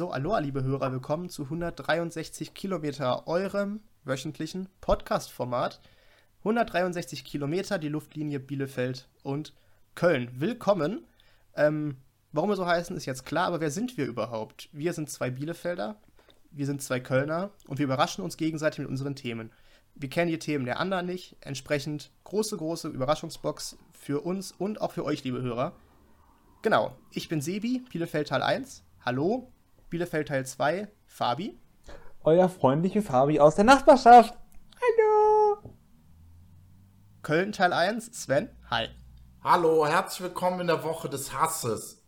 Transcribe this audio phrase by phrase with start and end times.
[0.00, 5.78] So, aloha, liebe Hörer, willkommen zu 163 Kilometer eurem wöchentlichen Podcast-Format.
[6.38, 9.52] 163 Kilometer, die Luftlinie Bielefeld und
[9.94, 10.30] Köln.
[10.40, 11.04] Willkommen.
[11.54, 11.98] Ähm,
[12.32, 14.70] warum wir so heißen, ist jetzt klar, aber wer sind wir überhaupt?
[14.72, 15.96] Wir sind zwei Bielefelder,
[16.50, 19.52] wir sind zwei Kölner und wir überraschen uns gegenseitig mit unseren Themen.
[19.96, 24.92] Wir kennen die Themen der anderen nicht, entsprechend große, große Überraschungsbox für uns und auch
[24.92, 25.76] für euch, liebe Hörer.
[26.62, 28.82] Genau, ich bin Sebi, Bielefeld Teil 1.
[29.04, 29.52] Hallo,
[29.90, 31.60] Bielefeld Teil 2, Fabi.
[32.22, 34.38] Euer freundliche Fabi aus der Nachbarschaft.
[34.80, 35.74] Hallo.
[37.22, 38.50] Köln Teil 1, Sven.
[38.70, 38.86] Hi.
[39.42, 42.04] Hallo, herzlich willkommen in der Woche des Hasses.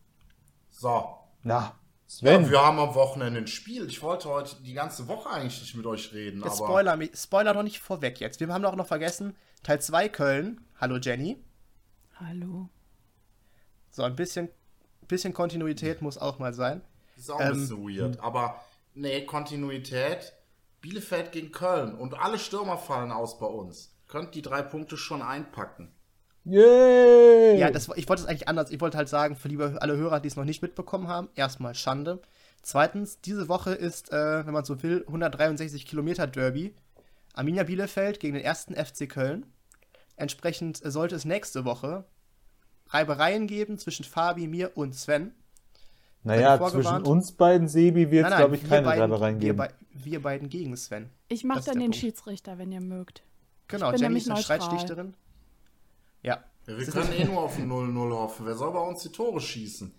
[0.71, 1.19] So.
[1.43, 1.75] Na,
[2.07, 2.45] Sven.
[2.45, 2.51] Sven.
[2.53, 3.89] wir haben am Wochenende ein Spiel.
[3.89, 7.53] Ich wollte heute die ganze Woche eigentlich nicht mit euch reden, Jetzt aber Spoiler, Spoiler
[7.53, 8.39] doch nicht vorweg jetzt.
[8.39, 10.61] Wir haben doch noch vergessen, Teil 2 Köln.
[10.81, 11.43] Hallo Jenny.
[12.15, 12.69] Hallo.
[13.91, 14.51] So, ein bisschen,
[15.09, 16.83] bisschen Kontinuität muss auch mal sein.
[17.23, 18.21] Ist auch ein ähm, bisschen weird.
[18.21, 18.61] Aber
[18.95, 20.33] nee, Kontinuität.
[20.81, 23.95] Bielefeld gegen Köln und alle Stürmer fallen aus bei uns.
[24.09, 25.95] Könnt die drei Punkte schon einpacken.
[26.45, 27.57] Yay.
[27.57, 28.73] Ja, das, ich wollte es eigentlich anders.
[28.73, 31.77] Ich wollte halt sagen, für liebe alle Hörer, die es noch nicht mitbekommen haben, erstmal
[31.77, 32.21] Schande.
[32.63, 36.75] Zweitens, diese Woche ist, äh, wenn man so will, 163 Kilometer Derby.
[37.33, 39.47] Arminia Bielefeld gegen den ersten FC Köln.
[40.17, 42.05] Entsprechend sollte es nächste Woche
[42.89, 45.35] Reibereien geben zwischen Fabi, mir und Sven.
[46.25, 49.59] Naja, zwischen uns beiden, Sebi, wird es, glaube ich, wir keine beiden, Reibereien wir, geben.
[49.59, 51.11] bei, wir beiden gegen Sven.
[51.29, 51.97] Ich mach Das ist dann den Punkt.
[51.97, 53.23] Schiedsrichter, wenn ihr mögt.
[53.69, 54.61] Genau, bin Jenny nämlich ist eine neutral.
[54.61, 55.15] Streitschlichterin.
[56.23, 56.45] Ja.
[56.67, 58.47] Ja, wir können eh nur auf ein 0-0 hoffen.
[58.47, 59.93] Wer soll bei uns die Tore schießen?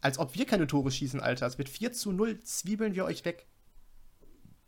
[0.00, 1.46] Als ob wir keine Tore schießen, Alter.
[1.46, 3.46] Es wird 4 zu 0, zwiebeln wir euch weg.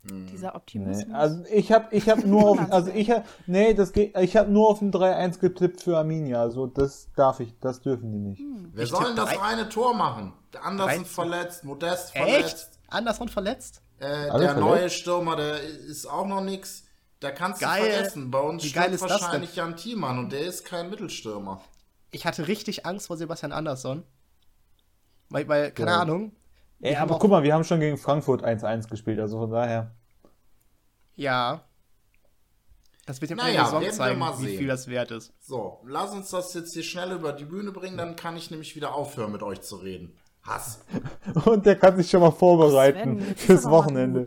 [0.05, 1.07] Dieser Optimismus.
[1.07, 4.37] Nee, also ich habe ich hab nur auf, also ich hab, nee, das geht, ich
[4.37, 8.19] habe nur auf ein 3-1 getippt für Arminia, also das darf ich, das dürfen die
[8.19, 8.43] nicht.
[8.73, 10.33] Wer Ich soll tipp denn das eine Tor machen?
[10.53, 12.25] Der Andersen verletzt, Modest Echt?
[12.27, 12.79] verletzt.
[12.89, 13.81] Andersson verletzt?
[13.99, 14.59] Äh, der verletzt?
[14.59, 16.83] neue Stürmer, der ist auch noch nix.
[17.21, 17.85] Da kannst Geil.
[17.87, 18.31] du vergessen.
[18.33, 19.21] Bei uns Wie steht geil ist das denn?
[19.21, 21.63] wahrscheinlich Jan Thiemann und der ist kein Mittelstürmer.
[22.11, 24.03] Ich hatte richtig Angst vor Sebastian Andersson.
[25.29, 26.01] Weil, weil keine Ja.
[26.01, 26.33] Ahnung.
[26.83, 29.95] Ey, aber guck mal, wir haben schon gegen Frankfurt 1-1 gespielt, also von daher.
[31.15, 31.63] Ja.
[33.07, 34.59] Das wird im Naja, Saison werden wir zeigen, mal wie sehen.
[34.59, 35.33] viel das wert ist.
[35.41, 38.75] So, lass uns das jetzt hier schnell über die Bühne bringen, dann kann ich nämlich
[38.75, 40.19] wieder aufhören, mit euch zu reden.
[40.43, 40.85] Hass.
[41.45, 44.25] Und der kann sich schon mal vorbereiten Sven, fürs Wochenende.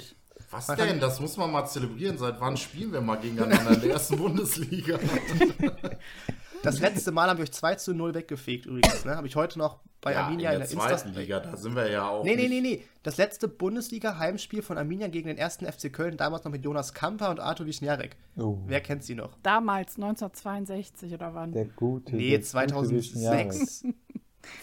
[0.50, 1.02] Was denn?
[1.02, 2.18] Das muss man mal zelebrieren.
[2.18, 4.98] Seit wann spielen wir mal gegeneinander in der ersten Bundesliga?
[6.66, 9.06] Das letzte Mal haben wir euch 2 zu 0 weggefegt übrigens.
[9.06, 9.16] Ne?
[9.16, 11.58] Habe ich heute noch bei ja, in Arminia der in der, zweiten Insta Liga, da
[11.58, 12.84] sind wir ja auch Nee, nee, nee, nee.
[13.02, 17.32] Das letzte Bundesliga-Heimspiel von Arminia gegen den ersten FC Köln, damals noch mit Jonas Kamper
[17.32, 18.16] und Arthur Wischniarek.
[18.38, 19.38] Oh, Wer kennt sie noch?
[19.42, 21.54] Damals, 1962 oder wann?
[21.54, 22.16] der gute.
[22.16, 23.86] Nee, der gute 2006,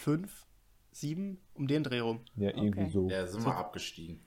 [0.01, 0.45] 5,
[0.91, 2.21] 7, um den Dreh rum.
[2.37, 2.91] Ja, irgendwie Okay.
[2.91, 3.09] so.
[3.09, 4.21] Ja, sind wir abgestiegen.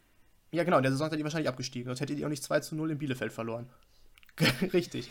[0.52, 2.60] Ja, genau, in der Saison seid ihr wahrscheinlich abgestiegen, sonst hättet ihr auch nicht 2
[2.60, 3.68] zu 0 in Bielefeld verloren.
[4.72, 5.08] Richtig.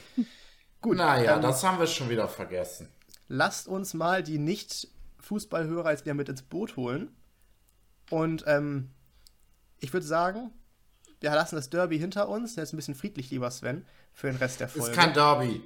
[0.85, 2.87] Gut, Naja, ähm, das haben wir schon wieder vergessen.
[3.27, 7.15] lasst uns mal die Nicht-Fußballhörer jetzt wieder mit ins Boot holen.
[8.11, 8.91] Und ähm,
[9.79, 10.51] ich würde sagen,
[11.21, 12.55] wir lassen das Derby hinter uns.
[12.55, 14.91] Jetzt ein bisschen friedlich, lieber Sven, für den Rest der Folge.
[14.91, 15.63] Ist kein Derby.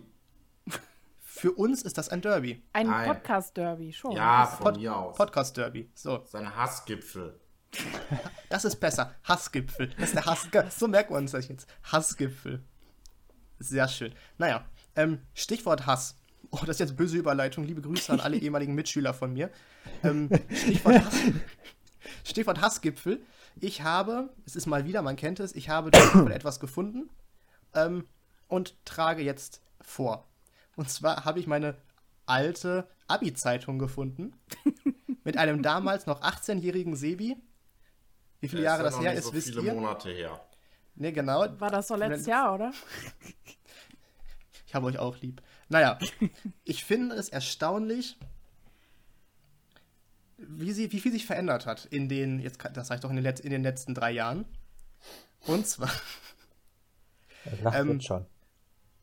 [1.21, 2.63] für uns ist das ein Derby.
[2.73, 2.87] Ein.
[2.87, 4.13] Podcast-Derby, schon.
[4.13, 5.17] Ja, Das- von Pod mir aus.
[5.17, 5.89] Podcast-Derby.
[5.95, 7.39] So, Sein Hassgipfel.
[8.49, 9.13] das ist besser.
[9.25, 9.89] Hassgipfel.
[9.97, 10.47] Das ist der Hass.
[10.77, 11.67] So merkt man es euch jetzt.
[11.83, 12.63] Hassgipfel.
[13.59, 14.13] Sehr schön.
[14.37, 14.65] Naja,
[14.99, 16.15] ähm, Stichwort Hass.
[16.51, 17.63] Oh, das ist jetzt böse Überleitung.
[17.63, 19.49] Liebe Grüße an alle ehemaligen Mitschüler von mir.
[20.03, 21.15] Ähm, Stichwort Hass.
[22.25, 23.21] Stichwort Hassgipfel.
[23.61, 25.91] Ich habe, es ist mal wieder, man kennt es, ich habe
[26.31, 27.09] etwas gefunden
[27.73, 28.05] ähm,
[28.47, 30.27] und trage jetzt vor.
[30.75, 31.75] Und zwar habe ich meine
[32.25, 34.33] alte Abi-Zeitung gefunden
[35.23, 37.37] mit einem damals noch 18-jährigen Sebi.
[38.39, 39.73] Wie viele Jahre ja das noch her nicht ist, so wisst viele ihr?
[39.73, 40.39] Monate her.
[40.95, 41.45] Ne, genau.
[41.59, 42.71] War das so letztes Jahr, oder?
[44.69, 45.41] Ich habe euch auch lieb.
[45.67, 45.97] Naja,
[46.63, 48.19] ich finde es erstaunlich,
[50.37, 53.25] wie, sie, wie viel sich verändert hat in den, jetzt das ich doch in den,
[53.25, 54.45] Letz-, in den letzten drei Jahren.
[55.47, 55.91] Und zwar,
[57.63, 58.27] lacht Ähm, schon.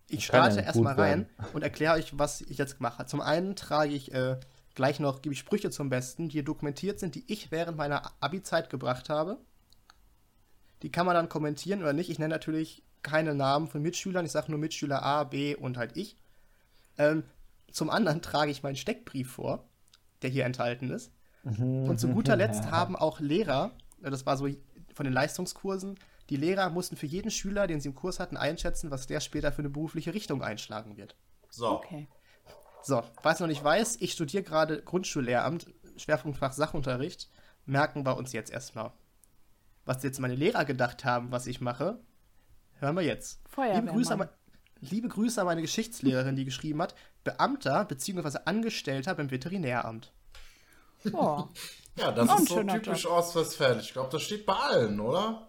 [0.07, 3.09] ich starte erstmal rein und erkläre euch, was ich jetzt gemacht habe.
[3.09, 4.39] Zum einen trage ich äh,
[4.77, 8.71] gleich noch, gebe ich Sprüche zum Besten, die dokumentiert sind, die ich während meiner Abi-Zeit
[8.71, 9.45] gebracht habe.
[10.83, 12.11] Die kann man dann kommentieren oder nicht.
[12.11, 14.27] Ich nenne natürlich keine Namen von Mitschülern.
[14.27, 16.17] Ich sage nur Mitschüler A, B und halt ich.
[16.99, 17.25] Ähm,
[17.71, 19.65] zum anderen trage ich meinen Steckbrief vor,
[20.23, 21.13] der hier enthalten ist.
[21.45, 23.71] Und zu guter Letzt haben auch Lehrer,
[24.03, 24.49] äh, das war so
[24.95, 25.99] von den Leistungskursen,
[26.31, 29.53] die Lehrer mussten für jeden Schüler, den sie im Kurs hatten, einschätzen, was der später
[29.53, 31.15] für eine berufliche Richtung einschlagen wird.
[31.51, 31.71] So.
[31.71, 32.09] Okay.
[32.83, 37.31] So, falls noch nicht weiß, ich studiere gerade Grundschullehramt, Schwerpunktfach Sachunterricht,
[37.65, 38.93] merken wir uns jetzt erstmal.
[39.87, 41.99] Was jetzt meine Lehrer gedacht haben, was ich mache,
[42.81, 43.41] hören wir jetzt.
[43.57, 44.29] Liebe Grüße, an,
[44.81, 46.95] liebe Grüße an meine Geschichtslehrerin, die geschrieben hat,
[47.25, 48.41] Beamter bzw.
[48.45, 50.13] Angestellter beim Veterinäramt.
[51.13, 51.45] Oh,
[51.97, 53.13] Ja, das ist so typisch Job.
[53.13, 53.87] ostwestfälisch.
[53.87, 55.49] Ich glaube, das steht bei allen, oder?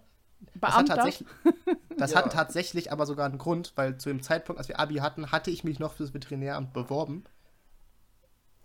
[0.62, 0.96] Das hat Beamter.
[0.96, 1.28] tatsächlich,
[1.98, 2.18] das Ja.
[2.24, 5.50] hat tatsächlich aber sogar einen Grund, weil zu dem Zeitpunkt, als wir Abi hatten, hatte
[5.50, 7.24] ich mich noch fürs Veterinäramt beworben.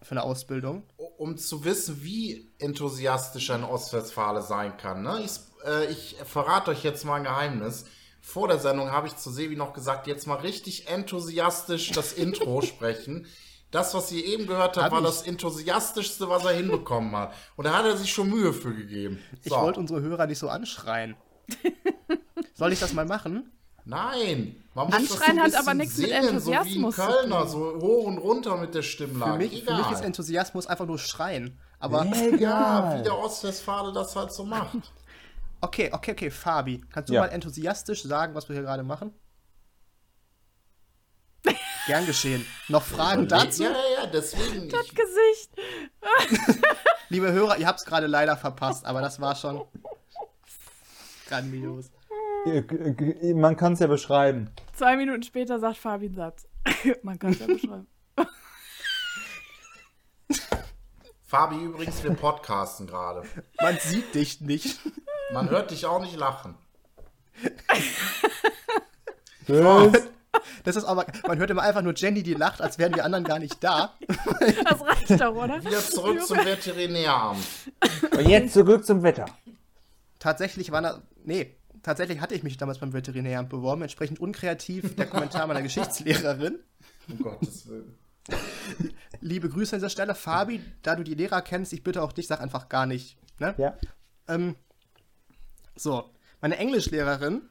[0.02, 0.82] Für eine Ausbildung.
[1.16, 5.02] Um zu wissen, wie enthusiastisch ein Ostwestfale sein kann.
[5.02, 5.20] Ne?
[5.24, 7.84] Ich, äh, ich verrate euch jetzt mal ein Geheimnis.
[8.20, 12.60] Vor der Sendung habe ich zu Sevi noch gesagt, jetzt mal richtig enthusiastisch das Intro
[12.62, 13.26] sprechen.
[13.70, 15.06] Das, was ihr eben gehört habt, Hab war ich.
[15.06, 17.32] das enthusiastischste, was er hinbekommen hat.
[17.56, 19.18] Und da hat er sich schon Mühe für gegeben.
[19.42, 19.56] Ich So.
[19.60, 21.16] wollte unsere Hörer nicht so anschreien.
[22.54, 23.50] Soll ich das mal machen?
[23.84, 27.02] Nein, man muss Anschreien das hat so ein aber bisschen nichts mit singen, Enthusiasmus So
[27.02, 29.38] zu wie ein Kölner, so hoch und runter mit der Für Stimmlage.
[29.38, 31.58] mich, für mich ist Enthusiasmus einfach nur schreien.
[31.80, 32.98] Aber ja, Egal.
[33.00, 34.76] wie der Ostwestfale das halt so macht.
[35.62, 37.20] Okay, okay, okay, Fabi, kannst du Ja.
[37.22, 39.12] mal enthusiastisch sagen, was wir hier gerade machen?
[41.86, 42.46] Gern geschehen.
[42.68, 43.64] Noch Fragen dazu?
[43.64, 44.68] Ja, ja, ja, deswegen.
[44.68, 45.56] Das Ich, Gesicht.
[47.08, 49.64] Liebe Hörer, ihr habt es gerade leider verpasst, aber das war schon
[51.28, 51.90] grandios.
[53.34, 54.50] Man kann es ja beschreiben.
[54.74, 56.46] Zwei Minuten später sagt Fabi einen Satz.
[57.02, 57.86] Man kann es ja beschreiben.
[61.24, 63.22] Fabi, übrigens, wir podcasten gerade.
[63.60, 64.80] Man sieht dich nicht.
[65.32, 66.54] Man hört dich auch nicht lachen.
[69.48, 70.02] Das,
[70.62, 73.24] Das ist aber, man hört immer einfach nur Jenny, die lacht, als wären wir anderen
[73.24, 73.92] gar nicht da.
[74.64, 75.62] Das reicht doch, oder?
[75.64, 77.44] Wieder zurück zum Veterinäramt.
[78.12, 79.26] und jetzt zurück zum Wetter.
[80.20, 85.06] Tatsächlich war da, nee, tatsächlich hatte ich mich damals beim Veterinäramt beworben, entsprechend unkreativ der
[85.06, 86.60] Kommentar meiner Geschichtslehrerin.
[87.08, 87.98] Um Gottes Willen.
[89.20, 90.14] Liebe Grüße an dieser Stelle.
[90.14, 93.16] Fabi, da du die Lehrer kennst, ich bitte auch dich, sag einfach gar nicht.
[93.40, 93.54] Ne?
[93.58, 93.76] Ja.
[94.28, 94.54] Ähm,
[95.74, 96.10] so,
[96.40, 97.48] meine Englischlehrerin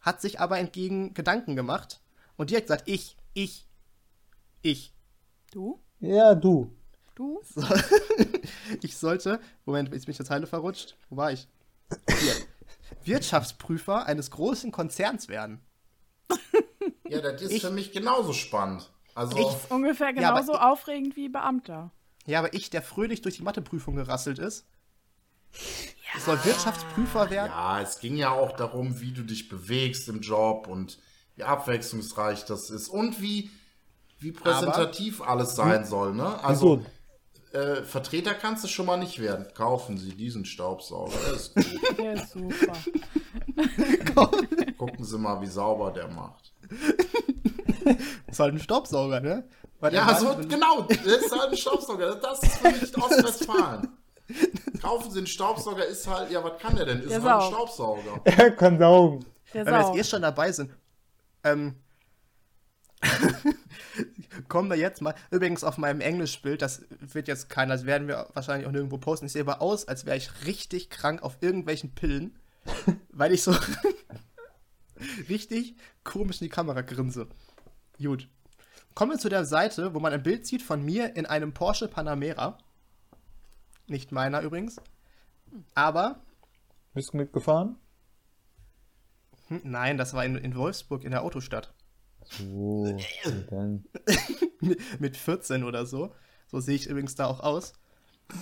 [0.00, 2.00] hat sich aber entgegen Gedanken gemacht
[2.36, 3.66] und die hat gesagt, ich, ich,
[4.62, 4.92] ich.
[5.52, 5.80] Du?
[6.00, 6.74] Ja, du.
[7.14, 7.40] Du?
[8.82, 10.96] Ich sollte, Moment, jetzt bin ich der Zeile verrutscht.
[11.10, 11.48] Wo war ich?
[12.20, 12.34] Hier.
[13.04, 15.60] Wirtschaftsprüfer eines großen Konzerns werden.
[17.08, 18.92] Ja, das ist Ich- für mich genauso spannend.
[19.14, 21.90] Also, Ich- Ungefähr Ja, genauso ich- aufregend wie Beamter.
[22.26, 24.66] Ja, aber ich, der fröhlich durch die Matheprüfung gerasselt ist,
[26.18, 27.52] soll Wirtschaftsprüfer werden.
[27.52, 30.98] ja, es ging ja auch darum, wie du dich bewegst im Job und
[31.36, 33.50] wie abwechslungsreich das ist und wie,
[34.18, 36.42] wie präsentativ alles sein soll, ne?
[36.42, 36.82] Also,
[37.52, 39.46] äh, Vertreter kannst du schon mal nicht werden.
[39.54, 41.14] Kaufen Sie diesen Staubsauger.
[41.26, 41.98] Der ist gut.
[41.98, 42.72] Der ist super.
[44.76, 46.52] Gucken Sie mal, wie sauber der macht.
[48.26, 49.48] Ist halt ein Staubsauger, ne?
[49.80, 52.16] Weil Ja, so, genau, das ist halt ein Staubsauger.
[52.16, 53.88] Das ist für mich Ostwestfalen.
[54.82, 57.00] Kaufen Sie einen Staubsauger, ist halt, ja, was kann der denn?
[57.00, 57.48] Ist Der halt ein.
[57.48, 58.20] Staubsauger.
[58.24, 59.24] Er kann saugen.
[59.54, 60.70] Der Wenn wir jetzt eh schon dabei sind,
[61.44, 61.76] ähm,
[64.48, 68.28] kommen wir jetzt mal, übrigens auf meinem Englischbild, das wird jetzt keiner, das werden wir
[68.34, 71.94] wahrscheinlich auch nirgendwo posten, ich sehe aber aus, als wäre ich richtig krank auf irgendwelchen
[71.94, 72.38] Pillen,
[73.10, 73.54] weil ich so
[75.28, 77.28] richtig komisch in die Kamera grinse.
[77.98, 78.28] Gut.
[78.94, 81.88] Kommen wir zu der Seite, wo man ein Bild sieht von mir in einem Porsche
[81.88, 82.58] Panamera.
[83.88, 84.76] Nicht meiner übrigens.
[85.74, 86.20] Aber
[86.94, 87.76] Bist du mitgefahren?
[89.48, 91.72] hm, nein, das war in, in Wolfsburg in der Autostadt.
[92.30, 92.98] So,
[93.48, 93.84] dann.
[94.98, 96.14] mit 14 oder so.
[96.48, 97.72] So sehe ich übrigens da auch aus.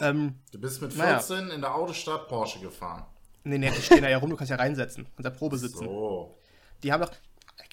[0.00, 1.20] Ähm, Du bist mit Naja.
[1.20, 3.06] 14 in der Autostadt Porsche gefahren.
[3.44, 5.84] nee, nee, die stehen da ja rum, du kannst ja reinsetzen und da Probe sitzen.
[5.84, 6.38] So.
[6.82, 7.12] Die haben doch.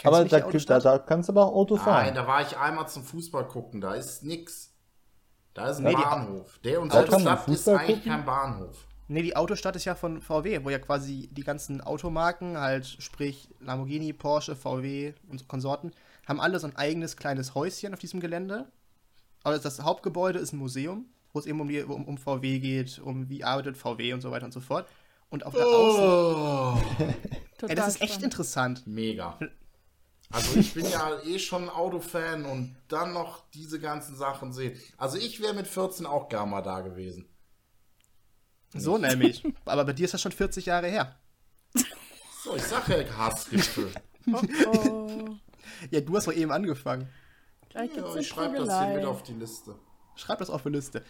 [0.04, 0.86] Aber du nicht da, die da, Autostadt?
[0.86, 2.16] da kannst du aber auch Auto Nein, fahren.
[2.16, 3.82] da war ich einmal zum Fußball gucken.
[3.82, 4.73] Da ist nix.
[5.54, 6.60] Da ist ein Nee, Bahnhof.
[6.64, 8.12] Der und Da kann man Stadt ist Fußball eigentlich gucken?
[8.12, 8.88] kein Bahnhof.
[9.08, 13.50] Nee, die Autostadt ist ja von VW, wo ja quasi die ganzen Automarken, halt sprich
[13.60, 15.92] Lamborghini, Porsche, VW und so Konsorten,
[16.28, 18.72] haben alle so ein eigenes kleines Häuschen auf diesem Gelände.
[19.44, 23.00] Aber das Hauptgebäude ist ein Museum, wo es eben um, die, um, um VW geht,
[23.00, 24.88] um wie arbeitet VW und so weiter und so fort.
[25.30, 26.04] Und auf der Außen.
[26.04, 26.78] Oh,
[27.58, 28.24] Total Ey, das ist echt spannend.
[28.26, 28.88] interessant.
[28.88, 29.38] mega.
[30.34, 34.78] Also ich bin ja eh schon Autofan und dann noch diese ganzen Sachen sehen.
[34.98, 37.30] Also ich wäre mit 14 auch gern mal da gewesen.
[38.74, 39.44] So nämlich.
[39.66, 41.16] Aber bei dir ist das schon 40 Jahre her.
[42.44, 43.92] So, ich sag ja Hassgipfel.
[44.32, 45.36] Oh,
[45.92, 47.08] Ja, du hast doch eben angefangen.
[47.70, 49.76] gleich Ja, gibt's ich eine schreibe das hier mit auf die Liste.
[50.16, 51.04] Schreib das auf die Liste.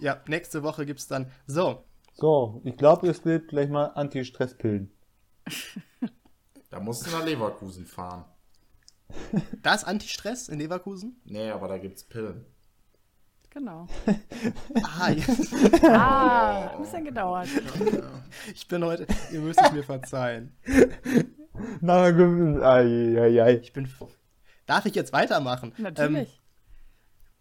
[0.00, 1.30] Ja, nächste Woche gibt's dann.
[1.46, 4.92] So, So, ich glaube, es gibt gleich mal Anti-Stress-Pillen.
[6.70, 8.24] Da musst du nach Leverkusen fahren.
[9.62, 11.20] Da ist Antistress in Leverkusen.
[11.24, 12.44] Nee, aber da gibt's Pillen.
[13.50, 13.86] Genau.
[14.98, 15.24] Ah, ja.
[15.90, 17.48] Ah, ein bisschen gedauert.
[18.54, 20.54] ich bin heute, ihr müsst es mir verzeihen.
[21.80, 23.54] Na, ge- ai, ai, ai.
[23.62, 23.88] Ich bin.
[24.66, 25.72] Darf ich jetzt weitermachen?
[25.78, 26.40] Ähm, Natürlich.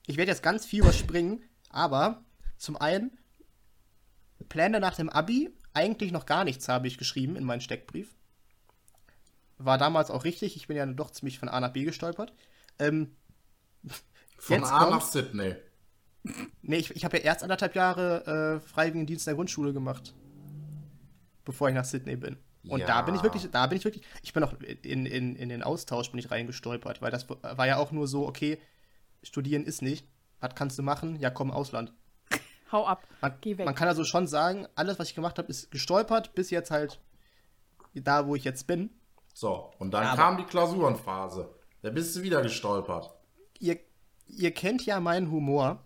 [0.08, 2.24] ich werde jetzt ganz viel überspringen, aber
[2.58, 3.18] zum einen
[4.50, 8.16] Pläne nach dem Abi, eigentlich noch gar nichts habe ich geschrieben in meinen Steckbrief.
[9.58, 12.34] War damals auch richtig, ich bin ja doch ziemlich von A nach B gestolpert.
[12.80, 13.16] Ähm,
[14.38, 15.14] Von A nach kommt's.
[15.14, 15.56] Sydney.
[16.62, 20.14] nee, ich, ich habe ja erst anderthalb Jahre äh, Freiwilligendienst in der Grundschule gemacht,
[21.46, 22.38] bevor ich nach Sydney bin.
[22.68, 22.88] Und Ja.
[22.88, 25.64] da bin ich wirklich, da bin ich wirklich, ich bin auch in, in, in den
[25.64, 28.60] Austausch bin ich reingestolpert, weil das war ja auch nur so, okay,
[29.24, 30.08] studieren ist nicht,
[30.42, 31.16] was kannst du machen?
[31.20, 31.94] Ja, komm, Ausland.
[32.72, 33.08] Hau ab.
[33.22, 33.66] Man, Geh weg.
[33.66, 37.00] man kann also schon sagen, alles, was ich gemacht habe, ist gestolpert, bis jetzt halt
[37.94, 38.90] da, wo ich jetzt bin.
[39.38, 41.54] So, und dann Aber- kam die Klausurenphase.
[41.82, 43.13] Da bist du wieder gestolpert.
[43.60, 43.77] Ihr,
[44.27, 45.84] ihr kennt ja meinen Humor.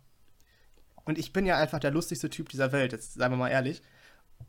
[1.04, 3.82] Und ich bin ja einfach der lustigste Typ dieser Welt, jetzt seien wir mal ehrlich.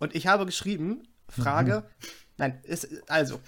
[0.00, 1.84] Und ich habe geschrieben, Frage,
[2.36, 3.40] nein, ist, also,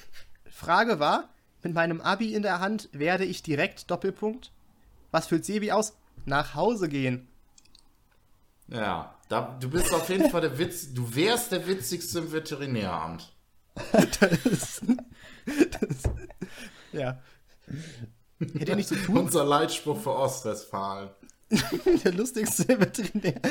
[0.51, 1.29] Frage war,
[1.63, 4.53] mit meinem Abi in der Hand werde ich direkt Doppelpunkt.
[5.11, 5.93] Was füllt Sebi aus?
[6.25, 7.29] Nach Hause gehen.
[8.69, 10.95] Ja, da, du bist auf jeden Fall der Witz.
[10.95, 13.35] Du wärst der witzigste im Veterinäramt.
[14.45, 14.81] Das,
[15.47, 16.03] das,
[16.93, 17.21] ja.
[18.39, 21.11] Hätte ja nicht so tun, Unser Leitspruch für Ostwestfalen.
[22.05, 23.41] der lustigste Veterinär.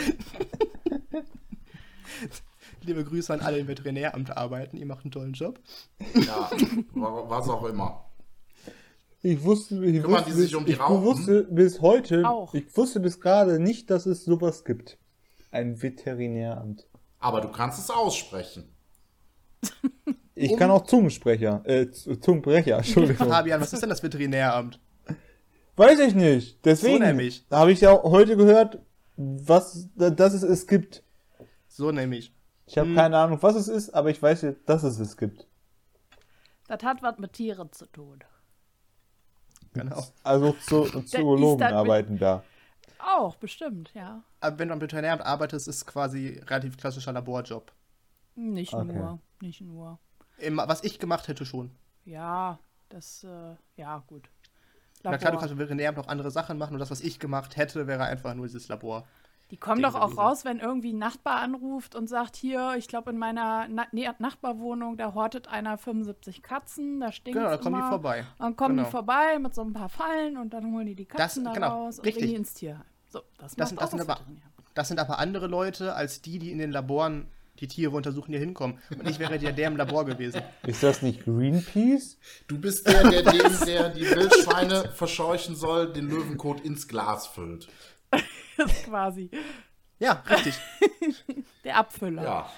[2.84, 4.76] Liebe Grüße an alle, die im Veterinäramt arbeiten.
[4.78, 5.60] Ihr macht einen tollen Job.
[6.16, 6.50] Ja,
[6.94, 8.06] wa- was auch immer.
[9.22, 11.04] Ich wusste, ich Kümmern wusste, die sich bis, um die ich Raupen?
[11.04, 12.56] wusste bis heute, Auch.
[12.56, 14.98] ich wusste bis gerade nicht, dass es sowas gibt.
[15.52, 16.88] Ein Veterinäramt.
[17.20, 18.68] Aber du kannst es aussprechen.
[20.36, 23.28] Ich kann auch Zungensprecher, äh, Zungenbrecher, Entschuldigung.
[23.30, 24.80] Fabian, was ist denn das Veterinäramt?
[25.76, 26.64] Weiß ich nicht.
[26.66, 27.46] Deswegen So nämlich.
[27.50, 28.80] habe ich ja heute gehört,
[29.18, 31.04] was, dass es es gibt.
[31.68, 32.34] So nämlich.
[32.68, 35.48] Ich habe keine Ahnung, was es ist, aber ich weiß, dass es es gibt.
[36.68, 38.20] Das hat was mit Tieren zu tun.
[39.74, 40.04] Genau.
[40.24, 42.44] Also Zo Zoologen arbeiten da.
[43.00, 44.24] Auch, bestimmt, ja.
[44.40, 47.72] Aber wenn du am Veterinäramt arbeitest, ist es quasi relativ klassischer Laborjob.
[48.36, 48.94] Nicht Okay.
[48.94, 50.00] nur, nicht nur.
[50.42, 51.72] Im, was ich gemacht hätte schon.
[52.06, 54.30] Ja, das, äh, ja, gut.
[55.04, 55.40] Na klar, du Labor.
[55.40, 58.34] kannst im Veterinäramt noch andere Sachen machen und das, was ich gemacht hätte, wäre einfach
[58.34, 59.06] nur dieses Labor.
[59.50, 63.10] Die kommen doch auch raus, wenn irgendwie ein Nachbar anruft und sagt, hier, ich glaube
[63.12, 67.76] in meiner Na nee, Nachbarwohnung, da hortet einer 75 Katzen, da stinkt Genau, da kommen
[67.76, 67.90] die immer.
[67.90, 68.26] vorbei.
[68.40, 68.88] Dann kommen Genau.
[68.88, 71.60] die vorbei mit so ein paar Fallen und dann holen die die Katzen Das- da
[71.60, 72.22] genau, raus und richtig.
[72.22, 72.86] bringen die ins Tierheim.
[73.10, 74.20] So, das, Das macht sind- das sind aber-.
[74.74, 77.28] Das sind aber andere Leute, als die, die in den Laboren
[77.62, 78.80] die Tiere untersuchen, hier hinkommen.
[78.90, 80.42] Und ich wäre der, der im Labor gewesen.
[80.68, 82.18] Ist das nicht Greenpeace?
[82.48, 87.68] Du bist der, der dem, der die Wildschweine verscheuchen soll, den Löwenkot ins Glas füllt.
[88.86, 89.30] Quasi.
[90.00, 90.56] Ja, richtig.
[91.64, 92.24] Der Abfüller.
[92.24, 92.52] Ja.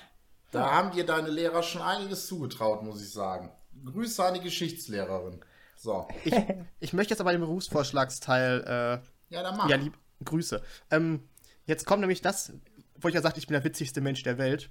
[0.51, 3.51] Da haben dir deine Lehrer schon einiges zugetraut, muss ich sagen.
[3.83, 5.43] Grüße an die Geschichtslehrerin.
[5.75, 6.07] So.
[6.23, 6.33] Ich,
[6.79, 9.67] ich möchte jetzt aber den Berufsvorschlagsteil äh, Ja, dann mach.
[9.67, 10.61] Ja, lieb, Grüße.
[10.91, 11.27] Ähm,
[11.65, 12.53] jetzt kommt nämlich das,
[12.95, 14.69] wo ich ja sagte, ich bin der witzigste Mensch der Welt.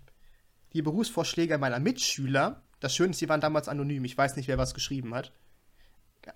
[0.74, 4.58] Die Berufsvorschläge meiner Mitschüler, das Schöne ist, die waren damals anonym, ich weiß nicht, wer
[4.58, 5.32] was geschrieben hat.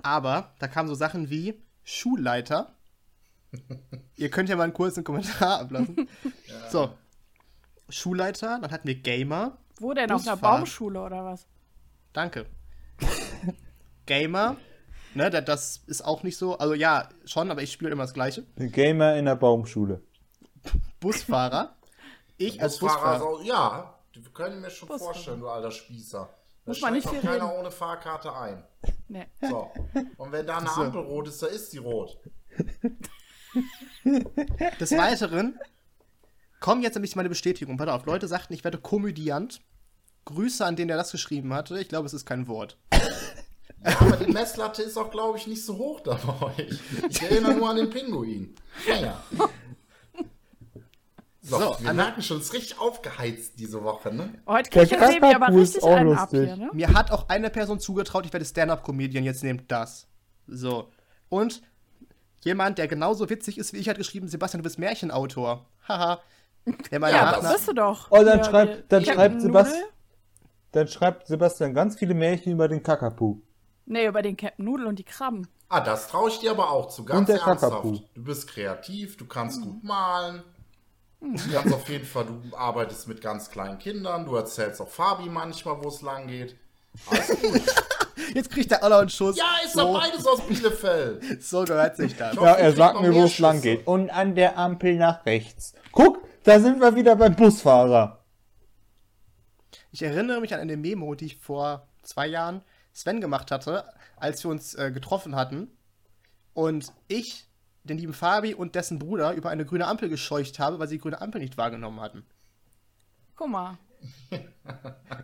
[0.03, 2.75] Aber da kamen so Sachen wie Schulleiter.
[4.17, 6.09] Ihr könnt ja mal einen kurzen Kommentar ablassen.
[6.71, 6.93] So.
[7.89, 9.59] Schulleiter, dann hatten wir Gamer.
[9.79, 10.11] Wo denn?
[10.11, 10.37] Auf einer.
[10.37, 11.47] Baumschule oder was?
[12.13, 12.47] Danke.
[14.07, 14.57] Gamer,
[15.15, 16.59] ne, da- das ist auch nicht so.
[16.59, 18.45] Also ja, schon, aber ich spiele immer das Gleiche.
[18.57, 20.03] Gamer in der Baumschule.
[21.01, 21.77] Busfahrer.
[22.39, 23.39] Ich als Busfahrer, Busfahrer.
[23.39, 23.95] so, ja,
[24.25, 25.13] wir können mir schon Busfahrer.
[25.13, 26.29] vorstellen, du alter Spießer.
[26.65, 27.59] Da Muss man nicht viel auch keiner reden.
[27.61, 28.65] ohne Fahrkarte ein.
[29.09, 29.27] Nee.
[29.41, 29.71] So.
[30.17, 30.83] Und wenn da eine So.
[30.83, 32.19] Ampel rot ist, da ist die rot.
[34.81, 35.59] Des Weiteren
[36.61, 37.79] kommen jetzt nämlich meine Bestätigung.
[37.79, 39.61] Warte auf, Leute sagten, ich werde Komödiant.
[40.25, 41.79] Grüße an den, der das geschrieben hatte.
[41.79, 42.77] Ich glaube, es ist kein Wort.
[43.85, 46.81] Ja, aber die Messlatte ist auch, glaube ich, nicht so hoch da bei euch.
[47.09, 48.55] Ich erinnere nur an den Pinguin.
[48.89, 49.23] Naja.
[51.49, 54.35] So, So, wir merken schon, es ist richtig aufgeheizt diese Woche, ne?
[54.47, 56.47] Heute kriegt der Sebi aber richtig einen ab lustig.
[56.49, 56.71] hier, ne?
[56.73, 59.23] Mir hat auch eine Person zugetraut, ich werde Stand-Up-Comedian.
[59.25, 60.09] Jetzt nehmt das.
[60.49, 60.91] So.
[61.29, 61.63] Und
[62.43, 65.67] jemand, der genauso witzig ist wie ich, hat geschrieben, Sebastian, du bist Märchenautor.
[65.87, 66.21] Haha.
[66.91, 66.99] Ja,
[67.33, 68.09] das- das bist du doch.
[68.11, 69.41] Oh, dann Hier, schreibt- dann schreibt?
[69.41, 69.85] Sebastian-
[70.73, 73.41] Dann schreibt Sebastian ganz viele Märchen über den Kakapu.
[73.87, 75.47] Nee, über den Captain Nudel und die Krabben.
[75.69, 77.73] Ah, das traue ich dir aber auch zu, ganz Und der ernsthaft.
[77.73, 77.99] Kakapu.
[78.15, 80.43] Du bist kreativ, du kannst gut malen.
[81.21, 85.29] Du kannst auf jeden Fall, du arbeitest mit ganz kleinen Kindern, du erzählst auch Fabi
[85.29, 86.57] manchmal, wo es lang geht.
[87.07, 87.63] Alles gut.
[88.35, 89.37] Jetzt kriegt der Aller einen Schuss.
[89.37, 91.43] Ja, ist so, doch beides aus Bielefeld.
[91.43, 92.35] so gehört sich das.
[92.35, 93.87] Ja, er sagt mir, wo es lang geht.
[93.87, 95.75] Und an der Ampel nach rechts.
[95.93, 98.25] Guck, da sind wir wieder beim Busfahrer.
[99.91, 103.85] Ich erinnere mich an eine Memo, die ich vor zwei Jahren Sven gemacht hatte,
[104.17, 105.71] als wir uns äh, getroffen hatten
[106.55, 107.46] und ich
[107.87, 111.01] den lieben Fabi und dessen Bruder über eine grüne Ampel gescheucht habe, weil sie die
[111.01, 112.25] grüne Ampel nicht wahrgenommen hatten.
[113.35, 113.79] Guck mal.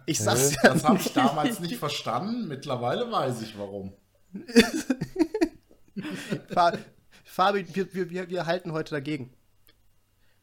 [0.07, 2.49] Ich sag's ja Das habe ich damals nicht verstanden.
[2.49, 3.92] Mittlerweile weiß ich warum.
[6.49, 6.73] Fa
[7.25, 9.33] Fabi, wir, wir, wir, wir halten heute dagegen.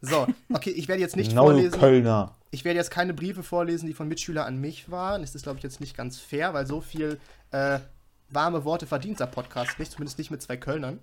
[0.02, 1.80] So, okay, ich werde jetzt nicht Genau, vorlesen.
[1.80, 2.36] Kölner.
[2.52, 5.22] Ich werde jetzt keine Briefe vorlesen, die von Mitschüler an mich waren.
[5.22, 7.20] Das ist, glaube ich, jetzt nicht ganz fair, weil so viel
[7.52, 7.80] äh,
[8.30, 11.00] warme Worte verdient der Podcast nicht, zumindest nicht mit zwei Kölnern.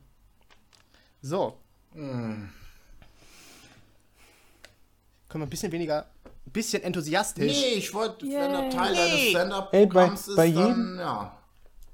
[1.22, 1.58] So.
[1.94, 2.50] Können
[5.28, 6.06] wir ein bisschen weniger,
[6.46, 7.52] ein bisschen enthusiastisch.
[7.52, 9.30] Nee, ich wollte, wenn der Teil deines Nee.
[9.30, 11.38] Stand-Up-Programms Ey, ist, bei- bei dann, jedem- ja.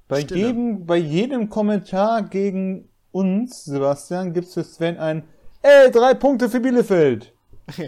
[0.08, 0.40] Bei Stille.
[0.46, 5.26] jedem, bei jedem Kommentar gegen uns, Sebastian, gibt's für Sven ein
[5.62, 7.32] Ey, drei Punkte für Bielefeld.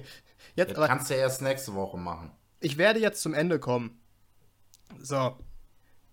[0.56, 2.30] Jetzt, Das aber kannst du ja erst nächste Woche machen.
[2.60, 4.00] ich werde jetzt zum Ende kommen.
[5.00, 5.36] So.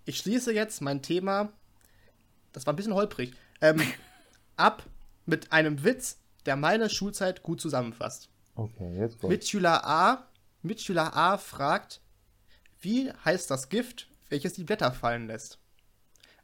[0.05, 1.49] Ich schließe jetzt mein Thema.
[2.51, 3.33] Das war ein bisschen holprig.
[3.61, 3.79] Ähm,
[4.57, 4.81] ab
[5.31, 8.29] mit einem Witz, der meine Schulzeit gut zusammenfasst.
[8.55, 9.29] Okay, jetzt kommt's.
[9.33, 10.27] Mitschüler A,
[10.61, 12.01] Mitschüler A fragt,
[12.81, 15.57] wie heißt das Gift, welches die Blätter fallen lässt?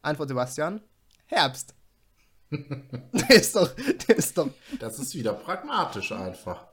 [0.02, 0.82] Antwort Sebastian,
[1.28, 1.76] Herbst.
[2.50, 3.70] der ist doch,
[4.08, 6.66] der ist doch, Das ist wieder pragmatisch einfach.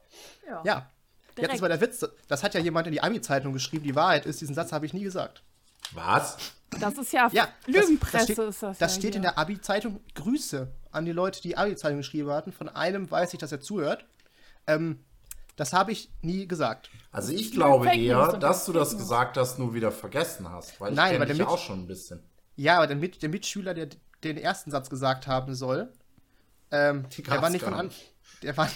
[0.64, 0.90] ja.
[1.36, 1.50] Direkt.
[1.50, 4.24] Jetzt ist mal der Witz, das hat ja jemand in die Ami-Zeitung geschrieben, die Wahrheit
[4.24, 5.42] ist, diesen Satz habe ich nie gesagt.
[5.90, 6.36] Was?
[6.78, 8.78] Das ist ja, Ja, das- Lügenpresse das steht, ist das.
[8.78, 9.30] Das ja steht in hier.
[9.32, 9.98] der Abi-Zeitung.
[10.14, 12.52] Grüße an die Leute, die Abi-Zeitung geschrieben hatten.
[12.52, 14.04] Von einem weiß ich, dass er zuhört.
[14.66, 15.00] Ähm,
[15.56, 16.90] das habe ich nie gesagt.
[17.12, 20.80] Also ich glaube eher, dass du das gesagt hast, nur wieder vergessen hast.
[20.80, 22.22] Weil ich Nein, kenn weil dich Mitch- auch schon ein bisschen.
[22.56, 23.88] Ja, aber der, Mit der Mitschüler, der
[24.22, 25.92] den ersten Satz gesagt haben soll,
[26.70, 27.90] ähm, der war nicht von an,
[28.42, 28.68] der war,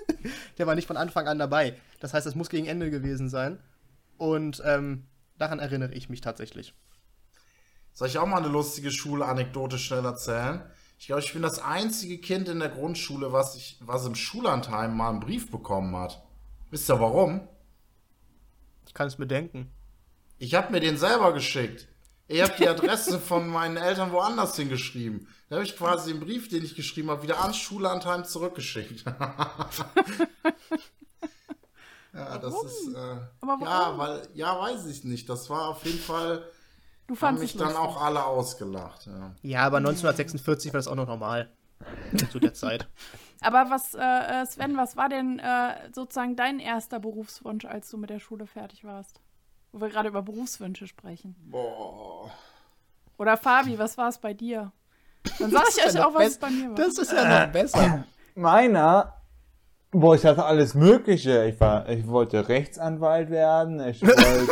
[0.58, 1.76] der war nicht von Anfang an dabei.
[2.00, 3.58] Das heißt, es muss gegen Ende gewesen sein.
[4.16, 5.06] Und ähm,
[5.38, 6.74] daran erinnere ich mich tatsächlich.
[7.94, 10.62] Soll ich auch mal eine lustige Schulanekdote schnell erzählen?
[11.02, 14.96] Ich glaube, ich bin das einzige Kind in der Grundschule, was, ich, was im Schullandheim
[14.96, 16.22] mal einen Brief bekommen hat.
[16.70, 17.40] Wisst ihr warum?
[18.86, 19.68] Ich kann es mir denken.
[20.38, 21.88] Ich habe mir den selber geschickt.
[22.28, 25.26] Ich habe die Adresse von meinen Eltern woanders hingeschrieben.
[25.48, 29.04] Da habe ich quasi den Brief, den ich geschrieben habe, wieder ans Schullandheim zurückgeschickt.
[32.14, 32.94] ja, das ist.
[32.94, 33.64] Äh, Aber warum?
[33.64, 35.28] ja, weil, ja, weiß ich nicht.
[35.28, 36.48] Das war auf jeden Fall.
[37.06, 39.06] Du Haben fandest mich dann auch alle ausgelacht.
[39.06, 39.34] Ja.
[39.42, 41.50] Ja, aber 1946 war das auch noch normal.
[42.30, 42.88] Zu der Zeit.
[43.40, 47.96] Aber was, äh, äh, Sven, was war denn äh, sozusagen dein erster Berufswunsch, als du
[47.96, 49.20] mit der Schule fertig warst?
[49.72, 51.34] Wo wir gerade über Berufswünsche sprechen.
[51.50, 52.30] Boah.
[53.18, 54.72] Oder Fabi, was war es bei dir?
[55.38, 56.74] Dann sag ich Das ist euch ja auch, was es bei mir war.
[56.74, 58.04] Das ist ja noch besser.
[58.34, 59.14] Meiner,
[59.90, 61.46] boah, ich hatte alles Mögliche.
[61.46, 63.80] Ich war, ich wollte Rechtsanwalt werden.
[63.88, 64.46] Ich wollte,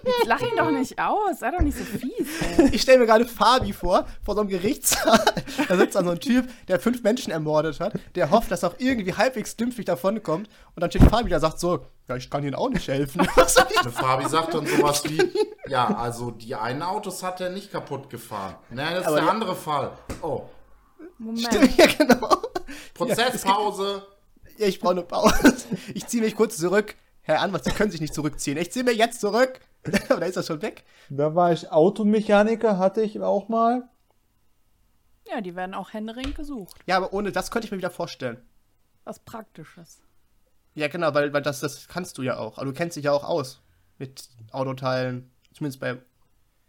[0.17, 2.27] Jetzt lach ihn doch nicht aus, sei doch nicht so fies.
[2.57, 2.69] Ey.
[2.73, 5.19] Ich stelle mir gerade Fabi vor, vor so einem Gerichtssaal.
[5.67, 8.69] Da sitzt dann so ein Typ, der fünf Menschen ermordet hat, der hofft, dass er
[8.69, 10.47] auch irgendwie halbwegs glimpflich davonkommt.
[10.75, 13.27] Und dann steht Fabi da und sagt so, ja, ich kann Ihnen auch nicht helfen.
[13.83, 15.21] Der Fabi sagt dann sowas wie,
[15.67, 18.55] ja, also die einen Autos hat er nicht kaputt gefahren.
[18.69, 19.91] Nein, das ist Aber der andere Fall.
[20.21, 20.43] Oh,
[21.17, 21.77] Moment.
[21.77, 22.41] ja, genau.
[22.93, 24.03] Prozesspause.
[24.57, 25.55] Ja, ich brauche eine Pause.
[25.93, 26.95] Ich ziehe mich kurz zurück.
[27.23, 28.57] Herr Anwalt, Sie können sich nicht zurückziehen.
[28.57, 29.59] Ich ziehe mir jetzt zurück.
[30.15, 30.85] Oder ist das schon weg?
[31.09, 33.89] da war ich Automechaniker, hatte ich auch mal.
[35.27, 36.75] Ja, die werden auch händeringend gesucht.
[36.87, 38.41] Ja, aber ohne das könnte ich mir wieder vorstellen.
[39.03, 40.01] Was Praktisches.
[40.73, 42.57] Ja, genau, weil, weil das, das kannst du ja auch.
[42.57, 43.61] Aber du kennst dich ja auch aus
[43.97, 45.31] mit Autoteilen.
[45.53, 45.99] Zumindest bei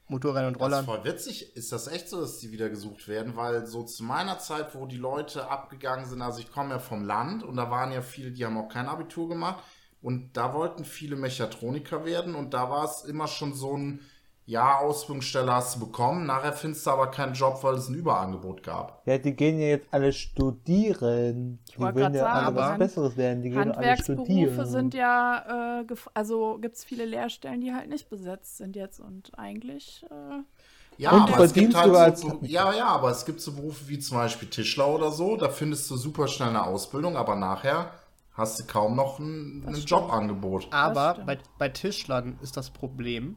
[0.09, 0.85] Motorrädern und Das ist Rollern.
[0.85, 1.57] voll witzig.
[1.57, 3.37] Ist das echt so, dass die wieder gesucht werden?
[3.37, 7.05] Weil so zu meiner Zeit, wo die Leute abgegangen sind, also ich komme ja vom
[7.05, 9.63] Land und da waren ja viele, die haben auch kein Abitur gemacht
[10.03, 14.01] und da wollten viele Mechatroniker werden und da war es immer schon so ein,
[14.45, 18.63] ja, Ausbildungsstelle hast du bekommen, nachher findest du aber keinen Job, weil es ein Überangebot
[18.63, 19.03] gab.
[19.07, 21.61] Ja, die gehen ja jetzt alle studieren.
[21.73, 23.43] Die wollte wollen ja alle sagen, was aber Besseres werden.
[23.43, 24.67] Die gehen alle Handwerksberufe studieren.
[24.67, 29.31] sind ja, äh, also gibt es viele Lehrstellen, die halt nicht besetzt sind jetzt und
[29.39, 30.43] eigentlich, äh,
[30.97, 33.89] Ja, Und aber es verdienst gibt halt so, ja, ja, aber es gibt so Berufe
[33.89, 37.93] wie zum Beispiel Tischler oder so, da findest du super schnell eine Ausbildung, aber nachher
[38.35, 39.75] hast du kaum noch ein, ein.
[39.75, 40.69] Jobangebot.
[40.73, 43.37] Aber bei, bei Tischlern ist das Problem,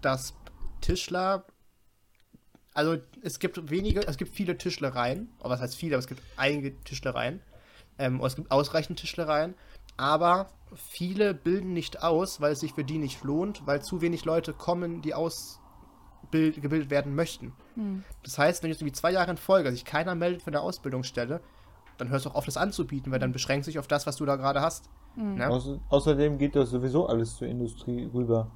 [0.00, 0.34] dass
[0.80, 1.44] Tischler.
[2.74, 6.22] Also es gibt wenige, es gibt viele Tischlereien, aber was heißt viele, aber es gibt
[6.36, 7.40] einige Tischlereien.
[7.98, 9.54] Ähm, es gibt ausreichend Tischlereien,
[9.96, 14.26] aber viele bilden nicht aus, weil es sich für die nicht lohnt, weil zu wenig
[14.26, 15.58] Leute kommen, die aus,
[16.30, 17.54] bild, gebildet werden möchten.
[18.22, 21.40] Das heißt, wenn jetzt irgendwie zwei Jahre in Folge sich keiner meldet für eine Ausbildungsstelle,
[21.98, 24.24] dann hörst du auch auf, das anzubieten, weil dann beschränkt sich auf das, was du
[24.26, 24.88] da gerade hast.
[25.16, 25.48] Ne?
[25.48, 28.50] Außer, außerdem geht das sowieso alles zur Industrie rüber.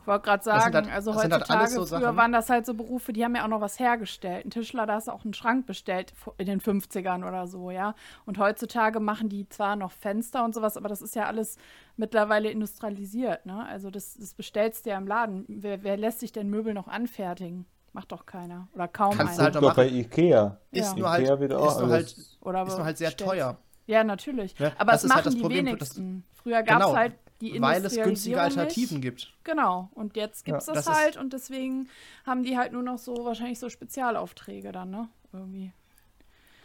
[0.00, 2.16] Ich wollte gerade sagen, halt- also halt heutzutage, alles so früher Sachen.
[2.16, 4.44] waren das halt so Berufe, die haben ja auch noch was hergestellt.
[4.46, 7.94] Ein Tischler, da hast du auch einen Schrank bestellt in den 50ern oder so, ja.
[8.26, 11.56] Und heutzutage machen die zwar noch Fenster und sowas, aber das ist ja alles
[11.96, 13.64] mittlerweile industrialisiert, ne?
[13.66, 15.44] Also das, das bestellst du ja im Laden.
[15.48, 17.66] Wer, wer lässt sich denn Möbel noch anfertigen?
[17.92, 18.68] Macht doch keiner.
[18.74, 19.44] Oder kaum Kannst einer.
[19.44, 19.88] halt Guck noch doch bei.
[19.88, 20.58] Ikea.
[20.70, 20.96] Ist Ja.
[20.96, 23.32] nur halt, Ikea auch ist nur halt, Oder ist nur halt sehr bestellst.
[23.32, 23.58] teuer.
[23.86, 24.56] Ja, natürlich.
[24.60, 24.72] Ne?
[24.78, 26.24] Aber Das es halt machen das die Problem, wenigsten.
[26.34, 29.02] Früher gab es Genau, halt die weil es günstige Industrialisierung Alternativen nicht.
[29.02, 29.34] gibt.
[29.44, 31.88] Genau, und jetzt gibt es Ja, das, das halt und deswegen
[32.24, 35.08] haben die halt nur noch so wahrscheinlich so Spezialaufträge dann, ne?
[35.32, 35.72] Irgendwie.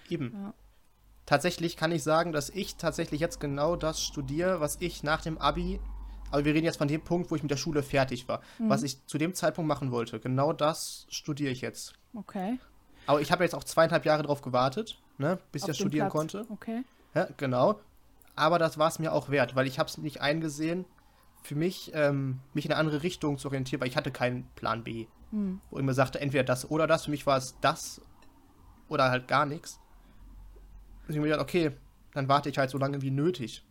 [0.10, 0.32] Eben.
[0.34, 0.54] Ja.
[1.26, 5.40] Tatsächlich kann ich sagen, dass ich tatsächlich jetzt genau das studiere, was ich nach dem
[5.40, 5.80] Abi,
[6.32, 8.70] aber wir reden jetzt von dem Punkt, wo ich mit der Schule fertig war, Mhm.
[8.70, 10.20] was ich zu dem Zeitpunkt machen wollte.
[10.20, 11.94] Genau das studiere ich jetzt.
[12.14, 12.60] Okay.
[13.08, 15.84] Aber ich habe jetzt auch zweieinhalb Jahre drauf gewartet, ne, bis ich Auf das den
[15.88, 16.14] studieren Platz.
[16.14, 16.46] konnte.
[16.50, 16.84] Okay.
[17.14, 17.80] Ja, genau.
[18.36, 20.86] Aber das war es mir auch wert, weil ich habe es nicht eingesehen,
[21.44, 24.84] für mich, ähm, mich in eine andere Richtung zu orientieren, weil ich hatte keinen Plan
[24.84, 25.06] B.
[25.32, 25.62] Hm.
[25.70, 27.06] Wo ich mir sagte, entweder das oder das.
[27.06, 28.02] Für mich war es das
[28.90, 29.80] oder halt gar nichts.
[31.08, 31.72] Und ich mir gedacht, okay,
[32.14, 33.64] dann warte ich halt so lange wie nötig.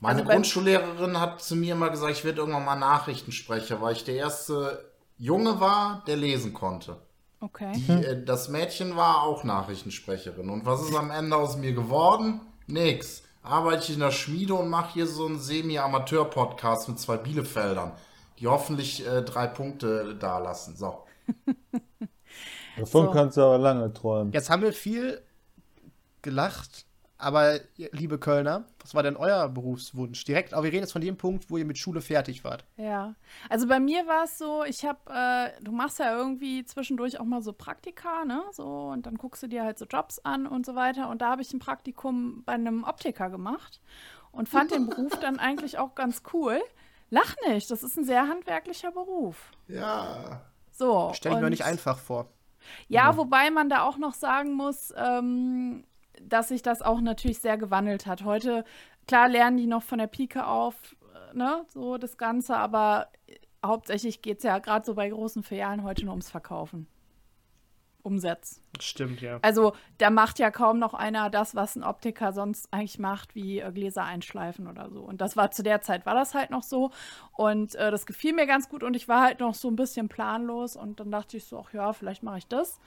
[0.00, 4.04] Meine Also Grundschullehrerin hat zu mir immer gesagt, ich werde irgendwann mal Nachrichtensprecher, weil ich
[4.04, 4.84] der erste
[5.16, 6.96] Junge war, der lesen konnte.
[7.40, 7.72] Okay.
[7.74, 10.48] Die, äh, das Mädchen war auch Nachrichtensprecherin.
[10.50, 12.40] Und was ist am Ende aus mir geworden?
[12.66, 13.22] Nix.
[13.42, 17.92] Arbeite ich in der Schmiede und mache hier so einen Semi-Amateur-Podcast mit zwei Bielefeldern,
[18.38, 20.76] die hoffentlich äh, drei Punkte da lassen.
[20.76, 21.04] So.
[22.76, 23.10] Davon So.
[23.12, 24.32] kannst du aber lange träumen.
[24.32, 25.22] Jetzt haben wir viel
[26.22, 26.84] gelacht,
[27.18, 30.24] aber liebe Kölner, was war denn euer Berufswunsch?
[30.24, 32.64] Direkt, aber wir reden jetzt von dem Punkt, wo ihr mit Schule fertig wart.
[32.76, 33.16] Ja.
[33.48, 37.24] Also bei mir war es so, ich habe, äh, du machst ja irgendwie zwischendurch auch
[37.24, 38.44] mal so Praktika, ne?
[38.52, 41.08] So, und dann guckst du dir halt so Jobs an und so weiter.
[41.08, 43.80] Und da habe ich ein Praktikum bei einem Optiker gemacht
[44.30, 46.60] und fand den Beruf dann eigentlich auch ganz cool.
[47.10, 49.50] Lach nicht, das ist ein sehr handwerklicher Beruf.
[49.66, 50.42] Ja.
[50.70, 51.10] So.
[51.14, 52.28] Stell ich mir nicht einfach vor.
[52.86, 55.84] Ja, wobei man da auch noch sagen muss, ähm,
[56.22, 58.24] dass sich das auch natürlich sehr gewandelt hat.
[58.24, 58.64] Heute,
[59.06, 60.74] klar, lernen die noch von der Pike auf,
[61.32, 65.42] äh, ne, so das Ganze, aber äh, hauptsächlich geht es ja gerade so bei großen
[65.42, 66.86] Filialen heute nur ums Verkaufen.
[68.08, 68.62] Umsatz.
[68.80, 69.38] Stimmt, ja.
[69.42, 73.58] Also da macht ja kaum noch einer das, was ein Optiker sonst eigentlich macht, wie
[73.58, 75.00] äh, Gläser einschleifen oder so.
[75.02, 76.90] Und das war zu der Zeit, war das halt noch so.
[77.32, 80.08] Und äh, das gefiel mir ganz gut und ich war halt noch so ein bisschen
[80.08, 82.80] planlos und dann dachte ich so, ach ja, vielleicht mache ich das.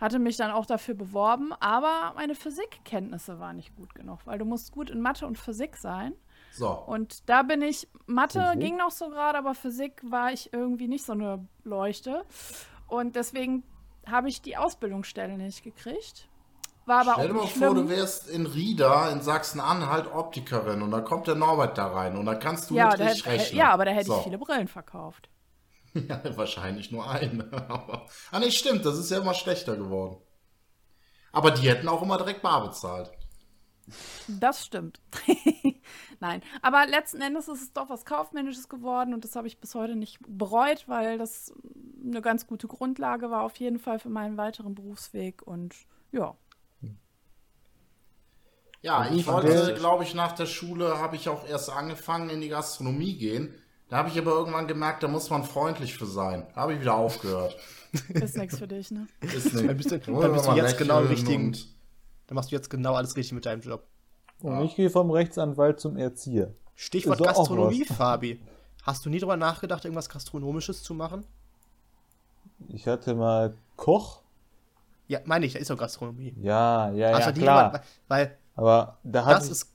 [0.00, 4.44] Hatte mich dann auch dafür beworben, aber meine Physikkenntnisse waren nicht gut genug, weil du
[4.44, 6.12] musst gut in Mathe und Physik sein.
[6.52, 6.70] So.
[6.70, 8.60] Und da bin ich, Mathe Physik?
[8.60, 12.24] ging noch so gerade, aber Physik war ich irgendwie nicht so eine Leuchte.
[12.86, 13.64] Und deswegen
[14.06, 16.28] habe ich die Ausbildungsstelle nicht gekriegt.
[16.86, 17.88] War aber Stell dir mal nicht vor, du schlimm.
[17.90, 22.38] wärst in Rieda in Sachsen-Anhalt Optikerin und dann kommt der Norbert da rein und dann
[22.40, 23.58] kannst du Ja, mit da, rechnen.
[23.58, 24.16] ja, aber da hätte so.
[24.18, 25.28] ich viele Brillen verkauft.
[26.08, 27.50] Ja, wahrscheinlich nur eine.
[27.68, 30.16] Aber, ah, nee, stimmt, das ist ja immer schlechter geworden.
[31.32, 33.10] Aber die hätten auch immer direkt bar bezahlt.
[34.28, 35.00] Das stimmt.
[36.20, 39.74] Nein, aber letzten Endes ist es doch was Kaufmännisches geworden und das habe ich bis
[39.74, 41.54] heute nicht bereut, weil das
[42.04, 45.74] eine ganz gute Grundlage war auf jeden Fall für meinen weiteren Berufsweg und
[46.12, 46.36] ja.
[48.82, 52.48] Ja, ich wollte, glaube ich, nach der Schule habe ich auch erst angefangen, in die
[52.48, 53.54] Gastronomie gehen.
[53.88, 56.46] Da habe ich aber irgendwann gemerkt, da muss man freundlich für sein.
[56.54, 57.56] Da habe ich wieder aufgehört.
[58.10, 59.06] Ist nichts für dich, ne?
[59.22, 59.66] Ist nicht.
[59.68, 61.52] Dann bist du- dann bist du mal jetzt genau im richtigen-
[62.26, 63.82] Dann machst du jetzt genau alles richtig mit deinem Job.
[64.42, 66.52] Und ich gehe vom Rechtsanwalt zum Erzieher.
[66.76, 67.84] Stichwort Gastronomie.
[67.86, 68.40] Fabi.
[68.82, 71.24] Hast du nie drüber nachgedacht, irgendwas Gastronomisches zu machen?
[72.68, 74.20] Ich hatte mal Koch.
[75.08, 76.34] Ja, meine ich, da ist doch Gastronomie.
[76.40, 77.70] Ja, ja, Hast ja, klar.
[77.72, 79.72] drüber- weil Aber da hat das ist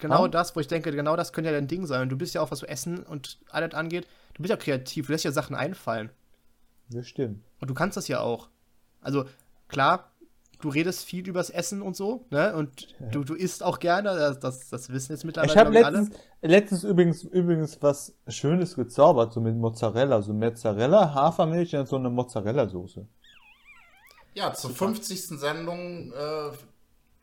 [0.00, 0.28] genau Ha?
[0.28, 2.08] das, wo ich denke, genau das könnte ja dein Ding sein.
[2.08, 5.12] Du bist ja auch, was so Essen und alles angeht, du bist ja kreativ, du
[5.12, 6.10] lässt ja Sachen einfallen.
[6.88, 7.42] Das stimmt.
[7.60, 8.48] Und du kannst das ja auch.
[9.00, 9.24] Also,
[9.68, 10.10] klar,
[10.60, 12.54] du redest viel übers Essen und so, ne?
[12.54, 15.92] Und du, du isst auch gerne, das, das, das wissen jetzt mittlerweile Ich habe glaub
[15.92, 16.10] letztens,
[16.42, 20.20] letztens übrigens, übrigens was Schönes gezaubert, so mit Mozzarella.
[20.22, 23.06] So Mozzarella, Hafermilch und so eine Mozzarella-Soße.
[24.34, 25.40] Ja, zur 50.
[25.40, 26.50] Sendung äh,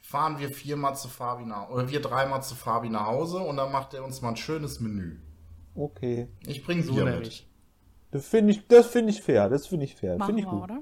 [0.09, 3.71] fahren wir viermal zu Fabi nach, oder wir dreimal zu Fabi nach Hause und dann
[3.73, 5.17] macht er uns mal ein schönes Menü.
[5.75, 6.29] Okay.
[6.45, 7.45] Ich bringe So Bier nämlich.
[8.11, 9.49] Das finde ich, das finde ich fair.
[9.49, 10.17] Das finde ich fair.
[10.17, 10.63] Machen Finde ich wir, gut.
[10.63, 10.79] oder?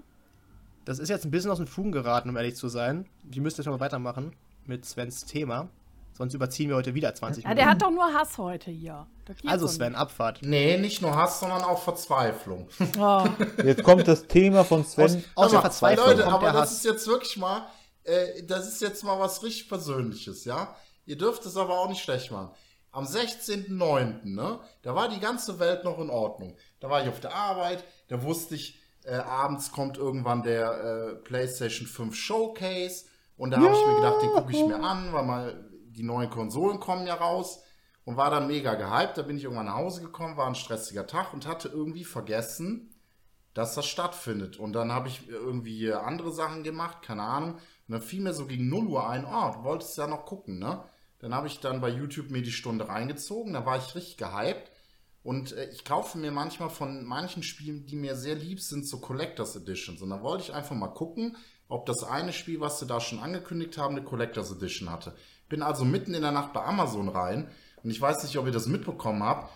[0.85, 3.07] Das ist jetzt ein bisschen aus den Fugen geraten, um ehrlich zu sein.
[3.23, 4.35] Wir müssen jetzt mal weitermachen
[4.65, 5.69] mit Svens Thema.
[6.13, 7.65] Sonst überziehen wir heute wieder 20 Ja, Minuten.
[7.65, 9.07] der hat doch nur Hass heute hier.
[9.47, 10.39] Also so Sven, Abfahrt.
[10.43, 12.67] Nee, nicht nur Hass, sondern auch Verzweiflung.
[12.79, 12.97] nicht.
[12.99, 13.25] Oh,
[13.63, 15.03] Jetzt kommt das Thema von Sven.
[15.05, 16.71] Aus, aus der Aber, Verzweiflung Leute, kommt aber der das Hass.
[16.77, 17.63] ist jetzt wirklich mal,
[18.05, 20.75] äh, das ist jetzt mal was richtig Persönliches, ja?
[21.05, 22.51] Ihr dürft es aber auch nicht schlecht machen.
[22.91, 26.55] Am 16.09., ne, da war die ganze Welt noch in Ordnung.
[26.79, 31.15] Da war ich auf der Arbeit, da wusste ich, äh, abends kommt irgendwann der äh,
[31.15, 33.05] PlayStation 5 Showcase
[33.37, 36.29] und da habe ich mir gedacht, den gucke ich mir an, weil mal die neuen
[36.29, 37.61] Konsolen kommen ja raus
[38.05, 39.17] und war dann mega gehypt.
[39.17, 42.93] Da bin ich irgendwann nach Hause gekommen, war ein stressiger Tag und hatte irgendwie vergessen,
[43.53, 44.57] dass das stattfindet.
[44.57, 47.59] Und dann habe ich irgendwie andere Sachen gemacht, keine Ahnung.
[47.87, 50.59] Und dann fiel mir so gegen 0 Uhr ein, oh, du wolltest ja noch gucken,
[50.59, 50.83] ne?
[51.19, 54.71] Dann habe ich dann bei YouTube mir die Stunde reingezogen, da war ich richtig gehypt.
[55.23, 58.99] Und äh, ich kaufe mir manchmal von manchen Spielen, die mir sehr lieb sind, so
[58.99, 60.01] Collectors Editions.
[60.01, 61.35] Und da wollte ich einfach mal gucken,
[61.67, 65.15] ob das eine Spiel, was sie da schon angekündigt haben, eine Collectors Edition hatte.
[65.49, 67.49] Bin also mitten in der Nacht bei Amazon rein
[67.83, 69.51] und ich weiß nicht, ob ihr das mitbekommen habt.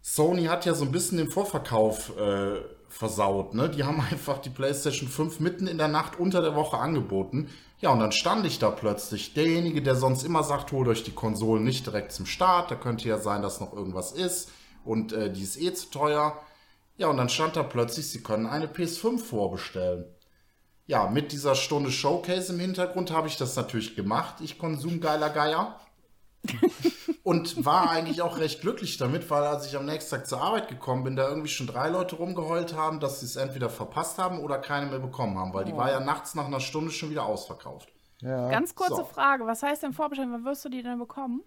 [0.00, 2.60] Sony hat ja so ein bisschen den Vorverkauf äh,
[2.94, 3.68] versaut, ne?
[3.68, 7.50] Die haben einfach die PlayStation 5 mitten in der Nacht unter der Woche angeboten.
[7.80, 9.34] Ja, und dann stand ich da plötzlich.
[9.34, 12.70] Derjenige, der sonst immer sagt, holt euch die Konsolen nicht direkt zum Start.
[12.70, 14.50] Da könnte ja sein, dass noch irgendwas ist.
[14.84, 16.40] Und äh, die ist eh zu teuer.
[16.96, 20.04] Ja, und dann stand da plötzlich, sie können eine PS5 vorbestellen.
[20.86, 24.36] Ja, mit dieser Stunde Showcase im Hintergrund habe ich das natürlich gemacht.
[24.40, 25.80] Ich konsumgeiler Geier.
[27.22, 30.68] Und war eigentlich auch recht glücklich damit, weil als ich am nächsten Tag zur Arbeit
[30.68, 34.38] gekommen bin, da irgendwie schon drei Leute rumgeheult haben, dass sie es entweder verpasst haben
[34.40, 37.24] oder keine mehr bekommen haben, weil die war ja nachts nach einer Stunde schon wieder
[37.24, 37.88] ausverkauft.
[38.20, 38.48] Ja.
[38.48, 39.04] ganz kurze So.
[39.04, 39.46] Frage.
[39.46, 40.32] Was heißt denn vorbestellen?
[40.32, 41.42] Wann wirst du die denn bekommen?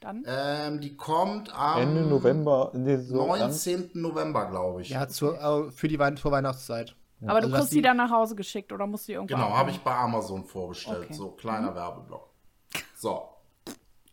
[0.00, 0.24] Dann?
[0.26, 2.70] Ähm, die kommt am Ende November.
[2.74, 3.90] Nee, so ganz- 19.
[3.94, 4.88] November, glaube ich.
[4.90, 6.96] Ja, zur, äh, für die Wein Vorweihnachtszeit.
[7.24, 9.50] Aber du also, kriegst die dann nach Hause geschickt oder musst du die irgendwo Genau,
[9.56, 11.04] habe ich bei Amazon vorbestellt.
[11.04, 11.12] Okay.
[11.12, 12.30] So, kleiner Werbeblock.
[12.96, 13.28] So.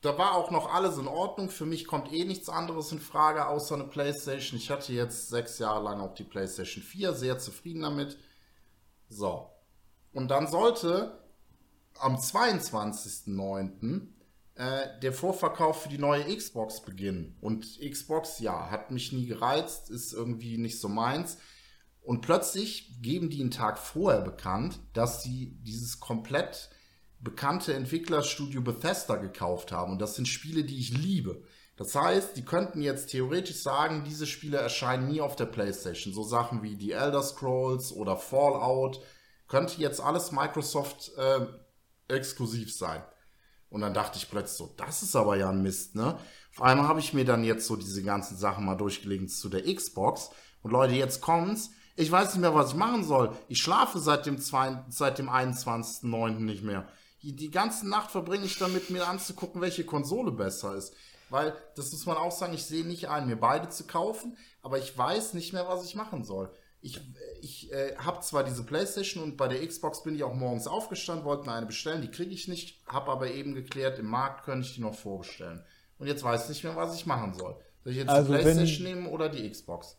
[0.02, 1.50] Da war auch noch alles in Ordnung.
[1.50, 4.58] Für mich kommt eh nichts anderes in Frage außer eine Playstation.
[4.58, 8.18] Ich hatte jetzt sechs Jahre lang auch die Playstation 4, sehr zufrieden damit.
[9.10, 9.50] So.
[10.14, 11.20] Und dann sollte
[12.00, 14.08] am 22.09.
[14.60, 17.38] Äh, der Vorverkauf für die neue Xbox beginnen.
[17.40, 21.38] Und Xbox, ja, hat mich nie gereizt, ist irgendwie nicht so meins.
[22.02, 26.70] Und plötzlich geben die einen Tag vorher bekannt, dass sie dieses komplett
[27.20, 29.94] bekannte Entwicklerstudio Bethesda gekauft haben.
[29.94, 31.44] Und das sind Spiele, die ich liebe.
[31.76, 36.14] Das heißt, die könnten jetzt theoretisch sagen, diese Spiele erscheinen nie auf der PlayStation.
[36.14, 39.02] So Sachen wie die Elder Scrolls oder Fallout.
[39.48, 41.46] Könnte jetzt alles Microsoft äh,
[42.14, 43.02] exklusiv sein.
[43.70, 46.18] Und dann dachte ich plötzlich so, das ist aber ja ein Mist, ne?
[46.52, 49.64] Auf einmal habe ich mir dann jetzt so diese ganzen Sachen mal durchgelegen zu der
[49.74, 50.32] Xbox.
[50.62, 51.70] Und Leute, jetzt kommt's.
[51.96, 53.36] Ich weiß nicht mehr, was ich machen soll.
[53.48, 56.40] Ich schlafe seit dem, seit dem 21.09.
[56.40, 56.88] nicht mehr.
[57.22, 60.94] Die, die ganze Nacht verbringe ich damit, mir anzugucken, welche Konsole besser ist.
[61.30, 64.80] Weil, das muss man auch sagen, ich sehe nicht ein, mir beide zu kaufen, aber
[64.80, 66.52] ich weiß nicht mehr, was ich machen soll.
[66.82, 67.00] Ich,
[67.42, 71.26] ich äh, habe zwar diese Playstation und bei der Xbox bin ich auch morgens aufgestanden,
[71.26, 74.66] wollte mir eine bestellen, die kriege ich nicht, habe aber eben geklärt, im Markt könnte
[74.66, 75.64] ich die noch vorbestellen.
[76.00, 77.58] Und jetzt weiß ich nicht mehr, was ich machen soll.
[77.84, 79.98] Soll ich jetzt Also die Playstation nehmen oder die Xbox?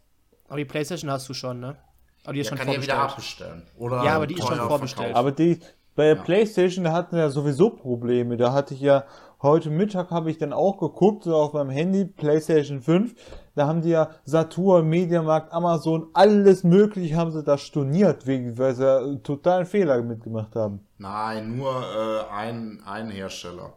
[0.48, 1.76] Aber die Playstation hast du schon, ne?
[2.24, 3.50] Aber die ist Ja, schon kann ja wieder vorbestellt.
[3.52, 3.76] abbestellen.
[3.76, 5.14] Oder Ja, aber die ist schon vorbestellt.
[5.14, 5.60] Aber die,
[6.00, 8.38] bei der Playstation, da hatten wir ja sowieso Probleme.
[8.38, 9.04] Da hatte ich ja,
[9.42, 13.14] heute Mittag habe ich dann auch geguckt, so auf meinem Handy, Playstation 5.
[13.54, 18.74] Da haben die ja Saturn, Mediamarkt, Amazon, alles mögliche haben sie da storniert, wegen, weil
[18.74, 20.86] sie ja totalen Fehler mitgemacht haben.
[20.96, 23.74] Nein, nur äh, ein, ein Hersteller.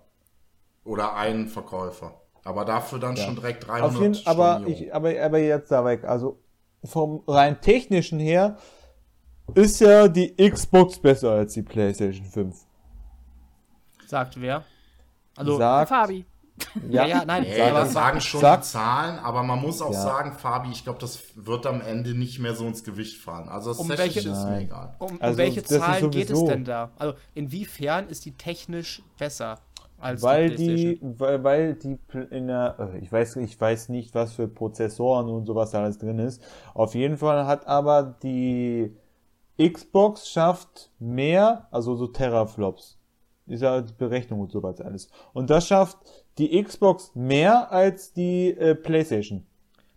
[0.86, 2.22] Oder ein Verkäufer.
[2.46, 6.06] Aber dafür dann schon direkt 300 Auf jeden, aber ich, aber, aber jetzt da weg.
[6.06, 6.40] Also,
[6.86, 8.56] vom rein technischen her
[9.56, 12.56] ist ja die Xbox besser als die Playstation 5.
[14.08, 14.64] Sagt wer?
[15.36, 16.26] Also, Sagt, Fabi.
[16.90, 17.44] ja, ja, nein.
[17.44, 20.02] Nee, aber das sagen schon sag- die Zahlen, aber man muss auch Ja.
[20.02, 23.50] sagen, Fabi, ich glaube, das wird am Ende nicht mehr so ins Gewicht fallen.
[23.50, 24.96] Also das Um welche- ist mir egal.
[25.00, 26.92] um, um Also, welche Zahlen geht es denn da?
[27.00, 29.60] Also, inwiefern ist die technisch besser
[30.00, 31.20] als weil die die, Playstation?
[31.20, 35.28] weil, weil die Pl- in der, äh, ich weiß, ich weiß nicht, was für Prozessoren
[35.30, 36.42] und sowas da alles drin ist.
[36.76, 38.96] Auf jeden Fall hat aber die
[39.62, 42.98] Xbox schafft mehr, also so Teraflops.
[43.46, 45.10] Ist ja die Berechnung und sowas alles.
[45.34, 45.98] Und das schafft
[46.38, 49.46] die Xbox mehr als die äh, PlayStation.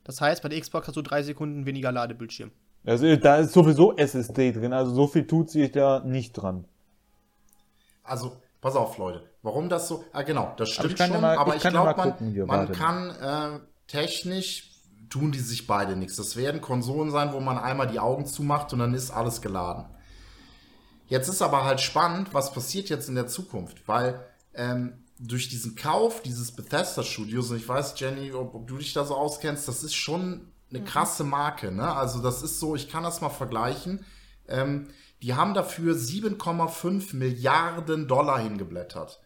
[0.05, 2.51] Das heißt, bei der Xbox hast du drei Sekunden weniger Ladebildschirm.
[2.85, 6.65] Also da ist sowieso SSD drin, also so viel tut sich da nicht dran.
[8.05, 9.23] Also, pass auf, Leute.
[9.43, 10.05] Warum das so?
[10.13, 12.71] Ah, genau, das stimmt schon, mal- aber ich ich glaube, mal man, gucken hier, man
[12.71, 14.71] kann äh, technisch
[15.09, 16.17] tun die sich beide nichts.
[16.17, 19.87] Das werden Konsolen sein, wo man einmal die Augen zumacht und dann ist alles geladen.
[21.09, 25.77] Jetzt ist aber halt spannend, was passiert jetzt in der Zukunft, weil ähm, durch diesen
[25.77, 29.85] Kauf dieses Bethesda-Studios, und ich weiß, Jenny, ob, ob, du dich da so auskennst, das
[29.85, 31.71] ist schon eine krasse Marke.
[31.71, 31.95] Ne?
[31.95, 34.05] Also das ist so, ich kann das mal vergleichen.
[34.49, 34.89] Ähm,
[35.23, 39.21] die haben dafür 7,5 Milliarden Dollar hingeblättert.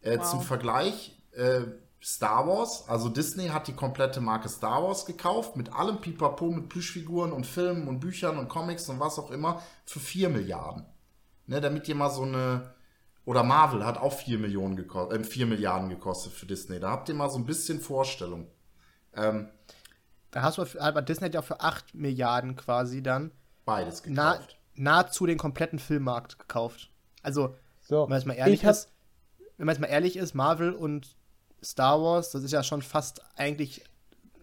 [0.00, 0.30] Äh, wow.
[0.30, 1.62] Zum Vergleich, äh,
[2.02, 6.68] Star Wars, also Disney hat die komplette Marke Star Wars gekauft, mit allem Pipapo, mit
[6.68, 10.86] Plüschfiguren und Filmen und Büchern und Comics und was auch immer, für 4 Milliarden.
[11.46, 12.74] Ne, damit ihr mal so eine,
[13.24, 16.78] oder Marvel hat auch 4 Millionen gekostet, äh, 4 Milliarden gekostet für Disney.
[16.78, 18.46] Da habt ihr mal so ein bisschen Vorstellung.
[19.14, 19.48] Ähm,
[20.30, 23.32] da hast du, aber Disney hat ja auch für 8 Milliarden quasi dann
[23.64, 24.56] beides gekauft.
[24.76, 26.90] Na, nahezu den kompletten Filmmarkt gekauft.
[27.22, 28.92] Also, so, wenn man jetzt mal ehrlich ist,
[29.56, 31.17] wenn man jetzt mal ehrlich ist, Marvel und
[31.62, 33.84] Star Wars, das ist ja schon fast eigentlich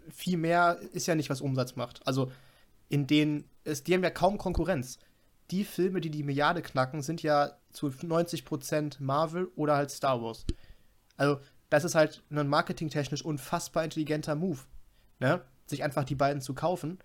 [0.10, 2.06] viel mehr, ist ja nicht, was Umsatz macht.
[2.06, 2.32] Also
[2.90, 5.00] in denen, ist, die haben ja kaum Konkurrenz.
[5.52, 10.46] Die Filme, die die Milliarde knacken, sind ja zu 90% Marvel oder halt Star Wars.
[11.18, 14.60] Also das ist halt ein marketingtechnisch unfassbar intelligenter Move,
[15.20, 15.42] ne?
[15.66, 17.00] sich einfach die beiden zu kaufen.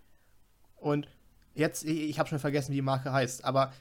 [0.76, 1.08] Und
[1.54, 3.72] jetzt, ich habe schon vergessen, wie die Marke heißt, aber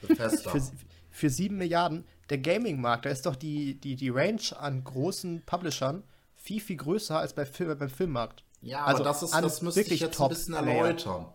[0.00, 0.62] für,
[1.10, 6.02] für 7 Milliarden der Gaming-Markt, da ist doch die, die, die Range an großen Publishern
[6.34, 8.44] viel, viel größer als bei Film, beim Filmmarkt.
[8.62, 11.26] Ja, also das ist, das müsste ich jetzt ein bisschen erläutern.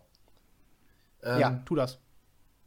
[1.23, 1.99] Ähm, ja, tu das.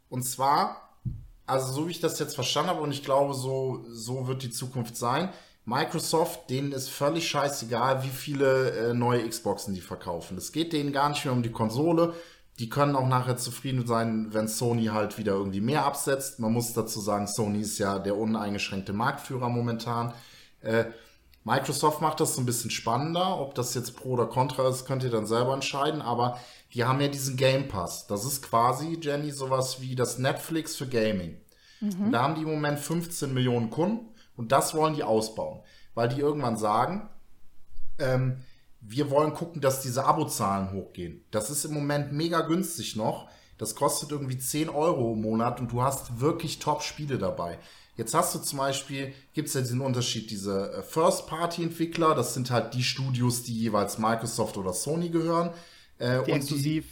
[0.09, 0.97] Und zwar,
[1.45, 4.51] also so wie ich das jetzt verstanden habe, und ich glaube, so, so wird die
[4.51, 5.29] Zukunft sein.
[5.65, 10.37] Microsoft, denen ist völlig scheißegal, wie viele äh, neue Xboxen die verkaufen.
[10.37, 12.13] Es geht denen gar nicht mehr um die Konsole,
[12.59, 16.39] die können auch nachher zufrieden sein, wenn Sony halt wieder irgendwie mehr absetzt.
[16.39, 20.13] Man muss dazu sagen, Sony ist ja der uneingeschränkte Marktführer momentan.
[20.61, 20.85] Äh,
[21.43, 23.39] Microsoft macht das so ein bisschen spannender.
[23.39, 26.01] Ob das jetzt Pro oder Contra ist, könnt ihr dann selber entscheiden.
[26.01, 26.39] Aber
[26.73, 28.07] die haben ja diesen Game Pass.
[28.07, 31.37] Das ist quasi, Jenny, sowas wie das Netflix für Gaming.
[31.81, 32.05] Mhm.
[32.05, 35.61] Und da haben die im Moment 15 Millionen Kunden und das wollen die ausbauen.
[35.93, 37.09] Weil die irgendwann sagen,
[37.99, 38.43] ähm,
[38.87, 41.23] wir wollen gucken, dass diese Abozahlen hochgehen.
[41.31, 43.27] Das ist im Moment mega günstig noch.
[43.57, 47.57] Das kostet irgendwie 10 Euro im Monat und du hast wirklich Top-Spiele dabei.
[47.97, 52.51] Jetzt hast du zum Beispiel, gibt es ja diesen Unterschied, diese äh, First-Party-Entwickler, das sind
[52.51, 55.51] halt die Studios, die jeweils Microsoft oder Sony gehören.
[55.97, 56.85] Äh, die exklusiv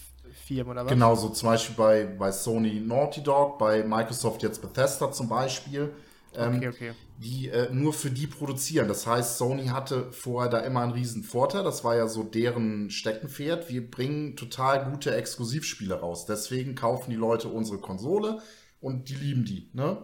[0.46, 0.90] Firmen oder was?
[0.90, 5.94] Genau, so zum Beispiel bei, bei Sony Naughty Dog, bei Microsoft jetzt Bethesda zum Beispiel.
[6.36, 6.94] Ähm, okay, okay.
[7.18, 8.88] die äh, nur für die produzieren.
[8.88, 11.64] Das heißt, Sony hatte vorher da immer einen riesen Vorteil.
[11.64, 13.70] Das war ja so deren Steckenpferd.
[13.70, 16.26] Wir bringen total gute Exklusivspiele raus.
[16.26, 18.42] Deswegen kaufen die Leute unsere Konsole
[18.82, 19.70] und die lieben die.
[19.74, 19.98] Ne?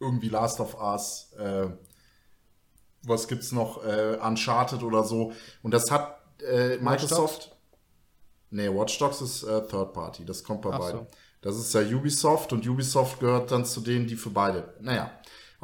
[0.00, 1.68] Irgendwie Last of Us, äh,
[3.02, 3.84] was gibt's noch?
[3.84, 5.32] Äh, Uncharted oder so.
[5.62, 7.56] Und das hat äh, Microsoft.
[8.50, 10.24] Nee, Watch Dogs ist äh, Third Party.
[10.24, 11.00] Das kommt bei Ach beiden.
[11.00, 11.06] So.
[11.40, 14.74] Das ist ja Ubisoft und Ubisoft gehört dann zu denen, die für beide.
[14.80, 15.10] Naja.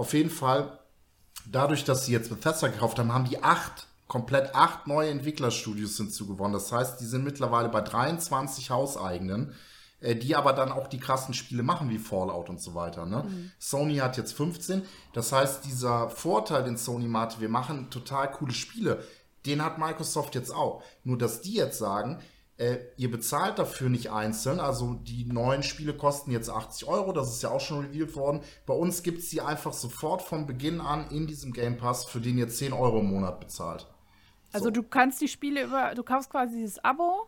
[0.03, 0.81] Auf jeden Fall,
[1.47, 6.55] dadurch, dass sie jetzt Bethesda gekauft haben, haben die acht, komplett acht neue Entwicklerstudios hinzugewonnen.
[6.55, 9.55] Das heißt, die sind mittlerweile bei 23 hauseigenen,
[10.01, 13.07] äh, die aber dann auch die krassen Spiele machen, wie Fallout und so weiter.
[13.07, 13.23] Ne?
[13.23, 13.53] Mhm.
[13.61, 14.83] Sony hat jetzt 15.
[15.12, 19.05] Das heißt, dieser Vorteil, den Sony hatte, wir machen total coole Spiele,
[19.47, 20.83] den hat Microsoft jetzt auch.
[21.05, 22.19] Nur, dass die jetzt sagen,
[22.59, 24.61] äh, ihr bezahlt dafür nicht einzeln.
[24.61, 28.41] Also die neuen Spiele kosten jetzt 80 Euro, das ist ja auch schon revealed worden.
[28.67, 32.21] Bei uns gibt es die einfach sofort von Beginn an in diesem Game Pass, für
[32.21, 33.87] den ihr 10 Euro im Monat bezahlt.
[34.53, 34.71] Also so.
[34.71, 37.27] du kannst die Spiele über, du kaufst quasi dieses Abo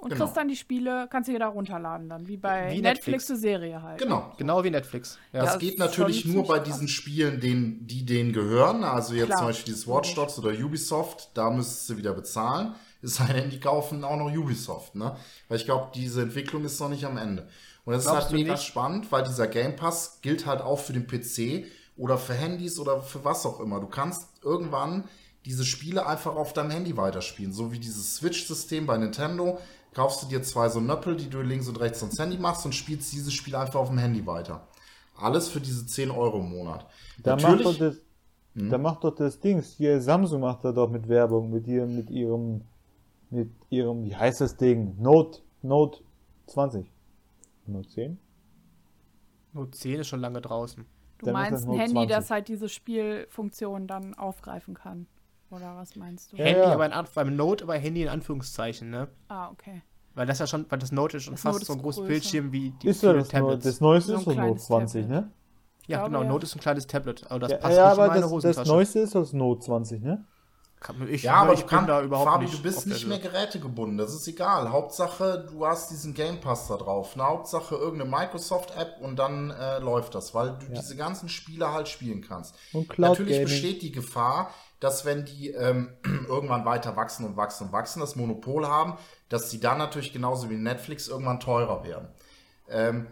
[0.00, 0.24] und genau.
[0.24, 3.82] kriegst dann die Spiele, kannst du wieder runterladen dann, wie bei wie Netflix, eine Serie
[3.82, 3.98] halt.
[3.98, 5.18] Genau, genau wie Netflix.
[5.32, 5.42] Ja.
[5.42, 8.84] Das, das geht natürlich nur bei diesen Spielen, denen, die denen gehören.
[8.84, 9.38] Also jetzt Klar.
[9.38, 12.74] zum Beispiel dieses Watch Dogs oder Ubisoft, da müsstest du wieder bezahlen.
[13.06, 15.16] Es sei denn, die kaufen auch noch Ubisoft, ne?
[15.48, 17.48] Weil ich glaube, diese Entwicklung ist noch nicht am Ende.
[17.84, 18.64] Und das Glaubst ist halt mega nicht?
[18.64, 21.66] spannend, weil dieser Game Pass gilt halt auch für den PC
[21.96, 23.78] oder für Handys oder für was auch immer.
[23.78, 25.04] Du kannst irgendwann
[25.44, 27.52] diese Spiele einfach auf deinem Handy weiterspielen.
[27.52, 29.60] So wie dieses Switch-System bei Nintendo.
[29.94, 32.74] Kaufst du dir zwei so Nöppel, die du links und rechts ans Handy machst und
[32.74, 34.66] spielst dieses Spiel einfach auf dem Handy weiter.
[35.16, 36.86] Alles für diese 10 Euro im Monat.
[37.22, 37.96] Da Natürlich, macht doch das,
[38.54, 38.70] hm?
[38.70, 39.74] da macht doch das Dings.
[39.76, 42.62] Hier Samsung macht da doch mit Werbung, mit ihrem, mit ihrem
[43.30, 44.96] mit ihrem, wie heißt das Ding?
[44.98, 46.02] Note, Note
[46.46, 46.90] 20.
[47.66, 48.18] Note 10?
[49.52, 50.84] Note 10 ist schon lange draußen.
[51.18, 52.10] Du dann meinst ein Handy, 20.
[52.10, 55.06] das halt diese Spielfunktion dann aufgreifen kann?
[55.50, 56.36] Oder was meinst du?
[56.36, 56.72] Handy, ja.
[56.72, 59.08] aber in, beim Note, aber Handy in Anführungszeichen, ne?
[59.28, 59.82] Ah, okay.
[60.14, 61.98] Weil das ja schon, weil das Note ist schon das fast Note so ein großes
[61.98, 62.08] größer.
[62.08, 63.64] Bildschirm wie die ist das Tablets.
[63.64, 65.08] Das neueste ist so Note 20, Tablet.
[65.08, 65.30] ne?
[65.86, 66.22] Ja, glaube, genau.
[66.22, 66.28] Ja.
[66.28, 67.30] Note ist ein kleines Tablet.
[67.30, 70.24] Aber das ja, passt ja, aber das, das neueste ist das Note 20, ne?
[71.08, 73.98] Ich, Ja, aber ich du, kann, da überhaupt Fabi, nicht du bist nicht mehr gerätegebunden.
[73.98, 74.70] Das ist egal.
[74.70, 77.14] Hauptsache, du hast diesen Game Pass da drauf.
[77.16, 81.88] Na, Hauptsache irgendeine Microsoft-App und dann äh, läuft das, weil du diese ganzen Spiele halt
[81.88, 82.54] spielen kannst.
[82.72, 83.48] Und Cloud Natürlich Gaming.
[83.48, 85.96] besteht die Gefahr, dass wenn die ähm,
[86.28, 90.50] irgendwann weiter wachsen und wachsen und wachsen, das Monopol haben, dass die dann natürlich genauso
[90.50, 92.08] wie Netflix irgendwann teurer werden.
[92.68, 93.06] Ähm,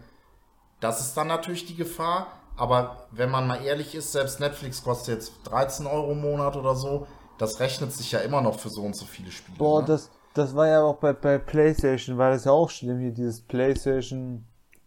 [0.79, 2.27] das ist dann natürlich die Gefahr.
[2.57, 6.75] Aber wenn man mal ehrlich ist, selbst Netflix kostet jetzt 13 Euro im Monat oder
[6.75, 7.07] so.
[7.37, 9.57] Das rechnet sich ja immer noch für so und so viele Spiele.
[9.57, 9.87] Boah, ne?
[9.87, 13.41] das, das war ja auch bei, bei PlayStation, war das ja auch schlimm hier, dieses
[13.41, 14.45] PlayStation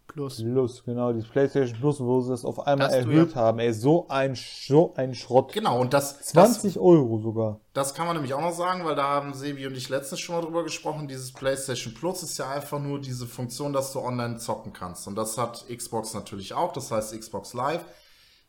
[0.08, 0.42] Plus.
[0.42, 3.58] Plus, genau, dieses PlayStation Plus, wo sie das auf einmal Hast du erhöht ja- haben.
[3.58, 5.52] Ey, so ein, so ein Schrott.
[5.52, 7.60] Genau, und das, das, 20 Euro sogar.
[7.74, 10.34] das kann man nämlich auch noch sagen, weil da haben Sebi und ich letztens schon
[10.34, 11.08] mal drüber gesprochen.
[11.08, 15.06] Dieses PlayStation Plus ist ja einfach nur diese Funktion, dass du online zocken kannst.
[15.06, 17.84] Und das hat Xbox natürlich auch, das heißt Xbox Live.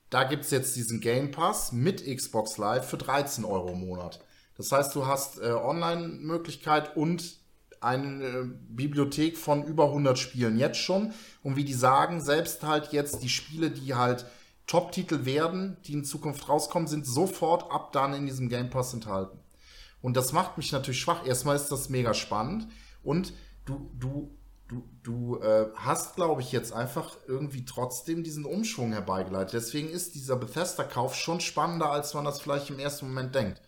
[0.10, 4.20] Da gibt's jetzt diesen Game Pass mit Xbox Live für 13 Euro im Monat.
[4.57, 7.38] Das heißt, du hast äh, Online-Möglichkeit und
[7.82, 11.14] eine äh, Bibliothek von über 100 Spielen jetzt schon.
[11.43, 14.26] Und wie die sagen, selbst halt jetzt die Spiele, die halt
[14.68, 19.39] Top-Titel werden, die in Zukunft rauskommen, sind sofort ab dann in diesem Game Pass enthalten.
[20.01, 21.26] Und das macht mich natürlich schwach.
[21.26, 22.68] Erstmal ist das mega spannend
[23.03, 23.34] und
[23.66, 24.38] du, du,
[24.70, 29.53] du, du äh, hast, glaube ich, jetzt einfach irgendwie trotzdem diesen Umschwung herbeigeleitet.
[29.53, 33.61] Deswegen ist dieser Bethesda-Kauf schon spannender, als man das vielleicht im ersten Moment denkt.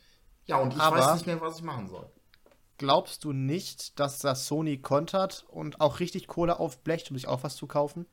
[0.45, 2.10] Ja, und ich Aber- weiß nicht mehr, was ich machen soll.
[2.78, 7.43] Glaubst du nicht, dass das Sony kontert und auch richtig Kohle aufblecht, um sich auch
[7.43, 8.06] was zu kaufen?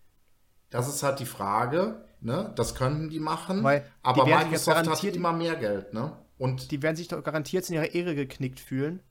[0.68, 2.52] Das ist halt die Frage, ne?
[2.54, 6.12] Das könnten die machen, Weil die aber Microsoft hat garantiert- immer mehr Geld, ne?
[6.36, 9.02] Und Die werden sich doch garantiert in ihrer Ehre geknickt fühlen.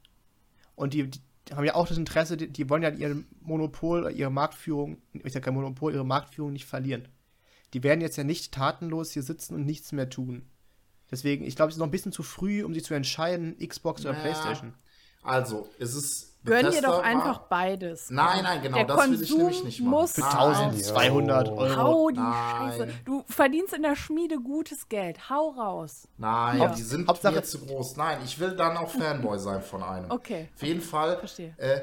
[0.75, 1.09] Und die
[1.51, 5.43] haben ja auch das Interesse, die, die wollen ja ihr Monopol, ihre Marktführung, ich sag
[5.43, 7.07] kein Monopol, ihre Marktführung nicht verlieren.
[7.73, 10.43] Die werden jetzt ja nicht tatenlos hier sitzen und nichts mehr tun.
[11.09, 14.05] Deswegen, ich glaube, es ist noch ein bisschen zu früh, um sich zu entscheiden, Xbox
[14.05, 14.13] oder.
[14.13, 14.73] Playstation.
[15.23, 18.09] Also, es ist Gönn dir doch war- einfach beides.
[18.09, 19.89] Nein, nein, genau, Der das will ich Konsum nämlich nicht machen.
[19.91, 20.31] muss Für Nein.
[20.31, 21.75] 1200 Euro.
[21.75, 22.71] Hau die Nein.
[22.77, 22.87] Scheiße.
[23.03, 25.29] Du verdienst in der Schmiede gutes Geld.
[25.29, 26.07] Hau raus.
[26.17, 26.67] Nein, Ja.
[26.69, 27.97] die sind Hauptsache- mir zu groß.
[27.97, 30.09] Nein, ich will dann auch Fanboy sein von einem.
[30.09, 30.47] Okay.
[30.55, 31.53] Auf jeden Fall, Verstehe.
[31.57, 31.81] äh,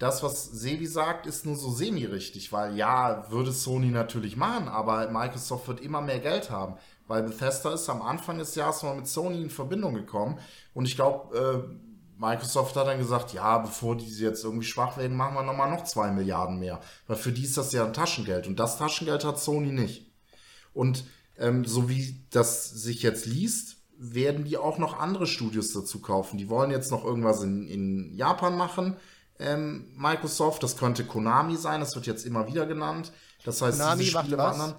[0.00, 5.08] das, was Sebi sagt, ist nur so semi-richtig, weil ja, würde Sony natürlich machen, aber
[5.10, 6.74] Microsoft wird immer mehr Geld haben.
[7.06, 10.38] Weil Bethesda ist am Anfang des Jahres mal mit Sony in Verbindung gekommen
[10.74, 11.36] und ich glaube,
[11.70, 11.91] äh,
[12.22, 15.82] Microsoft hat dann gesagt, ja, bevor die jetzt irgendwie schwach werden, machen wir nochmal noch
[15.82, 16.80] zwei Milliarden mehr.
[17.08, 20.12] Weil für die ist das ja ein Taschengeld und das Taschengeld hat Sony nicht.
[20.72, 21.04] Und
[21.36, 26.38] ähm, so wie das sich jetzt liest, werden die auch noch andere Studios dazu kaufen.
[26.38, 28.96] Die wollen jetzt noch irgendwas in, in Japan machen.
[29.40, 33.12] Ähm, Microsoft, das könnte Konami sein, das wird jetzt immer wieder genannt.
[33.44, 34.76] Das heißt, Konami diese Spiele wandern.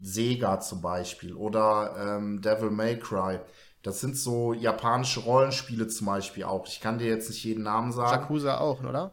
[0.00, 3.40] Sega zum Beispiel oder ähm, Devil May Cry.
[3.82, 6.66] Das sind so japanische Rollenspiele zum Beispiel auch.
[6.66, 8.22] Ich kann dir jetzt nicht jeden Namen sagen.
[8.22, 9.12] Yakuza auch, oder?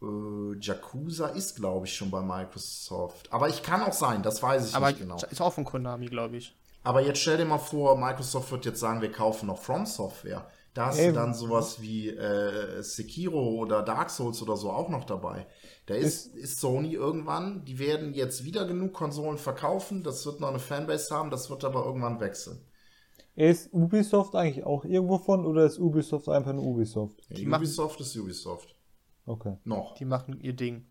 [0.00, 3.32] Äh, Yakuza ist, glaube ich, schon bei Microsoft.
[3.32, 5.16] Aber ich kann auch sein, das weiß ich Aber nicht genau.
[5.16, 6.56] ist auch von Konami, glaube ich.
[6.84, 10.46] Aber jetzt stell dir mal vor, Microsoft wird jetzt sagen, wir kaufen noch From Software.
[10.74, 14.88] Da hast Ey, du dann sowas wie äh, Sekiro oder Dark Souls oder so auch
[14.88, 15.46] noch dabei.
[15.86, 20.48] Da ist, ist Sony irgendwann, die werden jetzt wieder genug Konsolen verkaufen, das wird noch
[20.48, 22.60] eine Fanbase haben, das wird aber irgendwann wechseln.
[23.36, 27.20] Ist Ubisoft eigentlich auch irgendwo von oder ist Ubisoft einfach nur Ubisoft?
[27.30, 28.74] Die machen- Ubisoft ist Ubisoft.
[29.26, 29.56] Okay.
[29.64, 29.94] Noch.
[29.96, 30.86] Die machen ihr Ding.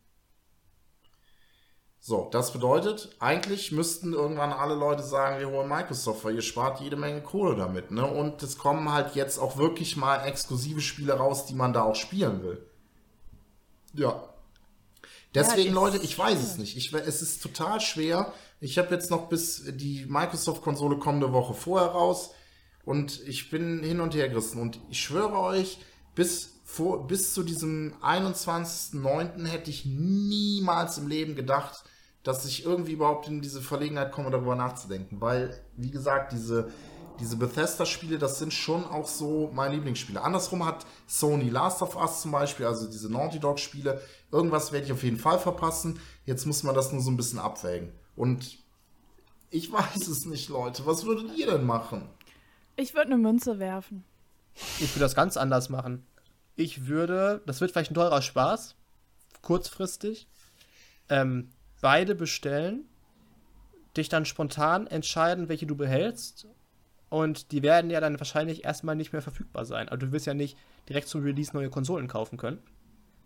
[2.00, 6.82] So, das bedeutet, eigentlich müssten irgendwann alle Leute sagen, wir holen Microsoft, weil ihr spart
[6.82, 8.06] jede Menge Kohle damit, ne?
[8.06, 11.96] Und es kommen halt jetzt auch wirklich mal exklusive Spiele raus, die man da auch
[11.96, 12.66] spielen will.
[13.94, 14.28] Ja.
[15.34, 16.76] Deswegen, Ja, Leute, ich weiß es nicht.
[16.76, 18.34] Ich, es ist total schwer.
[18.64, 22.32] Ich habe jetzt noch bis die Microsoft-Konsole kommende Woche vorher raus
[22.86, 24.62] und ich bin hin und her gerissen.
[24.62, 25.80] Und ich schwöre euch,
[26.16, 29.48] bis, vor, bis zu diesem 21.09.
[29.48, 31.84] hätte ich niemals im Leben gedacht,
[32.24, 35.20] dass ich irgendwie überhaupt in diese Verlegenheit komme, darüber nachzudenken.
[35.20, 36.72] Weil, wie gesagt, diese,
[37.20, 40.22] diese Bethesda-Spiele, das sind schon auch so meine Lieblingsspiele.
[40.22, 44.00] Andersrum hat Sony Last of Us zum Beispiel, also diese Naughty Dog-Spiele,
[44.32, 46.00] irgendwas werde ich auf jeden Fall verpassen.
[46.26, 47.92] Jetzt muss man das nur so ein bisschen abwägen.
[48.16, 48.58] Und
[49.50, 50.86] ich weiß es nicht, Leute.
[50.86, 52.10] Was würdet ihr denn machen?
[52.76, 54.04] Ich würde eine Münze werfen.
[54.80, 56.06] Ich würde das ganz anders machen.
[56.56, 58.76] Ich würde, das wird vielleicht ein teurer Spaß,
[59.42, 60.28] kurzfristig,
[61.10, 61.50] ähm,
[61.82, 62.86] beide bestellen,
[63.98, 66.48] dich dann spontan entscheiden, welche du behältst.
[67.10, 69.90] Und die werden ja dann wahrscheinlich erstmal nicht mehr verfügbar sein.
[69.90, 70.58] Also du wirst ja nicht
[70.90, 72.60] direkt zum Release neue Konsolen kaufen können.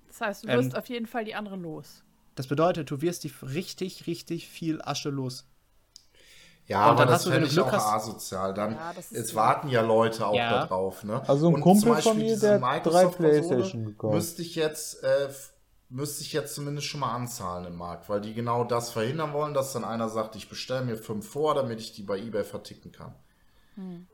[0.07, 2.03] Das heißt, du Ähm, wirst auf jeden Fall die anderen los.
[2.37, 5.45] Das bedeutet, du wirst die richtig, richtig viel Asche los.
[6.67, 8.53] Ja, Und aber dann das du ich Glück auch hast- asozial.
[8.53, 10.51] Dann, Ja, es warten ja Leute auch Ja.
[10.59, 11.03] da drauf.
[11.03, 11.27] Ne?
[11.27, 14.13] Also ein Und Kumpel zum Beispiel von mir, diese der hat drei PlayStation gekauft.
[14.13, 15.29] Müsste ich jetzt, äh,
[15.89, 19.55] müsste ich jetzt zumindest schon mal anzahlen im Markt, weil die genau das verhindern wollen,
[19.55, 22.91] dass dann einer sagt, ich bestelle mir fünf vor, damit ich die bei eBay verticken
[22.91, 23.15] kann.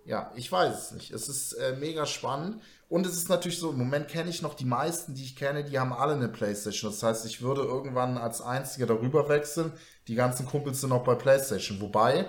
[0.06, 1.12] Ja, ich weiß es nicht.
[1.12, 2.62] Es ist äh, mega spannend.
[2.90, 5.64] Und es ist natürlich so, im Moment kenne ich noch die meisten, die ich kenne,
[5.64, 6.92] die haben alle eine Playstation.
[6.92, 9.72] Das heißt, ich würde irgendwann als einziger darüber wechseln.
[10.08, 11.80] Die ganzen Kumpels sind noch bei Playstation.
[11.80, 12.28] Wobei,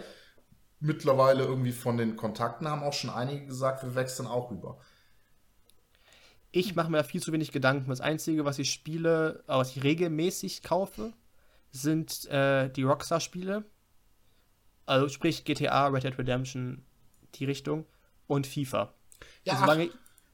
[0.80, 4.78] mittlerweile irgendwie von den Kontakten haben auch schon einige gesagt, wir wechseln auch rüber.
[6.53, 7.91] Ich mache mir da viel zu wenig Gedanken.
[7.91, 11.12] Das Einzige, was ich spiele, äh, was ich regelmäßig kaufe,
[11.72, 13.64] sind äh, die Rockstar-Spiele.
[14.87, 16.85] Also sprich GTA, Red Dead Redemption,
[17.35, 17.87] die Richtung.
[18.26, 18.95] Und FIFA.
[19.45, 19.91] Ja, und solange,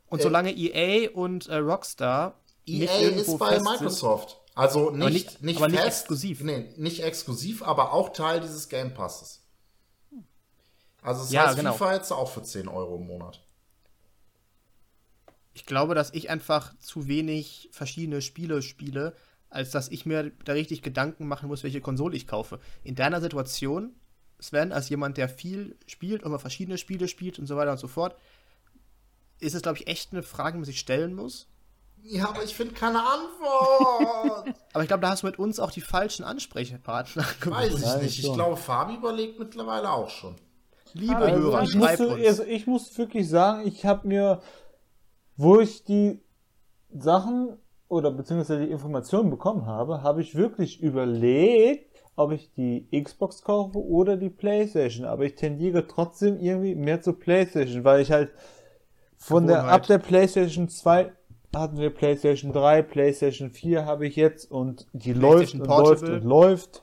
[0.09, 4.37] und äh, solange EA und äh, Rockstar EA ist bei fest sind- Microsoft.
[4.55, 6.43] Also nicht, nicht- nicht, aber nicht fest, exklusiv.
[6.43, 9.43] Nee, nicht exklusiv, aber auch Teil dieses Game Passes.
[11.03, 11.73] Also das Ja, heißt, genau.
[11.73, 13.41] FIFA jetzt auch für 10 Euro im Monat.
[15.55, 19.15] Ich glaube, dass ich einfach zu wenig verschiedene Spiele spiele,
[19.49, 22.61] als dass ich mir da richtig Gedanken machen muss, welche Konsole ich kaufe.
[22.85, 23.95] In deiner Situation,
[24.41, 27.79] Sven, als jemand, der viel spielt und mal verschiedene Spiele spielt und so weiter und
[27.79, 28.17] so fort,
[29.39, 31.47] ist es, glaube ich, echt eine Frage, die man sich stellen muss.
[32.03, 34.55] Ja, aber ich finde keine Antwort.
[34.73, 37.97] Aber ich glaube, da hast du mit uns auch die falschen Ansprechpartner Weiß gefunden.
[37.99, 38.25] ich nicht.
[38.25, 40.37] Ich glaube, Fabi überlegt mittlerweile auch schon.
[40.95, 42.27] Liebe Also, Hörer, ich, schreibt musste, uns.
[42.27, 44.41] also ich muss wirklich sagen, ich habe mir,
[45.37, 46.23] wo ich die
[46.91, 53.43] Sachen oder beziehungsweise die Informationen bekommen habe, habe ich wirklich überlegt, ob ich die Xbox
[53.43, 55.07] kaufe oder die Playstation.
[55.07, 58.31] Aber ich tendiere trotzdem irgendwie mehr zur Playstation, weil ich halt
[59.17, 61.13] von der, ab der Playstation 2
[61.55, 66.17] hatten wir Playstation 3, Playstation 4 habe ich jetzt und die läuft und läuft Portable.
[66.17, 66.83] und läuft.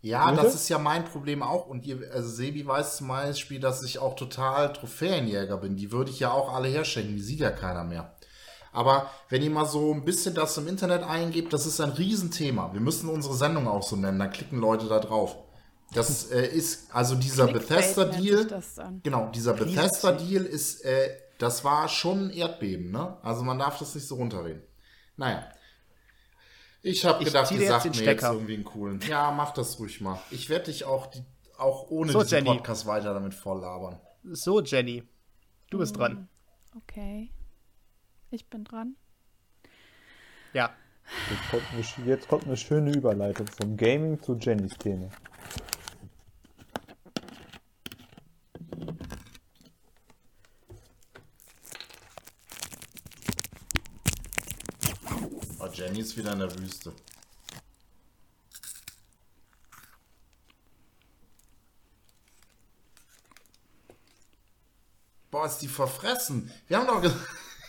[0.00, 0.42] Ja, Bitte?
[0.42, 1.66] das ist ja mein Problem auch.
[1.66, 5.76] Und ihr, also Sebi weiß zum Beispiel, dass ich auch total Trophäenjäger bin.
[5.76, 7.16] Die würde ich ja auch alle herschenken.
[7.16, 8.14] Die sieht ja keiner mehr.
[8.72, 12.72] Aber wenn ihr mal so ein bisschen das im Internet eingebt, das ist ein Riesenthema.
[12.72, 14.18] Wir müssen unsere Sendung auch so nennen.
[14.18, 15.36] Da klicken Leute da drauf.
[15.94, 18.46] Das äh, ist, also dieser Bethesda-Deal.
[18.46, 19.00] das dann.
[19.02, 21.08] Genau, dieser Bethesda-Deal ist, äh,
[21.38, 23.16] das war schon ein Erdbeben, ne?
[23.22, 24.62] Also man darf das nicht so runterreden.
[25.16, 25.48] Naja.
[26.82, 28.32] Ich habe gedacht, ihr jetzt sagt den mir jetzt Stecker.
[28.32, 29.00] irgendwie einen coolen.
[29.08, 30.20] Ja, mach das ruhig mal.
[30.30, 31.24] Ich werde dich auch, die,
[31.56, 32.56] auch ohne So, diesen Jenny.
[32.56, 33.98] Podcast weiter damit voll labern.
[34.30, 35.02] So, Jenny,
[35.70, 36.28] du bist dran.
[36.76, 37.30] Okay.
[38.30, 38.96] Ich bin dran.
[40.52, 40.74] Ja.
[41.30, 45.08] Jetzt kommt, eine, jetzt kommt eine schöne Überleitung vom Gaming zu Jennys Thema.
[55.58, 56.92] Oh, Jenny ist wieder in der Wüste.
[65.30, 66.52] Boah, ist die verfressen.
[66.66, 67.10] Wir haben doch, ge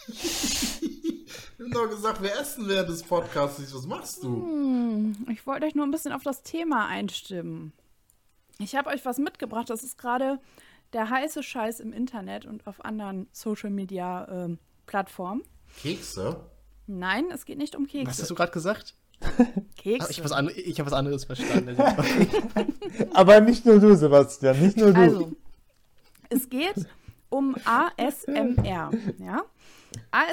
[1.57, 3.73] wir haben doch gesagt, wir essen während des Podcasts nicht.
[3.73, 5.15] Was machst du?
[5.31, 7.73] Ich wollte euch nur ein bisschen auf das Thema einstimmen.
[8.59, 9.69] Ich habe euch was mitgebracht.
[9.69, 10.39] Das ist gerade
[10.93, 15.43] der heiße Scheiß im Internet und auf anderen Social Media ähm, Plattformen.
[15.81, 16.41] Kekse?
[16.87, 18.27] Nein, es geht nicht um Was hast Kekse.
[18.27, 18.95] du gerade gesagt?
[19.75, 20.11] Kekse.
[20.11, 21.77] Ich habe was, ich hab was anderes verstanden.
[23.13, 24.99] Aber nicht nur du, Sebastian, nicht nur du.
[24.99, 25.31] Also,
[26.29, 26.87] es geht
[27.29, 28.91] um ASMR.
[29.19, 29.43] Ja?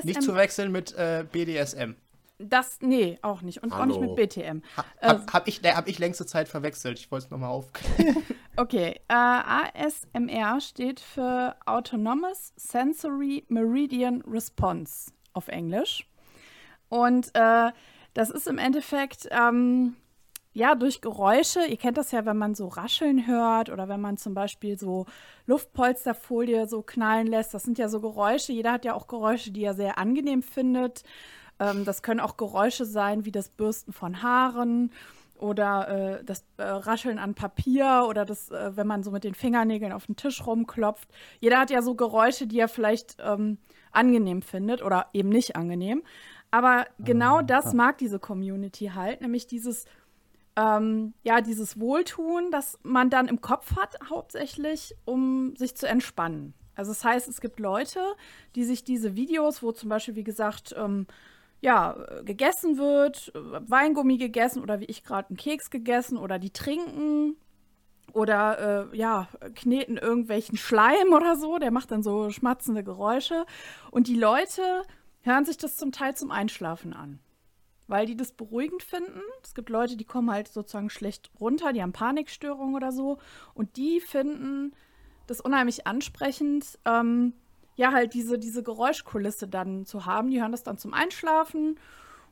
[0.05, 1.93] Nicht zu wechseln mit äh, BDSM.
[2.39, 3.63] das, nee, auch nicht.
[3.63, 4.15] Und auch nicht Hallo.
[4.15, 4.59] mit BTM.
[5.01, 6.99] Äh, Hab, hab, ich, äh, hab ich längste Zeit verwechselt.
[6.99, 8.23] Ich wollte es nochmal aufklären.
[8.59, 16.07] Okay, äh, ASMR steht für Autonomous Sensory Meridian Response auf Englisch.
[16.89, 17.71] Und äh,
[18.15, 19.95] das ist im Endeffekt, ähm,
[20.57, 24.17] ja, durch Geräusche, ihr kennt das ja, wenn man so Rascheln hört oder wenn man
[24.17, 25.05] zum Beispiel so
[25.45, 27.53] Luftpolsterfolie so knallen lässt.
[27.53, 28.55] Das sind ja so Geräusche.
[28.55, 31.03] Jeder hat ja auch Geräusche, die er sehr angenehm findet.
[31.61, 34.93] Ähm, das können auch Geräusche sein, wie das Bürsten von Haaren
[35.39, 39.35] oder äh, das äh, Rascheln an Papier oder das, äh, wenn man so mit den
[39.35, 41.11] Fingernägeln auf den Tisch rumklopft.
[41.39, 43.59] Jeder hat ja so Geräusche, die er vielleicht ähm,
[43.93, 46.03] angenehm findet oder eben nicht angenehm.
[46.51, 49.85] Aber genau das mag diese Community halt, nämlich dieses,
[50.57, 56.55] ähm, ja, dieses Wohltun, das man dann im Kopf hat, hauptsächlich, um sich zu entspannen.
[56.75, 58.01] Also das heißt, es gibt Leute,
[58.55, 61.07] die sich diese Videos, wo zum Beispiel, wie gesagt, ähm,
[61.61, 66.51] ja, gegessen wird, äh, Weingummi gegessen oder wie ich gerade einen Keks gegessen oder die
[66.51, 67.37] trinken
[68.13, 73.47] oder äh, ja, kneten irgendwelchen Schleim oder so, der macht dann so schmatzende Geräusche
[73.91, 74.83] und die Leute
[75.23, 77.19] hören sich das zum Teil zum Einschlafen an.
[77.89, 79.21] Weil die das beruhigend finden.
[79.43, 83.19] Es gibt Leute, die kommen halt sozusagen schlecht runter, die haben Panikstörungen oder so.
[83.55, 84.75] Und die finden
[85.27, 87.33] das unheimlich ansprechend, ähm,
[87.77, 90.31] ja, halt diese, diese Geräuschkulisse dann zu haben.
[90.31, 91.79] Die hören das dann zum Einschlafen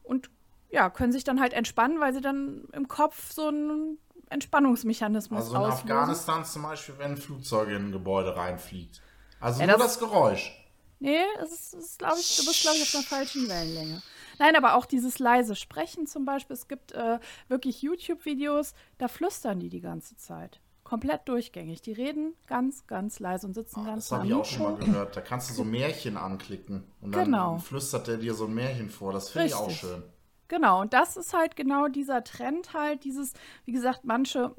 [0.02, 0.30] und
[0.70, 3.98] ja, können sich dann halt entspannen, weil sie dann im Kopf so einen
[4.30, 5.90] Entspannungsmechanismus Also in auslösen.
[5.92, 9.02] Afghanistan zum Beispiel, wenn ein Flugzeug in ein Gebäude reinfliegt.
[9.40, 10.52] Also Ja, nur das- das Geräusch.
[11.00, 14.02] Nee, es ist, ist glaube ich, du bist, glaube ich, auf der falschen Wellenlänge.
[14.38, 16.54] Nein, aber auch dieses leise Sprechen zum Beispiel.
[16.54, 17.18] Es gibt äh,
[17.48, 20.60] wirklich YouTube-Videos, da flüstern die die ganze Zeit.
[20.82, 21.80] Komplett durchgängig.
[21.80, 25.16] Die reden ganz, ganz leise und sitzen ganz Das habe ich auch schon mal gehört.
[25.16, 26.84] Da kannst du so Märchen anklicken.
[27.00, 27.56] Und dann Genau.
[27.58, 29.12] flüstert der dir so ein Märchen vor.
[29.12, 30.02] Das finde ich auch schön.
[30.48, 33.32] Genau, und das ist halt genau dieser Trend halt, dieses,
[33.64, 34.54] wie gesagt, manche,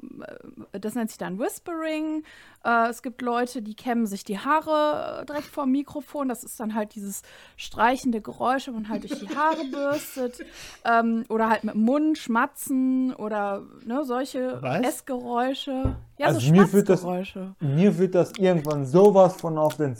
[0.72, 2.24] äh, das nennt sich dann Whispering.
[2.64, 6.28] Äh, es gibt Leute, die kämmen sich die Haare äh, direkt vor dem Mikrofon.
[6.28, 7.22] Das ist dann halt dieses
[7.56, 10.44] streichende Geräusch, wenn man halt durch die Haare bürstet.
[10.84, 14.82] Ähm, oder halt mit dem Mund schmatzen oder ne, solche Was?
[14.84, 15.96] Essgeräusche.
[16.18, 17.56] Ja, Also so mir wird das- Schmatzgeräusche.
[17.60, 19.96] Mir wird das irgendwann sowas von auf den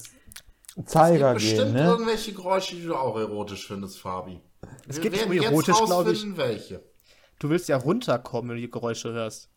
[0.86, 1.84] Zeiger Es gibt gehen, bestimmt ne?
[1.90, 4.42] irgendwelche Geräusche, die du auch erotisch findest, Fabi.
[4.88, 6.38] Es geht um jetzt erotisch, glaub ich.
[6.38, 6.84] welche.
[7.40, 9.50] Du willst ja runterkommen, wenn du die Geräusche hörst.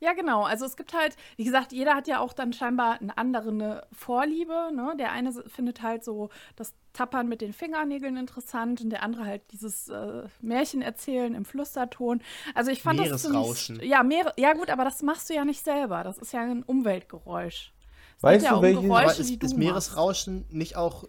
[0.00, 0.44] Ja, genau.
[0.44, 3.86] Also es gibt halt, wie gesagt, jeder hat ja auch dann scheinbar eine andere eine
[3.90, 4.70] Vorliebe.
[4.72, 4.94] Ne?
[4.96, 9.42] Der eine findet halt so das Tappern mit den Fingernägeln interessant und der andere halt
[9.50, 12.22] dieses äh, Märchen erzählen im Flüsterton.
[12.54, 13.76] Also ich fand das Meeresrauschen.
[13.76, 16.04] ziemlich, ja, Meere, ja gut, aber das machst du ja nicht selber.
[16.04, 17.72] Das ist ja ein Umweltgeräusch.
[18.18, 19.58] Es Weißt ja du, um welches- Geräusche, ist, die du ist machst.
[19.58, 21.04] Meeresrauschen nicht auch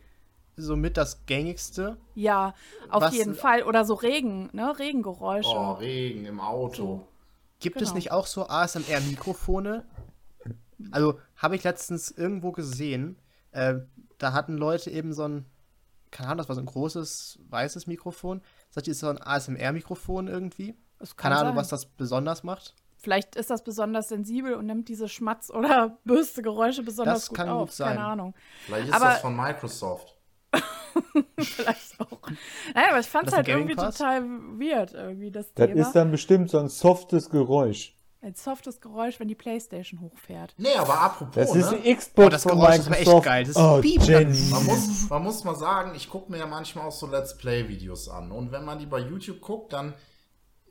[0.60, 1.98] somit das gängigste?
[2.16, 2.54] Ja,
[2.90, 3.64] auf Was- jeden Fall.
[3.64, 4.78] Oder so Regen, ne?
[4.78, 5.50] Regengeräusche.
[5.50, 7.08] Oh, Regen im Auto.
[7.60, 7.96] Gibt es Genau.
[7.96, 9.86] nicht auch so ASMR-Mikrofone?
[10.92, 13.18] Also habe ich letztens irgendwo gesehen,
[13.52, 13.76] äh,
[14.18, 15.46] da hatten Leute eben so ein,
[16.12, 18.42] keine Ahnung, das war so ein großes weißes Mikrofon.
[18.74, 20.76] Das ist so ein ASMR-Mikrofon irgendwie.
[21.00, 21.62] Es kann Keine Ahnung, sein.
[21.62, 22.76] was das besonders macht.
[22.98, 27.50] Vielleicht ist das besonders sensibel und nimmt diese Schmatz- oder Bürstegeräusche besonders Das gut kann
[27.50, 27.70] auf.
[27.70, 27.96] gut sein.
[27.96, 28.34] Keine Ahnung.
[28.66, 30.16] Vielleicht ist Aber- das von Microsoft.
[31.40, 32.22] Vielleicht auch.
[32.74, 34.24] Naja, aber ich fand es halt irgendwie total
[34.60, 35.82] weird, irgendwie das, Das Thema.
[35.82, 37.96] ist dann bestimmt so ein softes Geräusch.
[38.22, 40.54] Ein softes Geräusch, wenn die Playstation hochfährt.
[40.58, 41.80] Nee, aber apropos, Das ist ne?
[41.82, 43.44] die Xbox Oh, das von Geräusch ist aber echt geil.
[43.46, 43.84] Das oh, dann.
[43.84, 44.50] Jenny.
[44.50, 48.10] Man muss, man muss mal sagen, ich gucke mir ja manchmal auch so Let's Play-Videos
[48.10, 48.32] an.
[48.32, 49.94] Und wenn man die bei YouTube guckt, dann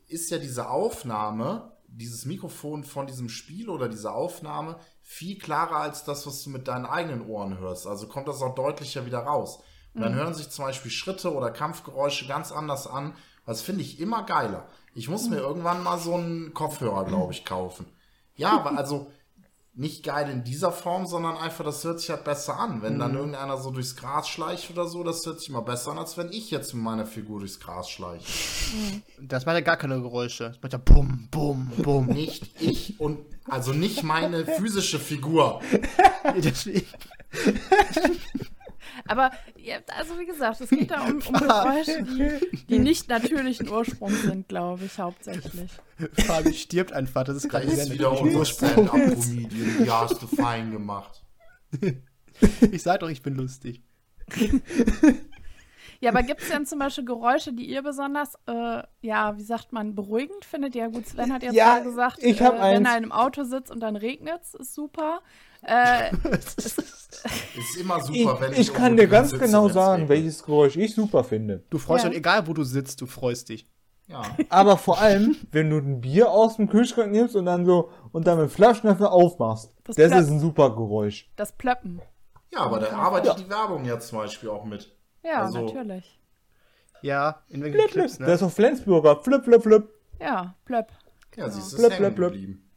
[0.09, 6.05] ist ja diese Aufnahme, dieses Mikrofon von diesem Spiel oder diese Aufnahme viel klarer als
[6.05, 7.87] das, was du mit deinen eigenen Ohren hörst.
[7.87, 9.61] Also kommt das auch deutlicher wieder raus.
[9.95, 13.15] Und dann hören sich zum Beispiel Schritte oder Kampfgeräusche ganz anders an.
[13.47, 14.69] Das finde ich immer geiler.
[14.95, 17.87] Ich muss mir irgendwann mal so einen Kopfhörer, glaube ich, kaufen.
[18.37, 19.11] Ja, aber also
[19.79, 22.83] nicht geil in dieser Form, sondern einfach, das hört sich halt besser an.
[22.83, 25.99] Wenn dann irgendeiner so durchs Gras schleicht oder so, das hört sich immer besser an,
[25.99, 28.27] als wenn ich jetzt mit meiner Figur durchs Gras schleiche.
[29.21, 30.49] Das macht ja gar keine Geräusche.
[30.49, 32.07] Das macht ja bum, bum, bum.
[32.07, 35.63] Nicht ich und also nicht meine physische Figur.
[39.09, 43.69] Aber, ja, also wie gesagt, es geht da um, um Geräusche, die, die nicht natürlichen
[43.69, 45.71] Ursprungs sind, glaube ich, hauptsächlich.
[46.25, 47.25] Fabi stirbt einfach.
[47.25, 49.85] Das ist gerade wieder unser Stand-Up-Comedian.
[49.85, 51.23] Die hast du fein gemacht.
[52.71, 53.83] Ich sag doch, ich bin lustig.
[56.01, 59.73] Ja, aber gibt es denn zum Beispiel Geräusche, die ihr besonders, äh, ja, wie sagt
[59.73, 60.75] man, beruhigend findet?
[60.77, 63.71] Ja, gut, Sven hat jetzt Ja, gerade gesagt, ich äh, wenn er im Auto sitzt
[63.73, 65.21] und dann regnet es, ist super.
[65.63, 66.11] Äh,
[67.59, 70.09] Ist immer super, Ich, wenn ich ich kann dir ganz sitze, genau sagen, regnet.
[70.11, 71.65] welches Geräusch ich super finde.
[71.71, 72.11] Du freust Ja.
[72.11, 73.67] dich, egal wo du sitzt, du freust dich.
[74.07, 74.23] Ja.
[74.49, 78.27] Aber vor allem, wenn du ein Bier aus dem Kühlschrank nimmst und dann so und
[78.27, 79.73] dann mit Flaschenöffner aufmachst.
[79.85, 81.29] Das Das, ist ein super Geräusch.
[81.37, 82.01] das Plöppen.
[82.53, 84.95] ja, aber da arbeitet die Werbung ja zum Beispiel auch mit.
[85.23, 86.19] Ja, Also- natürlich.
[87.03, 88.33] Ja, in welchen Clips, Das ne?
[88.33, 89.21] ist auf Flensburger.
[89.23, 89.89] Flip, flip, flip.
[90.21, 90.89] Ja, Plöpp.
[91.37, 92.33] Ja, siehst du, blub, blub.
[92.33, 92.69] geblieben.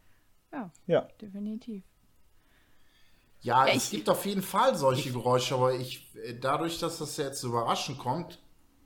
[0.52, 1.08] Ja, Ja.
[1.20, 1.82] definitiv.
[3.40, 6.98] Ja, Ja, es ich- gibt auf jeden Fall solche Geräusche, aber ich, äh, dadurch, dass
[6.98, 8.38] das jetzt überraschend kommt,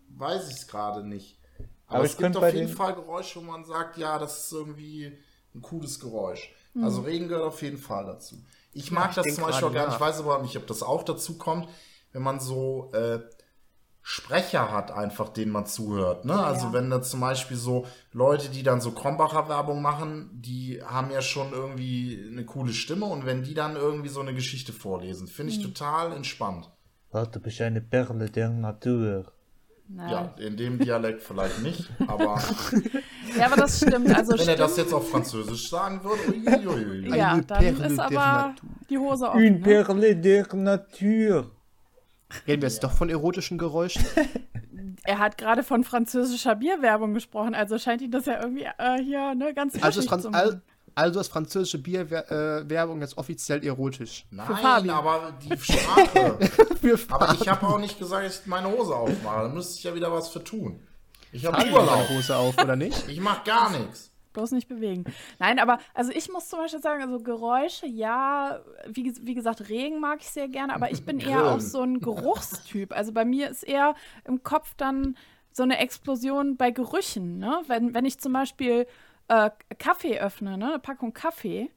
[0.08, 1.38] weiß ich es gerade nicht.
[1.86, 4.44] Aber, Aber es ich gibt auf jeden den- Fall Geräusche, wo man sagt, ja, das
[4.44, 5.18] ist irgendwie
[5.54, 6.54] ein cooles Geräusch.
[6.72, 6.84] Mhm.
[6.84, 8.36] Also Regen gehört auf jeden Fall dazu.
[8.72, 10.82] Ich mag ich das zum Beispiel auch gar nicht, ich weiß aber nicht, ob das
[10.82, 11.68] auch dazu kommt,
[12.12, 13.20] wenn man so äh,
[14.08, 16.24] Sprecher hat, einfach denen man zuhört.
[16.26, 16.38] Ne?
[16.38, 16.72] Also Ja.
[16.74, 21.20] wenn da zum Beispiel so Leute, die dann so Krombacher Werbung machen, die haben ja
[21.20, 25.52] schon irgendwie eine coole Stimme und wenn die dann irgendwie so eine Geschichte vorlesen, finde
[25.52, 25.58] Mhm.
[25.58, 26.70] ich total entspannt.
[27.10, 29.24] Warte, du bist eine Perle der Natur.
[29.88, 32.40] Na, Ja, in dem Dialekt vielleicht nicht, aber
[33.36, 34.14] ja, aber das stimmt.
[34.14, 37.08] Also wenn er stimmt, das jetzt auf Französisch sagen würde, uiuiui.
[37.16, 38.54] ja, dann Perle ist aber
[38.88, 39.52] die Hose Une offen.
[39.54, 39.58] Ne?
[39.84, 41.50] Perle der Natur.
[42.46, 44.04] Reden wir jetzt doch von erotischen Geräuschen?
[45.04, 49.36] Er hat gerade von französischer Bierwerbung gesprochen, also scheint ihn das ja irgendwie äh, hier
[49.36, 50.60] ne, ganz Also ist, Franz zu al
[50.96, 54.24] also ist französische Bierwerbung jetzt offiziell erotisch.
[54.30, 54.88] Nein, Fabi.
[54.88, 56.38] aber die Sprache.
[57.10, 59.42] Aber ich habe auch nicht gesagt, dass ich meine Hose aufmache.
[59.42, 60.80] Da müsste ich ja wieder was für tun.
[61.32, 62.08] Ich habe Urlaub.
[62.08, 63.08] Hose auf, oder nicht?
[63.08, 64.10] Ich mach gar nichts.
[64.36, 65.04] Bloß nicht bewegen.
[65.38, 69.98] Nein, aber also ich muss zum Beispiel sagen, also Geräusche, ja, wie, wie gesagt, Regen
[69.98, 72.92] mag ich sehr gerne, aber ich bin eher auch so ein Geruchstyp.
[72.92, 75.16] Also bei mir ist eher im Kopf dann
[75.52, 77.38] so eine Explosion bei Gerüchen.
[77.38, 77.62] Ne?
[77.66, 78.86] Wenn, wenn ich zum Beispiel
[79.28, 80.66] äh, Kaffee öffne, ne?
[80.66, 81.70] eine Packung Kaffee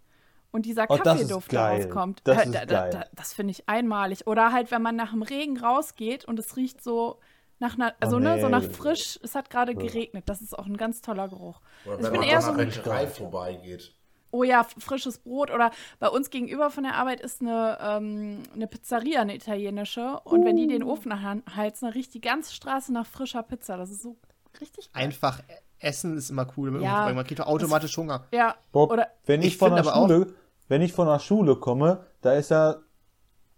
[0.51, 4.27] und dieser Oh, Kaffeeduft rauskommt, Das äh, da, da, da, das finde ich einmalig.
[4.27, 7.19] Oder halt, wenn man nach dem Regen rausgeht und es riecht so
[7.59, 8.69] nach einer, also Oh, ne, so nach nee.
[8.69, 10.23] frisch, es hat gerade geregnet.
[10.27, 11.59] Das ist auch ein ganz toller Geruch.
[11.85, 13.93] Oder ich wenn bin man eher so ein Bäckerei vorbeigeht.
[14.31, 15.49] Oh ja, frisches Brot.
[15.51, 20.19] Oder bei uns gegenüber von der Arbeit ist eine, ähm, eine Pizzeria, eine italienische.
[20.23, 20.91] Und wenn die den Uh.
[20.91, 21.11] Ofen
[21.55, 23.75] heizen, dann riecht die ganze Straße nach frischer Pizza.
[23.77, 24.17] Das ist so
[24.61, 25.03] richtig geil.
[25.03, 25.41] Einfach
[25.79, 26.81] essen ist immer cool.
[26.81, 27.11] Ja.
[27.11, 28.25] man kriegt automatisch Hunger.
[28.31, 30.33] Ja, Bob, oder wenn ich, Ich von der aber auch- Schule,
[30.67, 32.81] wenn ich von der Schule komme, da ist er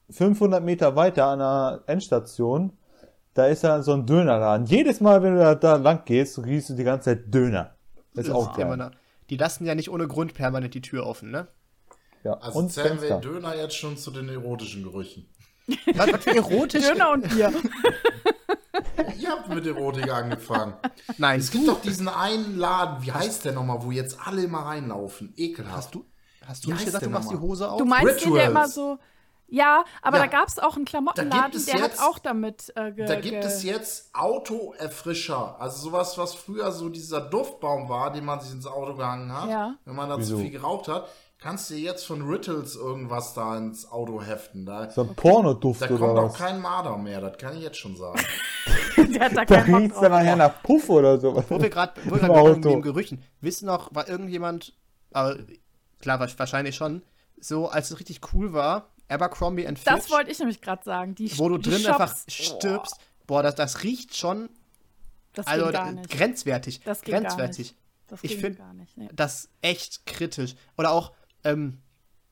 [0.09, 2.77] 500 Meter weiter an der Endstation,
[3.33, 4.65] da ist ja so ein Dönerladen.
[4.65, 7.75] Jedes Mal, wenn du da, da lang gehst, riechst du die ganze Zeit Döner.
[8.13, 8.91] Das ist auch geil.
[9.29, 11.47] Die lassen ja nicht ohne Grund permanent die Tür offen, ne?
[12.23, 12.33] Ja.
[12.33, 13.29] Also Und zählen wir Fenster.
[13.31, 15.27] Döner jetzt schon zu den erotischen Gerüchen.
[15.95, 16.83] Was, was für erotisch?
[16.83, 17.53] Döner und Bier.
[19.19, 20.73] Ihr habt mit Erotik angefangen.
[21.17, 24.59] Nein, Es gibt doch diesen einen Laden, wie heißt der nochmal, wo jetzt alle immer
[24.59, 25.33] reinlaufen?
[25.37, 25.75] Ekelhaft.
[25.77, 26.05] hast du,
[26.45, 27.37] hast du nicht gesagt, du machst die?
[27.37, 27.77] Hose auf?
[27.77, 28.73] Du meinst den, der immer Rituals.
[28.73, 28.97] so.
[29.53, 30.23] Ja, aber Ja.
[30.23, 33.15] da gab es auch einen Da Klamottenladen, der jetzt- hat auch damit äh, ge Da
[33.15, 35.55] gibt ge es jetzt Autoerfrischer.
[35.59, 39.49] Also sowas, was früher so dieser Duftbaum war, den man sich ins Auto gehangen hat.
[39.49, 39.75] Ja.
[39.85, 40.37] Wenn man da zu Wieso?
[40.37, 44.65] viel geraucht hat, kannst du jetzt von Rittles irgendwas da ins Auto heften.
[44.65, 46.37] Da, So ein Pornoduft da oder kommt auch was?
[46.37, 48.19] kein Marder mehr, das kann ich jetzt schon sagen.
[48.97, 49.99] der hat da Da drauf.
[50.01, 51.45] dann nachher nach Puff oder sowas.
[51.49, 52.69] Wo wir gerade wo wir Im gerade bei Auto.
[52.69, 53.23] den Gerüchen.
[53.41, 54.73] Wissen noch, war irgendjemand,
[55.11, 55.35] aber
[55.99, 57.01] klar, wa- wahrscheinlich schon,
[57.39, 61.15] so als es richtig cool war, Abercrombie and Fitch, Das wollte ich nämlich gerade sagen.
[61.15, 62.95] Die, wo du die drin Shops, einfach stirbst.
[63.27, 64.49] Boah, das, das riecht schon
[65.33, 66.09] Das also, ging gar nicht.
[66.09, 66.79] grenzwertig.
[66.81, 67.75] Das gar grenzwertig.
[68.07, 68.97] Das ich ging find- gar nicht.
[68.97, 69.09] Nee.
[69.13, 70.55] Das echt kritisch.
[70.77, 71.79] Oder auch, ähm,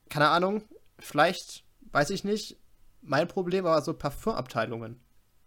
[0.08, 0.62] keine Ahnung,
[0.98, 2.56] vielleicht, weiß ich nicht,
[3.02, 5.00] mein Problem, aber so Parfümabteilungen.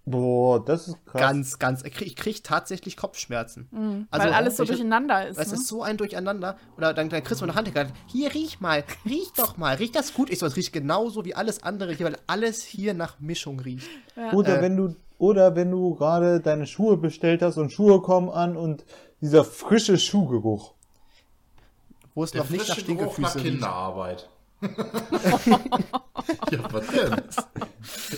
[0.05, 1.21] Boah, das ist krass.
[1.21, 3.69] Ganz, ganz, ich krieg, ich krieg tatsächlich Kopfschmerzen.
[3.71, 4.07] Also, Mhm.
[4.11, 5.37] Weil alles so durcheinander ist.
[5.39, 5.53] Es ne?
[5.53, 6.57] ist so ein Durcheinander.
[6.75, 9.95] Oder dann, dann kriegst du eine Hand, gesagt, hier riech mal, riech doch mal, riecht
[9.95, 10.29] das gut?
[10.29, 13.87] Ich so, es riecht genauso wie alles andere hier, weil alles hier nach Mischung riecht.
[14.33, 18.29] Oder Äh, wenn du oder wenn du gerade deine Schuhe bestellt hast und Schuhe kommen
[18.29, 18.83] an und
[19.21, 20.73] dieser frische Schuhgeruch.
[22.13, 23.53] Wo es Der noch nicht nach frische Geruch nach Stinkefüße riecht.
[23.61, 24.29] Kinderarbeit.
[26.51, 27.21] ja, was denn?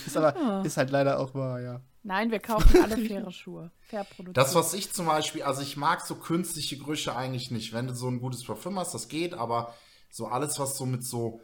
[0.05, 1.81] Ist aber, ist halt leider auch wahr, ja.
[2.03, 3.71] Nein, wir kaufen alle faire Schuhe.
[3.81, 4.37] Fair produziert.
[4.37, 7.73] Das, was ich zum Beispiel, also ich mag so künstliche Gerüche eigentlich nicht.
[7.73, 9.73] Wenn du so ein gutes Parfüm hast, das geht, aber
[10.11, 11.41] so alles, was so mit so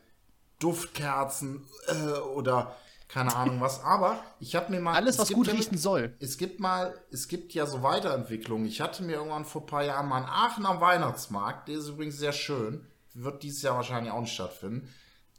[0.59, 2.75] Duftkerzen äh, oder
[3.07, 3.83] keine Ahnung was.
[3.83, 4.93] Aber ich habe mir mal.
[4.93, 6.15] Alles, es was gut riechen soll.
[6.19, 8.65] Es gibt mal, es gibt ja so Weiterentwicklungen.
[8.67, 11.89] Ich hatte mir irgendwann vor ein paar Jahren mal in Aachen am Weihnachtsmarkt, der ist
[11.89, 14.89] übrigens sehr schön, wird dieses Jahr wahrscheinlich auch nicht stattfinden,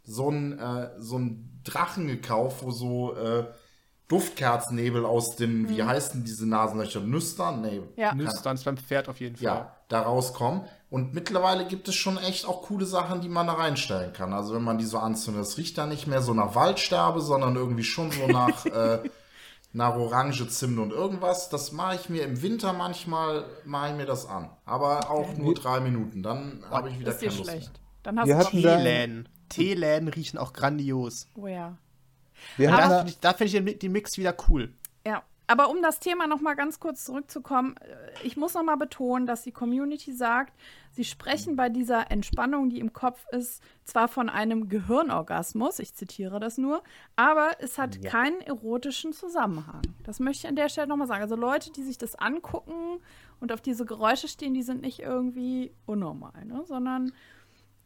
[0.05, 3.47] so ein, äh, so ein Drachen gekauft, wo so äh,
[4.09, 7.01] Duftkerzennebel aus den, wie heißen diese Nasenlöcher?
[7.01, 7.63] Nüstern?
[7.63, 7.81] Nee.
[7.97, 8.15] Ja.
[8.15, 9.45] Nüstern ist beim Pferd auf jeden Fall.
[9.45, 10.65] Ja, da rauskommen.
[10.91, 14.35] Und mittlerweile gibt es schon echt auch coole Sachen, die man da reinstellen kann.
[14.35, 17.57] Also wenn man die so anzündet, das riecht dann nicht mehr so nach Waldsterbe, sondern
[17.57, 18.99] irgendwie schon so nach, äh,
[19.73, 21.49] nach Orange, Zimt und irgendwas.
[21.49, 24.51] Das mache ich mir im Winter manchmal, mache ich mir das an.
[24.65, 26.23] Aber auch nur drei Minuten.
[26.23, 27.73] Dann habe ich wieder ist keine Lust schlecht.
[27.73, 27.81] mehr.
[28.03, 29.29] Dann hast Wir du Teeläden.
[29.49, 31.29] Teeläden riechen auch grandios.
[31.35, 31.77] Oh ja.
[32.57, 34.75] Wir da da, finde ich, da find ich den, den Mix wieder cool.
[35.07, 38.77] Ja, aber um das Thema noch mal ganz kurz zurückzukommen, äh, ich muss noch mal
[38.77, 40.55] betonen, dass die Community sagt,
[40.93, 46.41] sie sprechen bei dieser Entspannung, die im Kopf ist, zwar von einem Gehirnorgasmus, ich zitiere
[46.41, 46.83] das nur,
[47.17, 49.83] aber es hat keinen erotischen Zusammenhang.
[50.05, 51.21] Das möchte ich an der Stelle noch mal sagen.
[51.21, 53.01] Also Leute, die sich das angucken
[53.39, 56.65] und auf diese Geräusche stehen, die sind nicht irgendwie unnormal, ne?
[56.67, 57.13] sondern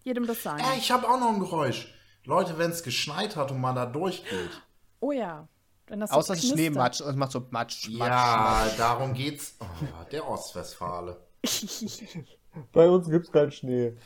[0.04, 0.60] jedem das sein.
[0.60, 1.92] Äh, ich habe auch noch ein Geräusch.
[2.24, 4.62] Leute, wenn es geschneit hat und man da durchgeht.
[5.00, 5.48] Oh ja.
[5.89, 6.72] Wenn das so Außer es ist knistert.
[6.72, 7.01] Schneematsch.
[7.01, 9.57] Es macht so Matsch, Matsch, Ja, darum geht's.
[9.61, 9.64] Oh,
[10.11, 11.16] der Ostwestfale.
[12.72, 13.97] bei uns gibt's keinen Schnee.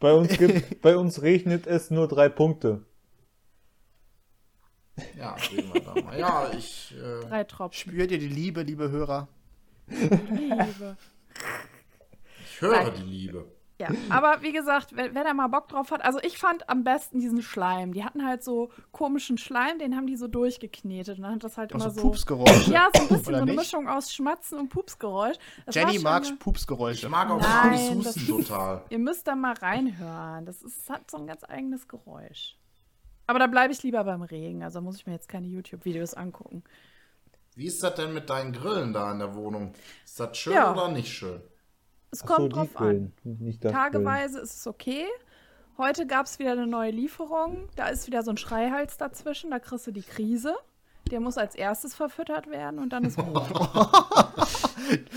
[0.00, 2.84] Bei uns gibt, bei uns regnet es nur drei Punkte.
[5.16, 6.18] Ja, sehen wir da mal.
[6.18, 6.92] Ja, ich.
[6.96, 7.78] Äh, Drei Tropfen.
[7.92, 9.28] Spürt ihr die Liebe, liebe Hörer?
[9.86, 10.96] Liebe.
[12.44, 13.44] Ich höre die Liebe.
[13.80, 16.82] Ja, aber wie gesagt, wer, wer da mal Bock drauf hat, also ich fand am
[16.82, 17.92] besten diesen Schleim.
[17.92, 21.56] Die hatten halt so komischen Schleim, den haben die so durchgeknetet und dann hat das
[21.56, 22.08] halt immer Also so.
[22.08, 22.72] Pupsgeräusche.
[22.72, 23.56] Ja, so ein bisschen so eine nicht?
[23.56, 25.36] Mischung aus Schmatzen und Pupsgeräusch.
[25.64, 27.06] Das Jenny mag eine- Pupsgeräusche.
[27.06, 28.82] Ich mag auch Nein, das total.
[28.90, 30.44] Ihr müsst da mal reinhören.
[30.44, 32.56] Das ist, hat so ein ganz eigenes Geräusch.
[33.28, 34.64] Aber da bleibe ich lieber beim Regen.
[34.64, 36.64] Also muss ich mir jetzt keine YouTube-Videos angucken.
[37.54, 39.72] Wie ist das denn mit deinen Grillen da in der Wohnung?
[40.04, 40.72] Ist das schön Ja.
[40.72, 41.40] oder nicht schön?
[42.10, 43.12] Es Ach so, kommt die drauf an.
[43.60, 45.04] Tageweise ist es okay.
[45.76, 47.68] Heute gab es wieder eine neue Lieferung.
[47.76, 49.50] Da ist wieder so ein Schreihals dazwischen.
[49.50, 50.54] Da kriegst du die Krise.
[51.10, 53.42] Der muss als erstes verfüttert werden und dann ist gut.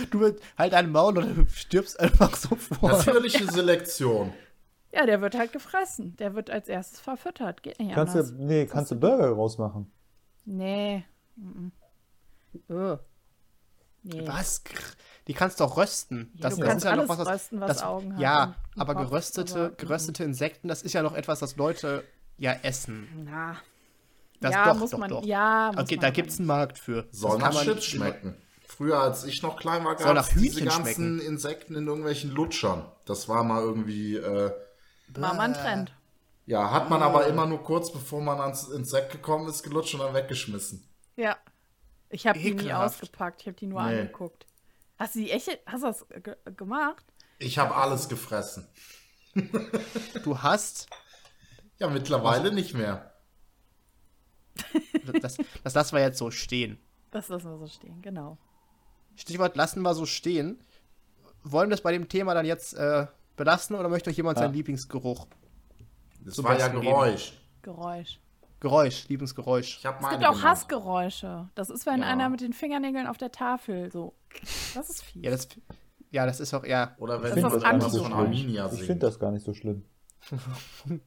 [0.09, 3.05] Du willst halt ein Maul oder du stirbst einfach sofort.
[3.05, 4.33] Natürliche Selektion.
[4.91, 6.17] ja, der wird halt gefressen.
[6.17, 7.63] Der wird als erstes verfüttert.
[7.63, 8.31] Geht nicht Kannst anders.
[8.35, 9.89] du, nee, kannst du Burger rausmachen.
[10.43, 11.05] Nee.
[11.37, 11.71] Mhm.
[12.69, 12.97] Äh.
[14.03, 14.27] Nee.
[14.27, 14.61] Was?
[15.31, 16.29] Die kannst du auch rösten.
[16.35, 18.55] Ja, das, du kannst ist ja noch was, was rösten, was das, Augen hat Ja,
[18.75, 22.03] aber Kopf, geröstete, aber- geröstete Insekten, das ist ja noch etwas, das Leute
[22.37, 23.07] ja essen.
[23.25, 23.55] Na.
[24.41, 25.09] Das ja, doch, muss doch, man.
[25.09, 25.23] doch.
[25.23, 27.07] Ja, muss Okay, man da gibt es einen Markt für.
[27.11, 28.35] Soll Das nach kann man Chips schmecken.
[28.67, 31.19] Früher, als ich noch klein war, gab es diese ganzen schmecken.
[31.21, 32.83] Insekten in irgendwelchen Lutschern.
[33.05, 34.51] Das war mal irgendwie, äh,
[35.13, 35.93] War mal ein Trend.
[36.45, 40.01] ja, hat man aber immer nur kurz bevor man ans Insekt gekommen ist, gelutscht und
[40.01, 40.83] dann weggeschmissen.
[41.15, 41.37] Ja.
[42.09, 43.41] Ich habe die nie ausgepackt.
[43.41, 43.99] Ich habe die nur Nee.
[44.01, 44.45] angeguckt.
[45.01, 45.49] Hast du die echt?
[45.65, 47.03] Hast du das ge gemacht?
[47.39, 48.67] Ich habe alles gefressen.
[50.23, 50.87] Du hast,
[51.79, 53.11] Ja, mittlerweile nicht mehr.
[55.21, 56.77] das, das lassen wir jetzt so stehen.
[57.09, 58.37] Das lassen wir so stehen, genau.
[59.15, 60.63] Stichwort lassen wir so stehen.
[61.43, 64.43] Wollen wir das bei dem Thema dann jetzt äh, belassen oder möchte euch jemand Ja.
[64.43, 65.25] seinen Lieblingsgeruch?
[66.19, 67.33] Das war ja Geräusch.
[67.63, 68.19] Geräusch.
[68.61, 69.79] Geräusch, Lieblingsgeräusch.
[69.79, 70.41] Ich Es gibt auch.
[70.43, 71.49] Hassgeräusche.
[71.55, 72.07] Das ist, wenn Ja.
[72.07, 74.13] einer mit den Fingernägeln auf der Tafel so.
[74.73, 75.23] Das ist fies.
[75.23, 75.47] Ja, das,
[76.11, 76.95] ja, das ist auch, ja.
[76.99, 78.03] Oder Ich wenn Das das einer Anti-Geräusch.
[78.03, 78.85] von Arminia Ich singt.
[78.85, 79.83] finde das gar nicht so schlimm.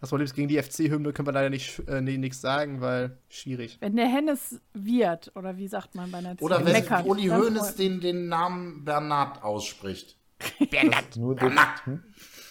[0.00, 3.18] Das Problem ist, gegen die FC-Hymne können wir leider nicht, äh, nee, nichts sagen, weil
[3.28, 3.78] schwierig.
[3.80, 7.26] wenn der Hennes wird, oder wie sagt man bei einer Oder Ziege, wenn meckert, Uli
[7.26, 10.16] Hoeneß den, den Namen Bernhard ausspricht.
[11.16, 11.50] Nur das,
[11.84, 12.02] hm?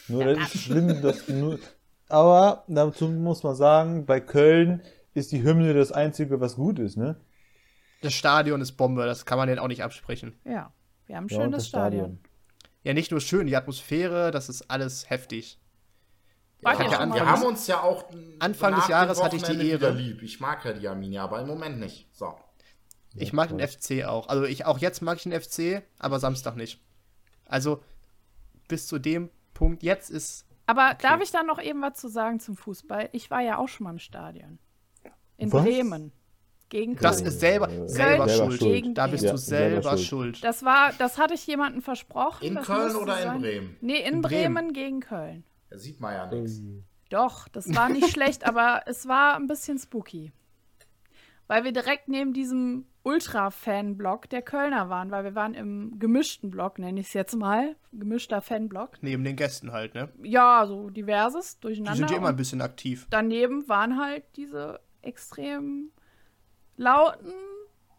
[0.10, 1.58] nur das ist schlimm, dass nur.
[2.10, 4.82] Aber dazu muss man sagen, bei Köln
[5.14, 7.20] ist die Hymne das Einzige, was gut ist, ne?
[8.01, 10.39] Das Stadion ist Bombe, das kann man denen auch nicht absprechen.
[10.45, 10.72] Ja,
[11.08, 12.20] wir haben ein Ja, schönes das Stadion.
[12.84, 15.60] Ja, nicht nur schön, die Atmosphäre, das ist alles heftig.
[16.62, 18.05] Ja, der schon Wir haben uns ja auch
[18.39, 19.91] Anfang des Jahres hatte ich die Ehre.
[19.91, 20.22] lieb.
[20.24, 22.08] Ich mag ja die Arminia, aber im Moment nicht.
[22.14, 22.34] So.
[23.16, 24.28] Ich mag den FC auch.
[24.30, 26.80] Also ich auch jetzt mag ich den FC, aber Samstag nicht.
[27.45, 27.84] Also
[28.68, 32.39] bis zu dem Punkt jetzt ist Aber darf ich da noch eben was zu sagen
[32.39, 33.09] zum Fußball?
[33.13, 34.59] Ich war ja auch schon mal im Stadion.
[35.38, 35.63] In Was?
[35.63, 36.11] Bremen.
[36.70, 37.03] Gegen Köln.
[37.03, 38.59] das ist selber selber selber schuld.
[38.59, 38.97] schuld.
[38.97, 40.36] Da bist Ja, du selber selber schuld.
[40.36, 40.43] schuld.
[40.43, 42.43] Das war, das hatte ich jemandem versprochen.
[42.45, 43.41] In das Köln oder in sein.
[43.41, 43.78] Bremen?
[43.80, 44.53] Nee, in, In Bremen.
[44.55, 44.74] Bremen.
[44.74, 45.45] gegen Köln.
[45.70, 46.59] Da sieht man ja nichts.
[47.09, 50.34] Doch, das war nicht schlecht, aber es war ein bisschen spooky.
[51.47, 56.80] Weil wir direkt neben diesem Ultra-Fan-Block der Kölner waren, weil wir waren im gemischten Block,
[56.80, 57.76] nenne ich es jetzt mal.
[57.93, 59.01] Gemischter Fanblock.
[59.01, 60.10] Neben den Gästen halt, ne?
[60.24, 61.97] Ja, so diverses, Die durcheinander.
[61.97, 63.08] sind ja immer ein bisschen aktiv.
[63.10, 65.91] daneben waren halt diese extrem
[66.76, 67.34] lauten,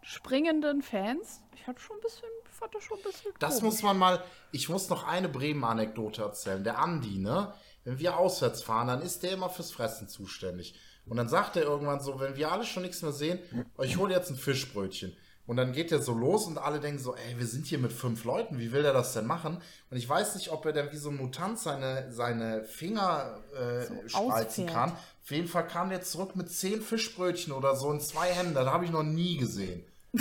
[0.03, 1.43] springenden Fans.
[1.57, 3.63] Ich hatte schon ein bisschen, ich fand das schon ein bisschen Das komisch.
[3.65, 4.23] muss man mal.
[4.53, 6.63] Ich muss noch eine Bremen-Anekdote erzählen.
[6.65, 7.53] Der Andi, ne?
[7.85, 10.75] Wenn wir auswärts fahren, dann ist der immer fürs Fressen zuständig.
[11.09, 13.39] Und dann sagt er irgendwann so, wenn wir alle schon nichts mehr sehen,
[13.83, 15.17] ich hole jetzt ein Fischbrötchen.
[15.47, 17.91] Und dann geht er so los und alle denken so, ey, wir sind hier mit
[17.91, 19.63] fünf Leuten, wie will der das denn machen?
[19.91, 24.09] Und ich weiß nicht, ob er dann wie so ein Mutant seine, seine Finger äh,
[24.09, 24.69] spreizen ausfährt.
[24.71, 24.93] kann.
[24.93, 28.53] Auf jeden Fall kam der zurück mit zehn Fischbrötchen oder so in zwei Händen.
[28.55, 29.87] Das habe ich noch nie gesehen.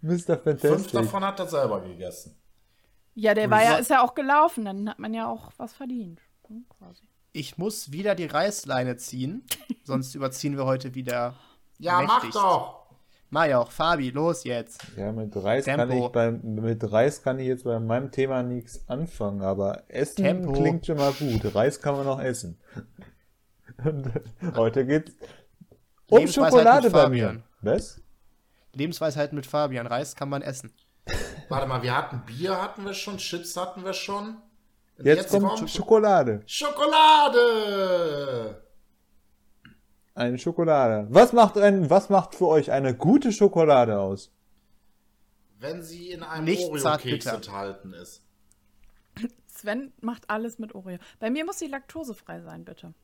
[0.00, 0.36] Mr.
[0.38, 0.92] Fünf Fantastic.
[0.92, 2.36] davon hat er selber gegessen.
[3.14, 5.52] Ja, der Und war ja, so- ist ja auch gelaufen, dann hat man ja auch
[5.58, 6.20] was verdient.
[6.48, 7.02] Hm, quasi.
[7.32, 9.44] Ich muss wieder die Reißleine ziehen,
[9.84, 11.34] sonst überziehen wir heute wieder.
[11.78, 12.36] Ja, mach mächtigst.
[12.36, 12.82] doch!
[13.30, 14.84] Mach auch, Fabi, los jetzt.
[14.94, 18.86] Ja, mit Reis, kann ich beim, mit Reis kann ich jetzt bei meinem Thema nichts
[18.90, 20.52] anfangen, aber Essen Tempo.
[20.52, 21.54] klingt schon mal gut.
[21.54, 22.60] Reis kann man noch essen.
[23.84, 24.10] Und
[24.54, 25.12] heute geht's
[26.10, 27.36] um Lebensweisheit Schokolade mit bei Fabian.
[27.36, 27.42] mir.
[27.72, 28.02] Was?
[28.74, 29.86] Lebensweisheit mit Fabian.
[29.86, 30.70] Reis kann man essen.
[31.48, 34.36] Warte mal, wir hatten Bier, hatten wir schon, Chips hatten wir schon.
[34.98, 36.42] Und Jetzt, kommt Schokolade.
[36.46, 37.82] Schokolade!
[40.14, 41.06] Eine Schokolade.
[41.10, 44.30] Was macht ein, was macht für euch eine gute Schokolade aus?
[45.58, 48.22] Wenn sie in einem Oreo-Keks enthalten ist.
[49.46, 50.98] Sven macht alles mit Oreo.
[51.20, 52.94] Bei mir muss sie laktosefrei sein, bitte.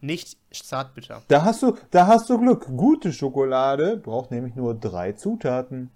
[0.00, 1.22] Nicht zartbitter.
[1.28, 2.66] Da hast du, da hast du Glück.
[2.66, 5.90] Gute Schokolade braucht nämlich nur drei Zutaten.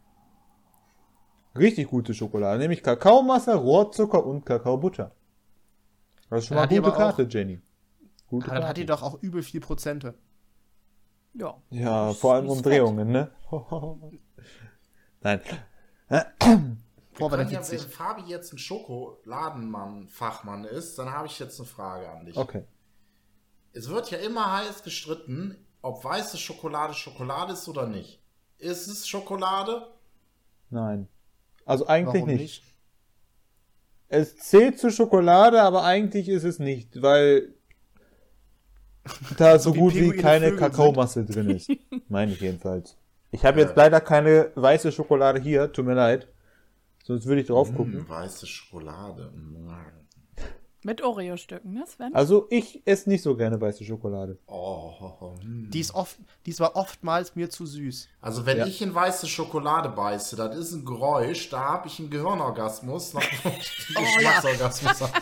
[1.59, 5.13] Richtig gute Schokolade, nämlich Kakaomasse, Rohrzucker und Kakaobutter.
[6.31, 7.61] Das ist schon Dann mal hat die gute aber auch- Karte, Jenny.
[8.29, 8.81] Gute dann hat Karte.
[8.81, 10.15] die doch auch übel viel Prozente.
[11.35, 11.55] Ja.
[11.71, 13.31] Ja, vor allem Umdrehungen, ne?
[15.21, 15.41] Nein.
[17.19, 21.39] Boah, war Wenn das ja, wenn Fabi jetzt ein Schokoladenmann, Fachmann ist, dann habe ich
[21.39, 22.37] jetzt eine Frage an dich.
[22.37, 22.65] Okay.
[23.73, 28.23] Es wird ja immer heiß gestritten, ob weiße Schokolade Schokolade ist oder nicht.
[28.59, 29.87] Ist es Schokolade?
[30.71, 31.09] Nein.
[31.67, 32.41] Also eigentlich Warum nicht.
[32.41, 32.63] nicht?
[34.09, 37.55] Es zählt zu Schokolade, aber eigentlich ist es nicht, weil
[39.37, 40.71] da so wie gut wie keine Vögel sind.
[40.71, 41.71] Kakaomasse drin ist.
[42.09, 42.97] Meine ich jedenfalls.
[43.33, 46.29] Ich habe jetzt leider keine weiße Schokolade hier, tut mir leid.
[47.03, 47.95] Sonst würde ich drauf gucken.
[47.95, 49.31] Hm, weiße Schokolade.
[49.33, 49.69] Hm.
[50.87, 52.15] Mit Oreo-Stücken, ne, Sven?
[52.15, 54.39] Also ich esse nicht so gerne weiße Schokolade.
[54.47, 55.69] Oh, hm.
[55.71, 56.17] Die ist oft,
[56.47, 58.07] die ist war oftmals mir zu süß.
[58.21, 58.67] Also wenn Ja.
[58.67, 63.23] ich in weiße Schokolade beiße, das ist ein Geräusch, da habe ich einen Gehirnorgasmus, noch
[63.45, 65.01] einen Geschmacksorgasmus.
[65.01, 65.13] habe.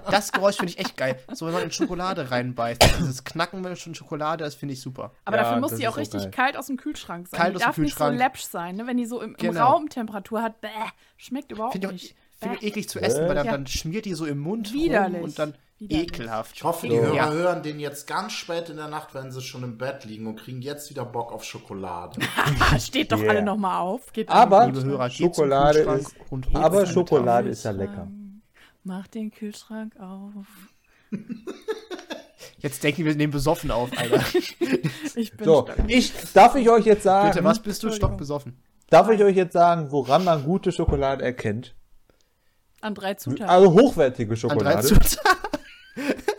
[0.10, 1.18] Das Geräusch finde ich echt geil.
[1.32, 2.80] So, wenn man in Schokolade reinbeißt.
[2.98, 5.12] Dieses Knacken mit schon Schokolade, das finde ich super.
[5.24, 6.30] Aber Ja, dafür muss das die ist auch richtig geil.
[6.30, 7.38] kalt aus dem Kühlschrank sein.
[7.40, 8.18] Kalt die aus dem darf nicht so Kühlschrank.
[8.18, 8.86] läppsch sein, ne?
[8.86, 9.70] Wenn die so im, im Genau.
[9.72, 10.68] Raumtemperatur hat, bäh,
[11.16, 12.12] schmeckt überhaupt Finde ich, nicht.
[12.14, 13.52] auch- finde eklig zu essen, weil dann, Ja.
[13.52, 15.16] dann schmiert die so im Mund Widerlich.
[15.16, 16.08] rum und dann Widerlich.
[16.08, 16.56] ekelhaft.
[16.56, 17.02] Ich hoffe, die So.
[17.02, 17.30] Hörer Ja.
[17.32, 20.36] hören den jetzt ganz spät in der Nacht, wenn sie schon im Bett liegen und
[20.36, 22.20] kriegen jetzt wieder Bock auf Schokolade.
[22.80, 23.30] Steht doch Yeah.
[23.30, 24.12] alle nochmal auf.
[24.12, 26.00] Geht Aber Liebe Hörer, Schokolade Kühlschrank
[26.48, 28.08] ist, aber Schokolade ist ja lecker.
[28.84, 30.32] Mach den Kühlschrank auf.
[32.58, 34.22] Jetzt denken wir, nehmen besoffen auf, Alter.
[35.16, 38.10] Ich bin So, ich, darf ich euch jetzt sagen, Bitte, was bist du Entschuldigung.
[38.10, 38.56] stockbesoffen?
[38.90, 41.74] darf ich euch jetzt sagen, woran man gute Schokolade erkennt?
[42.80, 43.50] An drei Zutaten.
[43.50, 44.86] Also hochwertige An drei Schokolade.
[44.86, 45.50] Zutaten.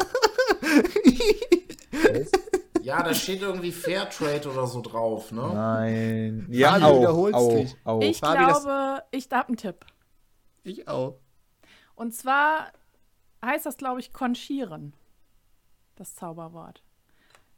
[2.84, 5.50] Ja, da steht irgendwie Fairtrade oder so drauf, ne?
[5.54, 6.48] Nein.
[6.50, 7.76] Ja, Fabi, auch, wiederholst auch, dich.
[7.84, 8.02] auch.
[8.02, 9.86] ich Fabi, glaube, ich da hab einen Tipp.
[10.64, 11.20] Ich auch.
[11.96, 12.72] Und zwar
[13.46, 14.94] heißt das, glaube ich, konchieren.
[15.96, 16.84] Das Zauberwort.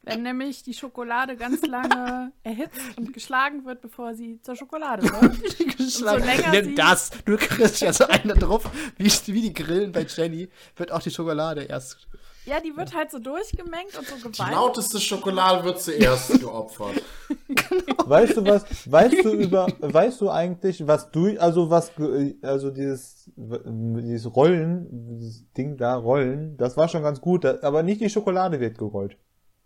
[0.05, 5.77] Wenn nämlich die Schokolade ganz lange erhitzt und geschlagen wird, bevor sie zur Schokolade wird.
[5.77, 6.25] Geschlagen.
[6.25, 7.09] länger Nimm das.
[7.25, 11.09] Du kriegst ja so einen drauf, wie, wie die Grillen bei Jenny, wird auch die
[11.11, 12.07] Schokolade erst.
[12.45, 14.51] Ja, die wird halt so durchgemengt und so Die gewalzt.
[14.51, 17.01] lauteste Schokolade wird zuerst geopfert.
[18.05, 18.65] Weißt du was?
[18.91, 25.17] Weißt du über, weißt du eigentlich, was du, also was, ge- also dieses, dieses Rollen,
[25.19, 29.17] dieses Ding da, Rollen, das war schon ganz gut, aber nicht die Schokolade wird gerollt.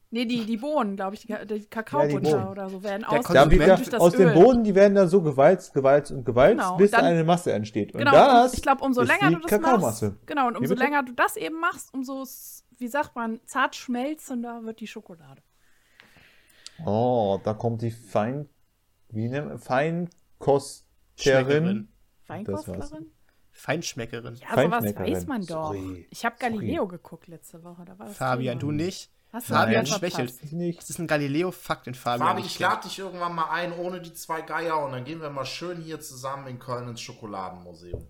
[0.09, 2.47] Nee, die, die Bohnen, glaube ich, die, die Kakaobutter Bohnen.
[2.47, 4.27] oder so werden aus Da ja, aus Öl.
[4.27, 7.51] dem Boden, die werden da so gewalzt, gewalzt und gewalzt, Genau, bis dann- eine Masse
[7.51, 7.93] entsteht.
[7.93, 10.05] Und Genau, das und ich glaube, umso länger du das Kakaomasse.
[10.11, 12.25] machst, genau, und umso länger du das eben machst, umso,
[12.77, 15.41] wie sagt man, zart schmelzender wird die Schokolade.
[16.85, 18.47] Oh, da kommt die Fein,
[19.09, 21.89] wie nennt man, Feinkosterin.
[22.23, 23.11] Feinkostlerin?
[23.51, 24.35] Feinschmeckerin.
[24.35, 25.13] Ja, sowas Feinschmeckerin.
[25.15, 25.73] weiß man doch.
[25.73, 26.07] Sorry.
[26.11, 27.83] Ich habe Galileo geguckt letzte Woche.
[27.85, 28.71] Da war das Fabian, Thema.
[28.71, 29.09] du nicht.
[29.37, 30.33] Hast du Fabian schwächelt.
[30.77, 34.01] Das ist ein Galileo-Fakt, den Fabian Fabi, nicht ich lade dich irgendwann mal ein, ohne
[34.01, 38.07] die zwei Geier, und dann gehen wir mal schön hier zusammen in Köln ins Schokoladenmuseum.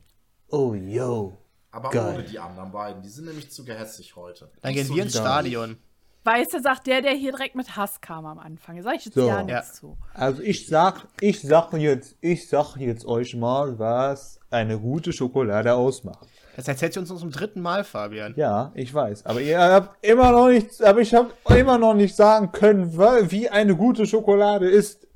[0.50, 1.38] Oh, yo.
[1.72, 2.16] Aber Geil.
[2.16, 3.02] ohne die anderen beiden.
[3.02, 4.50] Die sind nämlich zu gehässig heute.
[4.62, 5.78] Dann gehen so wir ins Stadion.
[6.24, 8.78] Weißt du, sagt der, der hier direkt mit Hass kam am Anfang.
[8.78, 9.28] Da sag ich jetzt So.
[9.28, 9.98] ja nichts zu.
[10.14, 15.74] Also ich sag, ich sag jetzt, ich sag jetzt euch mal, was eine gute Schokolade
[15.74, 16.28] ausmacht.
[16.58, 18.34] Das erzählt sie uns zum dritten Mal, Fabian.
[18.36, 19.28] Ja, ich weiß.
[19.28, 23.48] Aber ihr habt immer noch nicht, aber ich habe immer noch nicht sagen können, wie
[23.48, 25.08] eine gute Schokolade ist.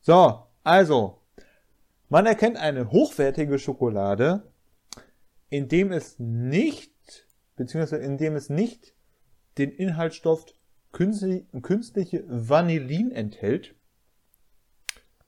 [0.00, 1.22] So, also,
[2.08, 4.50] man erkennt eine hochwertige Schokolade,
[5.48, 8.94] indem es nicht, beziehungsweise indem es nicht
[9.58, 10.44] den Inhaltsstoff
[10.92, 13.76] künstli- künstliche Vanillin enthält.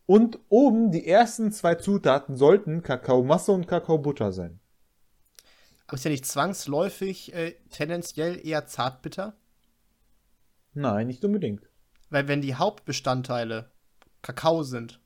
[0.07, 4.59] Und oben die ersten zwei Zutaten sollten Kakaomasse und Kakaobutter sein.
[5.87, 9.35] Aber ist ja nicht zwangsläufig äh, tendenziell eher zartbitter?
[10.75, 11.63] Nein, nicht unbedingt.
[12.11, 13.71] Weil wenn die Hauptbestandteile
[14.23, 15.01] Kakao sind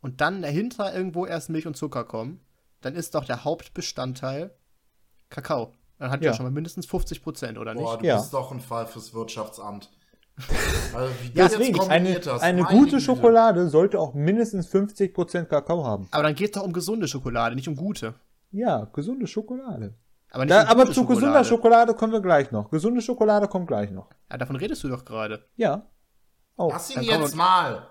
[0.00, 2.40] und dann dahinter irgendwo erst Milch und Zucker kommen,
[2.80, 4.54] dann ist doch der Hauptbestandteil
[5.30, 5.72] Kakao.
[5.98, 6.36] Dann hat ja, Ja.
[6.36, 8.02] schon mal mindestens 50 Prozent, oder Boah, nicht?
[8.02, 8.18] du Ja.
[8.18, 9.90] bist doch ein Fall fürs Wirtschaftsamt.
[10.94, 13.00] Also, Ja, Deswegen, eine, eine gute.
[13.00, 16.08] Schokolade sollte auch mindestens 50% Kakao haben.
[16.10, 18.14] Aber dann geht es doch um gesunde Schokolade, nicht um gute.
[18.50, 19.94] Ja, gesunde Schokolade.
[20.30, 22.70] Aber, nicht Da, aber zu gesunder Schokolade kommen wir gleich noch.
[22.70, 24.08] Gesunde Schokolade kommt gleich noch.
[24.30, 25.44] Ja, davon redest du doch gerade.
[25.56, 25.86] Ja.
[26.56, 26.72] Auch.
[26.72, 27.88] Lass ihn jetzt wir- mal.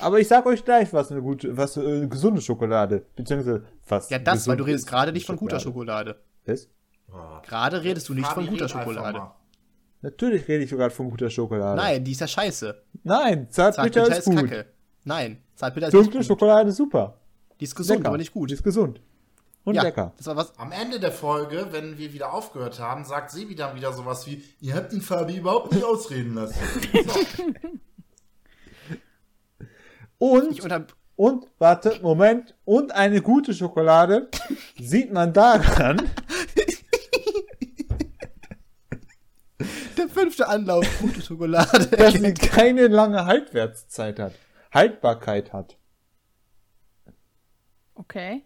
[0.00, 4.10] Aber ich sag euch gleich, was eine gute, was äh, gesunde Schokolade, beziehungsweise was.
[4.10, 6.16] Ja, das, weil du redest gerade nicht von guter Schokolade.
[6.44, 6.68] Was?
[7.46, 9.30] Gerade redest du nicht Fabi, von guter Schokolade.
[10.02, 11.76] Natürlich rede ich sogar von guter Schokolade.
[11.80, 12.82] Nein, die ist ja scheiße.
[13.02, 14.36] Nein, Zartbitter Zartbitter ist ist gut.
[14.36, 14.66] kacke.
[15.04, 16.26] Nein, Zartbitter ist nicht Dunkle gut.
[16.26, 17.20] Schokolade ist super.
[17.60, 18.08] Die ist gesund, lecker.
[18.08, 18.50] aber nicht gut.
[18.50, 19.00] Die ist gesund.
[19.64, 20.12] Und ja, lecker.
[20.16, 20.58] Das war was.
[20.58, 24.42] Am Ende der Folge, wenn wir wieder aufgehört haben, sagt Sebi dann wieder sowas wie,
[24.60, 26.54] ihr habt den Fabi überhaupt nicht ausreden lassen.
[26.92, 27.44] So.
[30.20, 30.60] Und,
[31.16, 32.54] und, warte, Moment.
[32.66, 34.28] Und eine gute Schokolade
[34.78, 36.10] sieht man daran,
[39.96, 41.86] der fünfte Anlauf, gute Schokolade.
[41.96, 44.34] dass sie keine lange Haltwertszeit hat.
[44.72, 45.78] Haltbarkeit hat.
[47.94, 48.44] Okay.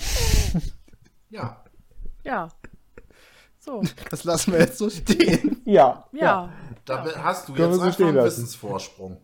[1.30, 1.64] Ja.
[2.24, 2.48] Ja.
[3.60, 3.82] So.
[4.10, 5.62] Das lassen wir jetzt so stehen.
[5.64, 6.08] Ja.
[6.12, 6.52] Ja.
[6.84, 8.26] Da hast du Können jetzt einfach einen lassen.
[8.26, 9.18] Wissensvorsprung.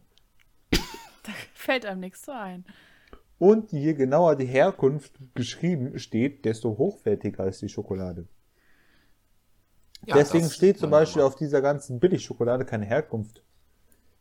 [1.55, 2.64] Fällt einem nichts so ein.
[3.39, 8.29] Und je genauer die Herkunft geschrieben steht, desto hochwertiger ist die Schokolade.
[10.05, 13.43] Ja, Deswegen steht zum Beispiel auf dieser ganzen Billigschokolade keine Herkunft.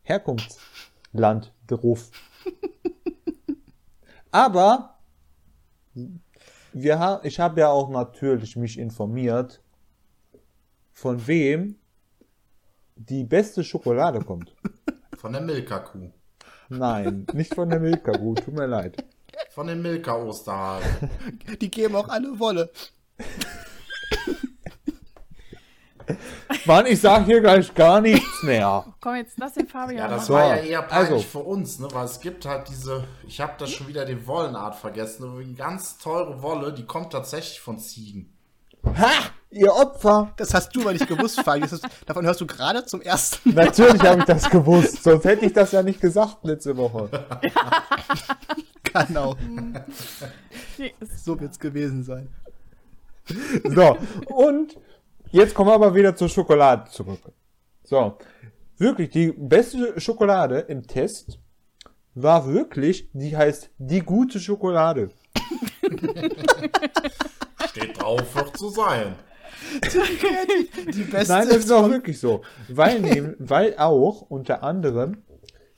[0.02, 2.10] Herkunftsland drauf.
[4.32, 4.98] Aber
[6.76, 9.62] wir ha ich habe ja auch natürlich mich informiert,
[10.92, 11.76] von wem
[12.96, 14.54] die beste Schokolade kommt.
[15.16, 16.12] Von der Milka-Kuh.
[16.68, 19.02] Nein, nicht von der Milka-Kuh, tut mir leid.
[19.50, 21.10] Von den Milka-Osterhasen.
[21.60, 22.70] Die geben auch alle Wolle.
[26.64, 28.84] Mann, ich sag hier gleich gar nichts mehr.
[29.00, 31.26] Komm, jetzt lass den Fabian Ja, das So, war ja eher peinlich also.
[31.26, 31.88] für uns, ne?
[31.92, 35.98] Weil es gibt halt diese, ich habe das schon wieder den Wollenart vergessen, eine ganz
[35.98, 38.32] teure Wolle, die kommt tatsächlich von Ziegen.
[38.84, 39.10] Ha!
[39.50, 40.32] Ihr Opfer!
[40.36, 41.60] Das hast du aber nicht gewusst, Fabi.
[41.60, 43.64] Das ist, davon hörst du gerade zum ersten Mal.
[43.66, 47.08] Natürlich habe ich das gewusst, sonst hätte ich das ja nicht gesagt letzte Woche.
[49.08, 49.36] Genau.
[51.00, 52.28] Es- So wird's gewesen sein.
[53.64, 53.98] So,
[54.34, 54.76] und
[55.30, 57.20] jetzt kommen wir aber wieder zur Schokolade zurück.
[57.84, 58.18] So,
[58.78, 61.38] wirklich, die beste Schokolade im Test
[62.14, 65.10] war wirklich, die heißt die gute Schokolade.
[67.68, 69.14] Steht drauf, wird so sein.
[69.72, 72.42] Die beste Nein, das ist auch wirklich so.
[72.68, 75.22] Weil, nehm, weil auch unter anderem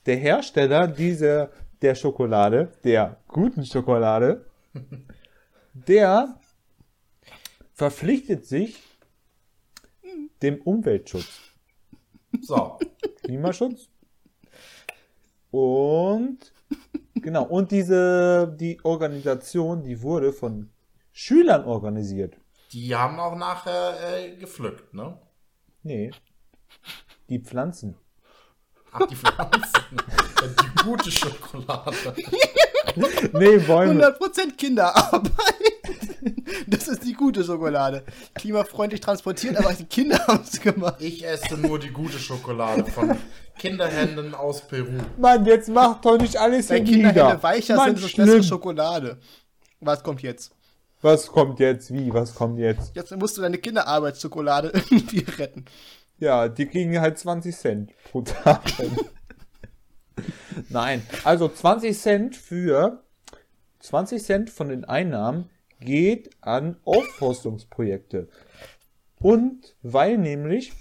[0.07, 1.51] der Hersteller dieser,
[1.83, 4.47] der Schokolade, der guten Schokolade,
[5.73, 6.41] der
[7.75, 8.88] verpflichtet sich
[10.43, 11.53] dem Umweltschutz.
[12.43, 12.79] So.
[13.23, 13.89] Klimaschutz.
[15.51, 16.53] Und
[17.15, 20.71] genau, und diese die Organisation, die wurde von
[21.13, 22.37] Schülern organisiert.
[22.73, 25.19] Die haben auch nachher äh, gepflückt, ne?
[25.83, 26.11] Nee.
[27.29, 27.97] Die Pflanzen.
[29.01, 29.63] Ach, die Pflanzen.
[30.79, 32.15] die gute Schokolade.
[33.33, 34.05] Nee, Bäume.
[34.09, 35.31] 100% Kinderarbeit.
[36.67, 38.03] Das ist die gute Schokolade.
[38.35, 40.97] Klimafreundlich transportiert, aber die Kinder haben es gemacht.
[40.99, 43.17] Ich esse nur die gute Schokolade von
[43.59, 44.99] Kinderhänden aus Peru.
[45.17, 47.43] Mann, jetzt macht doch nicht alles Wenn hier Kinderhände nieder.
[47.43, 48.27] weicher Mann, sind, so schlimm.
[48.27, 49.19] bessere Schokolade.
[49.81, 50.51] Was kommt jetzt?
[51.01, 51.93] Was kommt jetzt?
[51.93, 52.13] Wie?
[52.13, 52.91] Was kommt jetzt?
[52.95, 55.65] Jetzt musst du deine Kinderarbeitsschokolade irgendwie retten.
[56.19, 58.63] Ja, die kriegen halt 20 Cent pro Tag.
[60.69, 63.03] Nein, also 20 Cent für
[63.81, 65.49] 20 Cent von den Einnahmen
[65.81, 68.29] geht an Aufforstungsprojekte.
[69.21, 70.73] Und weil nämlich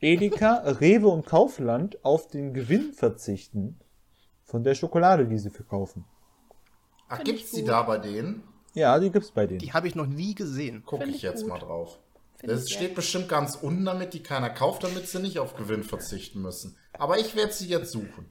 [0.00, 3.80] Edeka, Rewe und Kaufland auf den Gewinn verzichten
[4.44, 6.04] von der Schokolade, die sie verkaufen.
[7.08, 8.42] Ach, Find gibt's die da bei denen?
[8.74, 9.60] Ja, die gibt's bei denen.
[9.60, 10.82] Die habe ich noch nie gesehen.
[10.84, 11.50] Gucke Find ich ich jetzt gut.
[11.50, 11.98] mal drauf.
[12.52, 12.94] Ich steht sehr.
[12.94, 16.76] bestimmt ganz unten, damit die keiner kauft, damit sie nicht auf Gewinn verzichten müssen.
[16.98, 18.26] Aber ich werde sie jetzt suchen.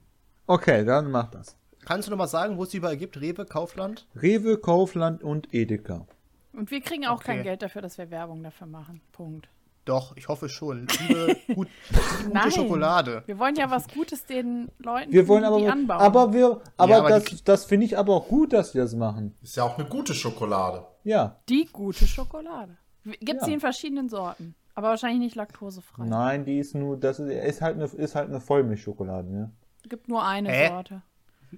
[0.46, 1.56] Okay, dann mach das.
[1.84, 3.20] Kannst du noch mal sagen, wo es die überall gibt?
[3.20, 4.06] Rewe, Kaufland?
[4.20, 6.06] Rewe, Kaufland und Edeka.
[6.52, 7.48] Und wir kriegen auch kein Okay.
[7.48, 9.00] Geld dafür, dass wir Werbung dafür machen.
[9.12, 9.48] Punkt.
[9.84, 10.86] Doch, ich hoffe schon.
[10.86, 12.50] Liebe, gut, gute Nein.
[12.52, 13.22] Schokolade.
[13.26, 16.00] Wir wollen ja was Gutes den Leuten, Wir wollen die aber, anbauen.
[16.00, 18.78] aber wir, aber, Ja, aber das, die- das finde ich aber auch gut, dass sie
[18.78, 19.36] das machen.
[19.42, 20.86] Ist ja auch eine gute Schokolade.
[21.02, 21.36] Ja.
[21.50, 22.78] die gute Schokolade.
[23.04, 23.46] Gibt es Ja.
[23.46, 24.54] die in verschiedenen Sorten?
[24.74, 26.04] Aber wahrscheinlich nicht laktosefrei.
[26.06, 29.52] Nein, die ist nur, das ist, ist halt eine, ist halt eine Vollmilchschokolade, ne?
[29.88, 30.68] Gibt nur eine Hä?
[30.68, 31.02] Sorte.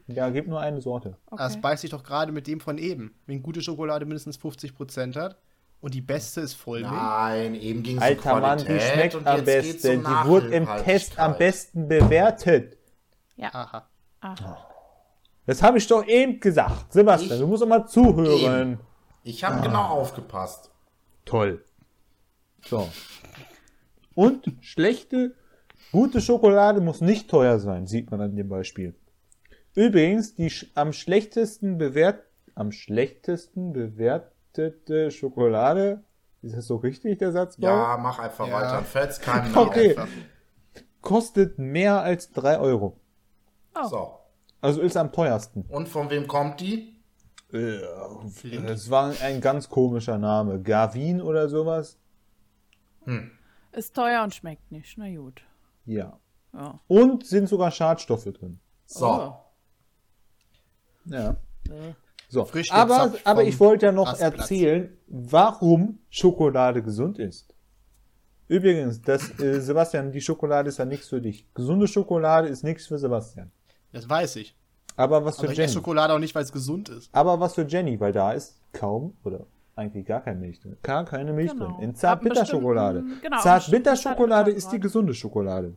[0.09, 1.17] Ja, gibt nur eine Sorte.
[1.31, 1.43] Okay.
[1.43, 3.15] Das beißt sich doch gerade mit dem von eben.
[3.27, 5.37] Wenn gute Schokolade mindestens 50% hat
[5.81, 6.93] und die beste ist Vollmilch.
[6.93, 9.97] Nein, eben ging es um Alter Mann, Qualität die schmeckt und am besten.
[9.99, 12.77] um Die wurde im Test am besten bewertet.
[13.37, 13.49] ja.
[13.55, 13.89] Aha.
[14.21, 14.59] Aha.
[15.47, 16.93] Das habe ich doch eben gesagt.
[16.93, 18.73] Sebastian, Ich- du musst doch mal zuhören.
[18.73, 18.81] Eben.
[19.23, 19.61] Ich habe Ah.
[19.61, 20.71] genau aufgepasst.
[21.27, 21.63] Toll.
[22.65, 22.89] So.
[24.15, 25.35] Und schlechte,
[25.93, 28.95] gute Schokolade muss nicht teuer sein, sieht man an dem Beispiel.
[29.75, 32.25] Übrigens, die sch am schlechtesten bewert,
[32.55, 36.03] am schlechtesten bewertete Schokolade,
[36.43, 37.57] ist das so richtig, der Satz?
[37.59, 38.55] Ja, mach einfach Ja.
[38.55, 38.83] weiter.
[38.85, 39.97] Fällt's keinem mehr Okay.
[41.03, 42.99] Kostet mehr als drei Euro.
[43.75, 43.87] Oh.
[43.89, 44.19] So.
[44.61, 45.65] Also ist am teuersten.
[45.69, 46.96] Und von wem kommt die?
[47.53, 47.77] Äh,
[48.67, 50.61] Es war ein ganz komischer Name.
[50.61, 51.99] Gavin oder sowas?
[53.73, 54.97] Ist teuer und schmeckt nicht.
[54.99, 55.43] Na gut.
[55.85, 56.19] Ja.
[56.53, 56.81] Ja.
[56.89, 58.59] Und sind sogar Schadstoffe drin.
[58.87, 59.07] So.
[59.07, 59.35] Oh.
[61.07, 61.37] Ja.
[62.29, 64.39] So, Frisch aber, aber ich wollte ja noch Rastplatz.
[64.39, 67.55] erzählen, warum Schokolade gesund ist.
[68.49, 71.47] Übrigens, das, äh, Sebastian, die Schokolade ist ja nichts für dich.
[71.55, 73.51] Gesunde Schokolade ist nichts für Sebastian.
[73.93, 74.57] Das weiß ich.
[74.97, 75.73] Aber was für Aber ich esse Jenny.
[75.75, 77.11] Schokolade auch nicht, weil es gesund ist.
[77.13, 79.41] Aber was für Jenny, weil da ist kaum oder
[79.75, 80.77] eigentlich gar keine Milch drin.
[80.83, 81.67] Gar keine Milch Genau.
[81.77, 81.81] drin.
[81.91, 83.01] In Zartbitterschokolade.
[83.01, 85.75] bestimmten- genau, Zartbitterschokolade ist die gesunde Schokolade.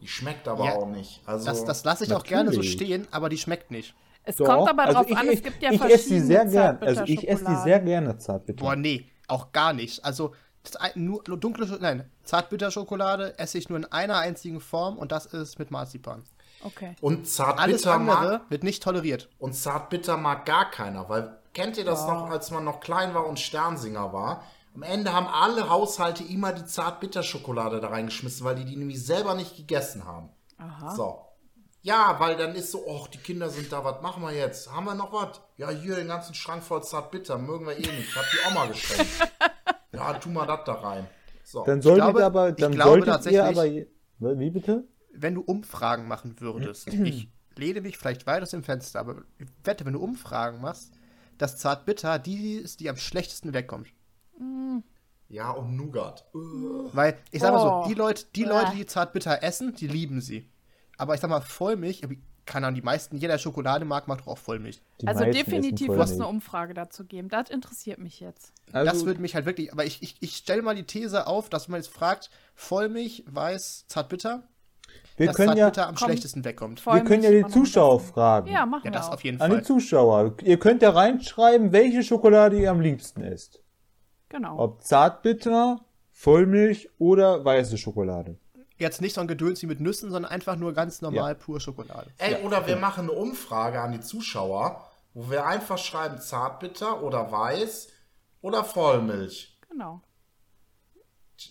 [0.00, 1.22] Die schmeckt aber Ja, auch nicht.
[1.26, 2.72] Also, Das, das lasse ich auch gerne so Natürlich.
[2.72, 3.94] stehen, aber die schmeckt nicht.
[4.24, 6.20] Es Doch, kommt aber also drauf ich, an, ich, es gibt ja ich esse die
[6.20, 6.82] sehr verschiedene gern.
[6.82, 8.62] Also ich esse die sehr gerne Zartbitter.
[8.62, 10.04] Boah, nee, auch gar nicht.
[10.04, 10.34] Also,
[10.94, 15.70] nur, dunkle, nein, Zartbitterschokolade esse ich nur in einer einzigen Form und das ist mit
[15.70, 16.24] Marzipan.
[16.64, 16.94] Okay.
[17.00, 19.28] und Zartbitter mag, wird nicht toleriert.
[19.38, 23.26] und Zartbitter mag gar keiner, weil kennt ihr das noch, als man noch klein war
[23.26, 24.42] und Sternsinger war?
[24.74, 29.34] Am Ende haben alle Haushalte immer die Zartbitterschokolade da reingeschmissen, weil die die nämlich selber
[29.34, 30.28] nicht gegessen haben.
[30.58, 30.94] Aha.
[30.94, 31.18] So.
[31.82, 34.70] Ja, weil dann ist so, oh, die Kinder sind da, was machen wir jetzt?
[34.72, 35.40] Haben wir noch was?
[35.56, 38.14] Ja, hier den ganzen Schrank voll Zartbitter, mögen wir eh nicht.
[38.16, 39.06] Hat die Oma geschenkt.
[39.92, 41.06] ja, tu mal das da rein.
[41.44, 41.64] So.
[41.64, 43.86] Dann solltet glaube- aber, ich dann glaube solltet ihr tatsächlich-
[44.20, 44.84] aber, wie bitte?
[45.20, 49.46] Wenn du Umfragen machen würdest, ich lehne mich vielleicht weit aus dem Fenster, aber ich
[49.64, 50.92] wette, wenn du Umfragen machst,
[51.38, 53.88] dass Zartbitter die ist, die am schlechtesten wegkommt.
[55.28, 56.24] ja, und Nougat.
[56.32, 57.82] Weil, ich sag mal Oh.
[57.84, 58.44] so, die Leute, die.
[58.44, 60.48] Leute, die Zartbitter essen, die lieben sie.
[60.96, 62.14] Aber ich sag mal, Vollmilch, aber
[62.46, 64.80] keine Ahnung, die meisten, jeder Schokolade mag, macht doch auch Vollmilch.
[65.02, 66.26] Die Also definitiv muss eine.
[66.26, 67.28] Umfrage dazu geben.
[67.28, 68.52] Das interessiert mich jetzt.
[68.72, 71.50] Also, das würde mich halt wirklich, aber ich, ich, ich stelle mal die These auf,
[71.50, 74.42] dass man jetzt fragt, Vollmilch, Weiß, Zartbitter,
[75.18, 75.96] wir dass können ja, am Komm.
[75.96, 76.84] schlechtesten wegkommt.
[76.84, 78.48] Wir können ja die Zuschauer fragen.
[78.50, 79.14] Ja, machen Ja, wir das auch.
[79.14, 79.64] auf jeden An die Fall.
[79.64, 80.34] Zuschauer.
[80.42, 83.62] Ihr könnt ja reinschreiben, welche Schokolade ihr am liebsten isst.
[84.28, 84.58] Genau.
[84.58, 85.80] Ob Zartbitter,
[86.12, 88.38] Vollmilch oder weiße Schokolade.
[88.76, 92.10] Jetzt nicht so ein Gedöns wie mit Nüssen, sondern einfach nur ganz normal pur Schokolade.
[92.18, 94.80] Ey, oder wir machen eine Umfrage an die Zuschauer,
[95.14, 97.88] wo wir einfach schreiben Zartbitter oder Weiß
[98.40, 99.58] oder Vollmilch.
[99.68, 100.00] Genau.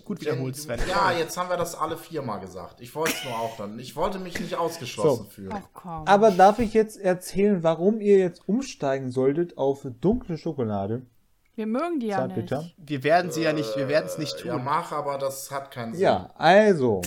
[0.03, 0.79] Gut wiederholt, Sven.
[0.89, 2.81] Ja, jetzt haben wir das alle viermal gesagt.
[2.81, 3.79] Ich wollte es nur auch dann.
[3.79, 5.29] Ich wollte mich nicht ausgeschlossen So.
[5.29, 5.53] fühlen.
[5.53, 6.03] Ach.
[6.05, 11.05] Aber darf ich jetzt erzählen, warum ihr jetzt umsteigen solltet auf dunkle Schokolade?
[11.55, 12.51] Wir mögen die ja nicht.
[12.77, 14.63] Wir werden sie ja nicht, wir werden es nicht Ja, tun.
[14.65, 16.03] mach, aber das hat keinen Sinn.
[16.03, 17.01] Ja, also.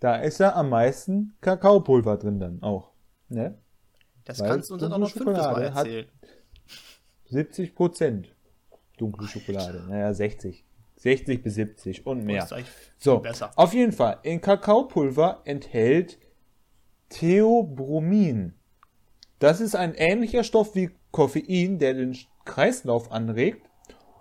[0.00, 2.90] Da ist ja am meisten Kakaopulver drin dann auch.
[3.28, 3.56] Ne?
[4.24, 6.06] das weil kannst du uns dann auch noch fünftes Mal erzählen.
[7.30, 8.34] 70 Prozent
[8.98, 9.84] dunkle Schokolade.
[9.88, 10.64] Naja, 60.
[11.02, 12.46] 60 bis 70 und mehr.
[12.96, 13.50] So, besser.
[13.56, 14.20] auf jeden Fall.
[14.22, 16.18] In Kakaopulver enthält
[17.08, 18.54] Theobromin.
[19.40, 23.68] Das ist ein ähnlicher Stoff wie Koffein, der den Kreislauf anregt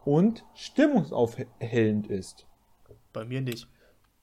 [0.06, 2.48] und stimmungsaufhellend ist.
[3.14, 3.68] Bei mir nicht.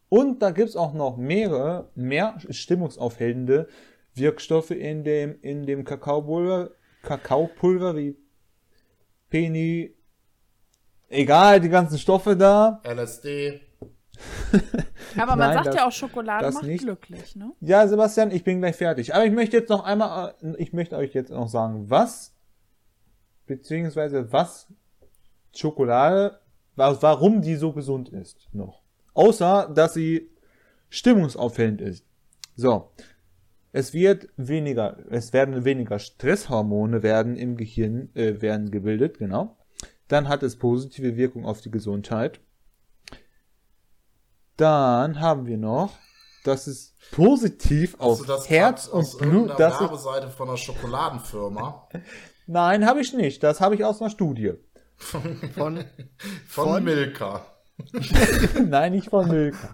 [0.08, 3.68] Und da gibt's auch noch mehrere, mehr stimmungsaufhellende
[4.14, 6.72] Wirkstoffe in dem, in dem Kakaopulver,
[7.02, 8.16] Kakaopulver wie
[9.30, 9.94] Penny,
[11.08, 12.80] egal, die ganzen Stoffe da.
[12.84, 13.60] LSD.
[15.16, 16.82] Aber man Nein, sagt das- ja auch, Schokolade macht nicht.
[16.82, 17.52] glücklich, ne?
[17.60, 19.14] Ja, Sebastian, ich bin gleich fertig.
[19.14, 22.34] Aber ich möchte jetzt noch einmal, äh, ich möchte euch jetzt noch sagen, was,
[23.46, 24.68] beziehungsweise was
[25.54, 26.38] Schokolade,
[26.76, 28.82] wa- warum die so gesund ist, noch.
[29.14, 30.30] Außer, dass sie
[30.90, 32.04] stimmungsaufhellend ist.
[32.56, 32.90] So.
[33.70, 39.57] Es wird weniger, es werden weniger Stresshormone werden im Gehirn, äh, werden gebildet, genau.
[40.08, 42.40] Dann hat es positive Wirkung auf die Gesundheit.
[44.56, 45.92] Dann haben wir noch,
[46.44, 50.56] dass es positiv Hast auf das Herz und Blut, irgendeiner das ist, Werbeseite von einer
[50.56, 51.88] Schokoladenfirma?
[52.46, 53.42] nein, habe ich nicht.
[53.42, 54.54] Das habe ich aus einer Studie.
[54.96, 55.84] Von, Von,
[56.46, 56.84] Von?
[56.84, 57.44] Milka.
[58.66, 59.72] Nein, nicht von Milka.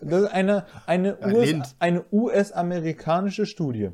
[0.00, 3.90] Das ist eine, eine, US, eine US-amerikanische Studie.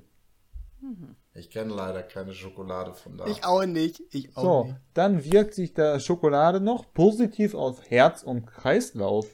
[1.34, 3.26] Ich kenne leider keine Schokolade von da.
[3.26, 4.02] ich auch nicht.
[4.10, 4.76] Ich auch So, nicht.
[4.94, 9.26] dann wirkt sich der Schokolade noch positiv auf Herz und Kreislauf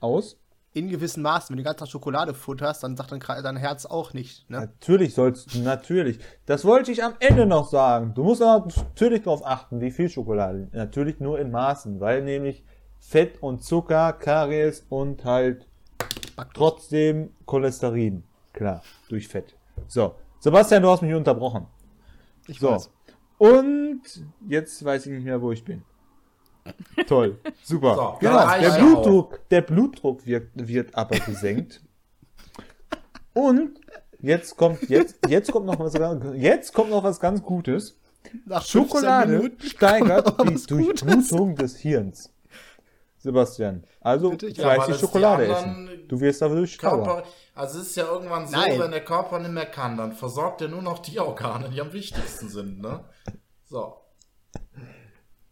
[0.00, 0.38] aus.
[0.74, 1.48] In gewissem Maßen.
[1.48, 4.48] Wenn du die ganze Tag Schokolade futterst, dann sagt dein Herz auch nicht.
[4.50, 4.60] Ne?
[4.60, 6.18] Natürlich sollst du, natürlich.
[6.44, 8.12] Das wollte ich am Ende noch sagen.
[8.14, 10.68] Du musst aber natürlich darauf achten, wie viel Schokolade.
[10.72, 12.62] Natürlich nur in Maßen, weil nämlich
[13.00, 15.66] Fett und Zucker, Karies und halt
[16.54, 18.22] trotzdem Cholesterin.
[18.52, 19.54] Klar, durch Fett.
[19.88, 21.66] So, Sebastian, du hast mich unterbrochen.
[22.46, 22.70] Ich So.
[22.70, 22.90] weiß.
[23.38, 24.00] Und
[24.48, 25.82] jetzt weiß ich nicht mehr, wo ich bin.
[27.06, 27.94] Toll, super.
[27.94, 31.80] So, genau, der Blutdruck, der Blutdruck wird, wird aber gesenkt.
[33.34, 33.78] Und
[34.20, 37.98] jetzt kommt, jetzt, jetzt kommt noch was, ganz- jetzt kommt noch was ganz Gutes.
[38.46, 40.66] Nach 15 Schokolade steigert die.
[40.66, 42.32] Durchblutung des Hirns.
[43.26, 44.48] Sebastian, also Bitte?
[44.50, 46.04] Ja, fleißig die Schokolade essen.
[46.08, 46.78] Du wirst dadurch.
[46.78, 47.24] Körper,
[47.54, 48.78] also es ist ja irgendwann so, Nein.
[48.78, 51.92] wenn der Körper nicht mehr kann, dann versorgt er nur noch die Organe, die am
[51.92, 53.04] wichtigsten sind, ne?
[53.64, 53.96] So.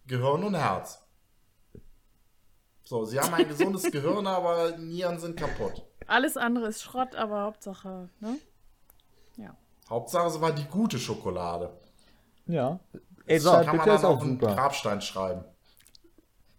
[0.07, 1.03] Gehirn und Herz.
[2.85, 5.83] So, sie haben ein gesundes Gehirn, aber Nieren sind kaputt.
[6.07, 8.37] Alles andere ist Schrott, aber Hauptsache, ne?
[9.37, 9.57] Ja.
[9.91, 11.71] Hauptsache es war die gute Schokolade.
[12.47, 12.79] Ja.
[13.27, 14.55] Ey, So, Kann man bitte dann ist auch auch einen super.
[14.55, 15.45] Grabstein schreiben.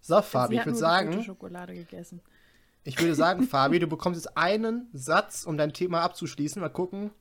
[0.07, 2.21] So, Fabi, Sie ich würde sagen, Schokolade gegessen.
[2.83, 6.61] ich würde sagen, Fabi, du bekommst jetzt einen Satz, um dein Thema abzuschließen.
[6.61, 7.11] Mal gucken.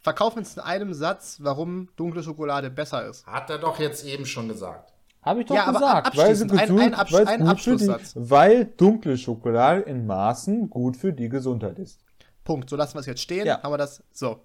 [0.00, 3.24] Verkauf uns in einem Satz, warum dunkle Schokolade besser ist.
[3.26, 4.92] Hat er doch jetzt eben schon gesagt.
[5.22, 7.44] Habe ich doch Ja, aber gesagt, weil sie ein- gesund, ein Absch- weil, ein für
[7.44, 8.12] die, Abschlusssatz.
[8.16, 12.00] weil dunkle Schokolade in Maßen gut für die Gesundheit ist.
[12.42, 12.68] Punkt.
[12.68, 13.46] So lassen wir es jetzt stehen.
[13.46, 13.62] Ja.
[13.62, 14.02] Haben wir das.
[14.12, 14.42] So.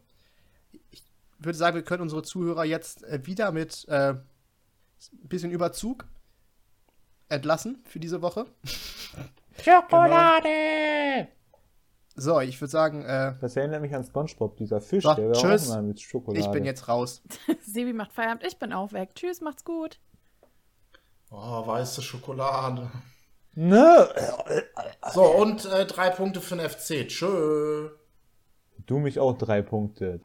[0.91, 1.03] Ich
[1.39, 4.21] würde sagen, wir können unsere Zuhörer jetzt äh, wieder mit äh, ein
[5.27, 6.05] bisschen Überzug
[7.29, 8.45] entlassen für diese Woche.
[9.63, 11.27] Schokolade!
[12.15, 15.69] So, ich würde sagen, äh, Das erinnert mich an Spongebob, dieser Fisch, So, der tschüss.
[15.69, 16.43] auch mal mit Schokolade.
[16.45, 17.21] ich bin jetzt raus.
[17.65, 19.11] Sebi macht Feierabend, ich bin auch weg.
[19.15, 19.99] Tschüss, macht's gut.
[21.31, 22.89] Oh, weiße Schokolade.
[23.55, 24.09] Ne?
[25.13, 27.07] So, und äh, drei Punkte für den FC.
[27.07, 27.89] Tschö.
[28.85, 30.19] Du mich auch drei Punkte.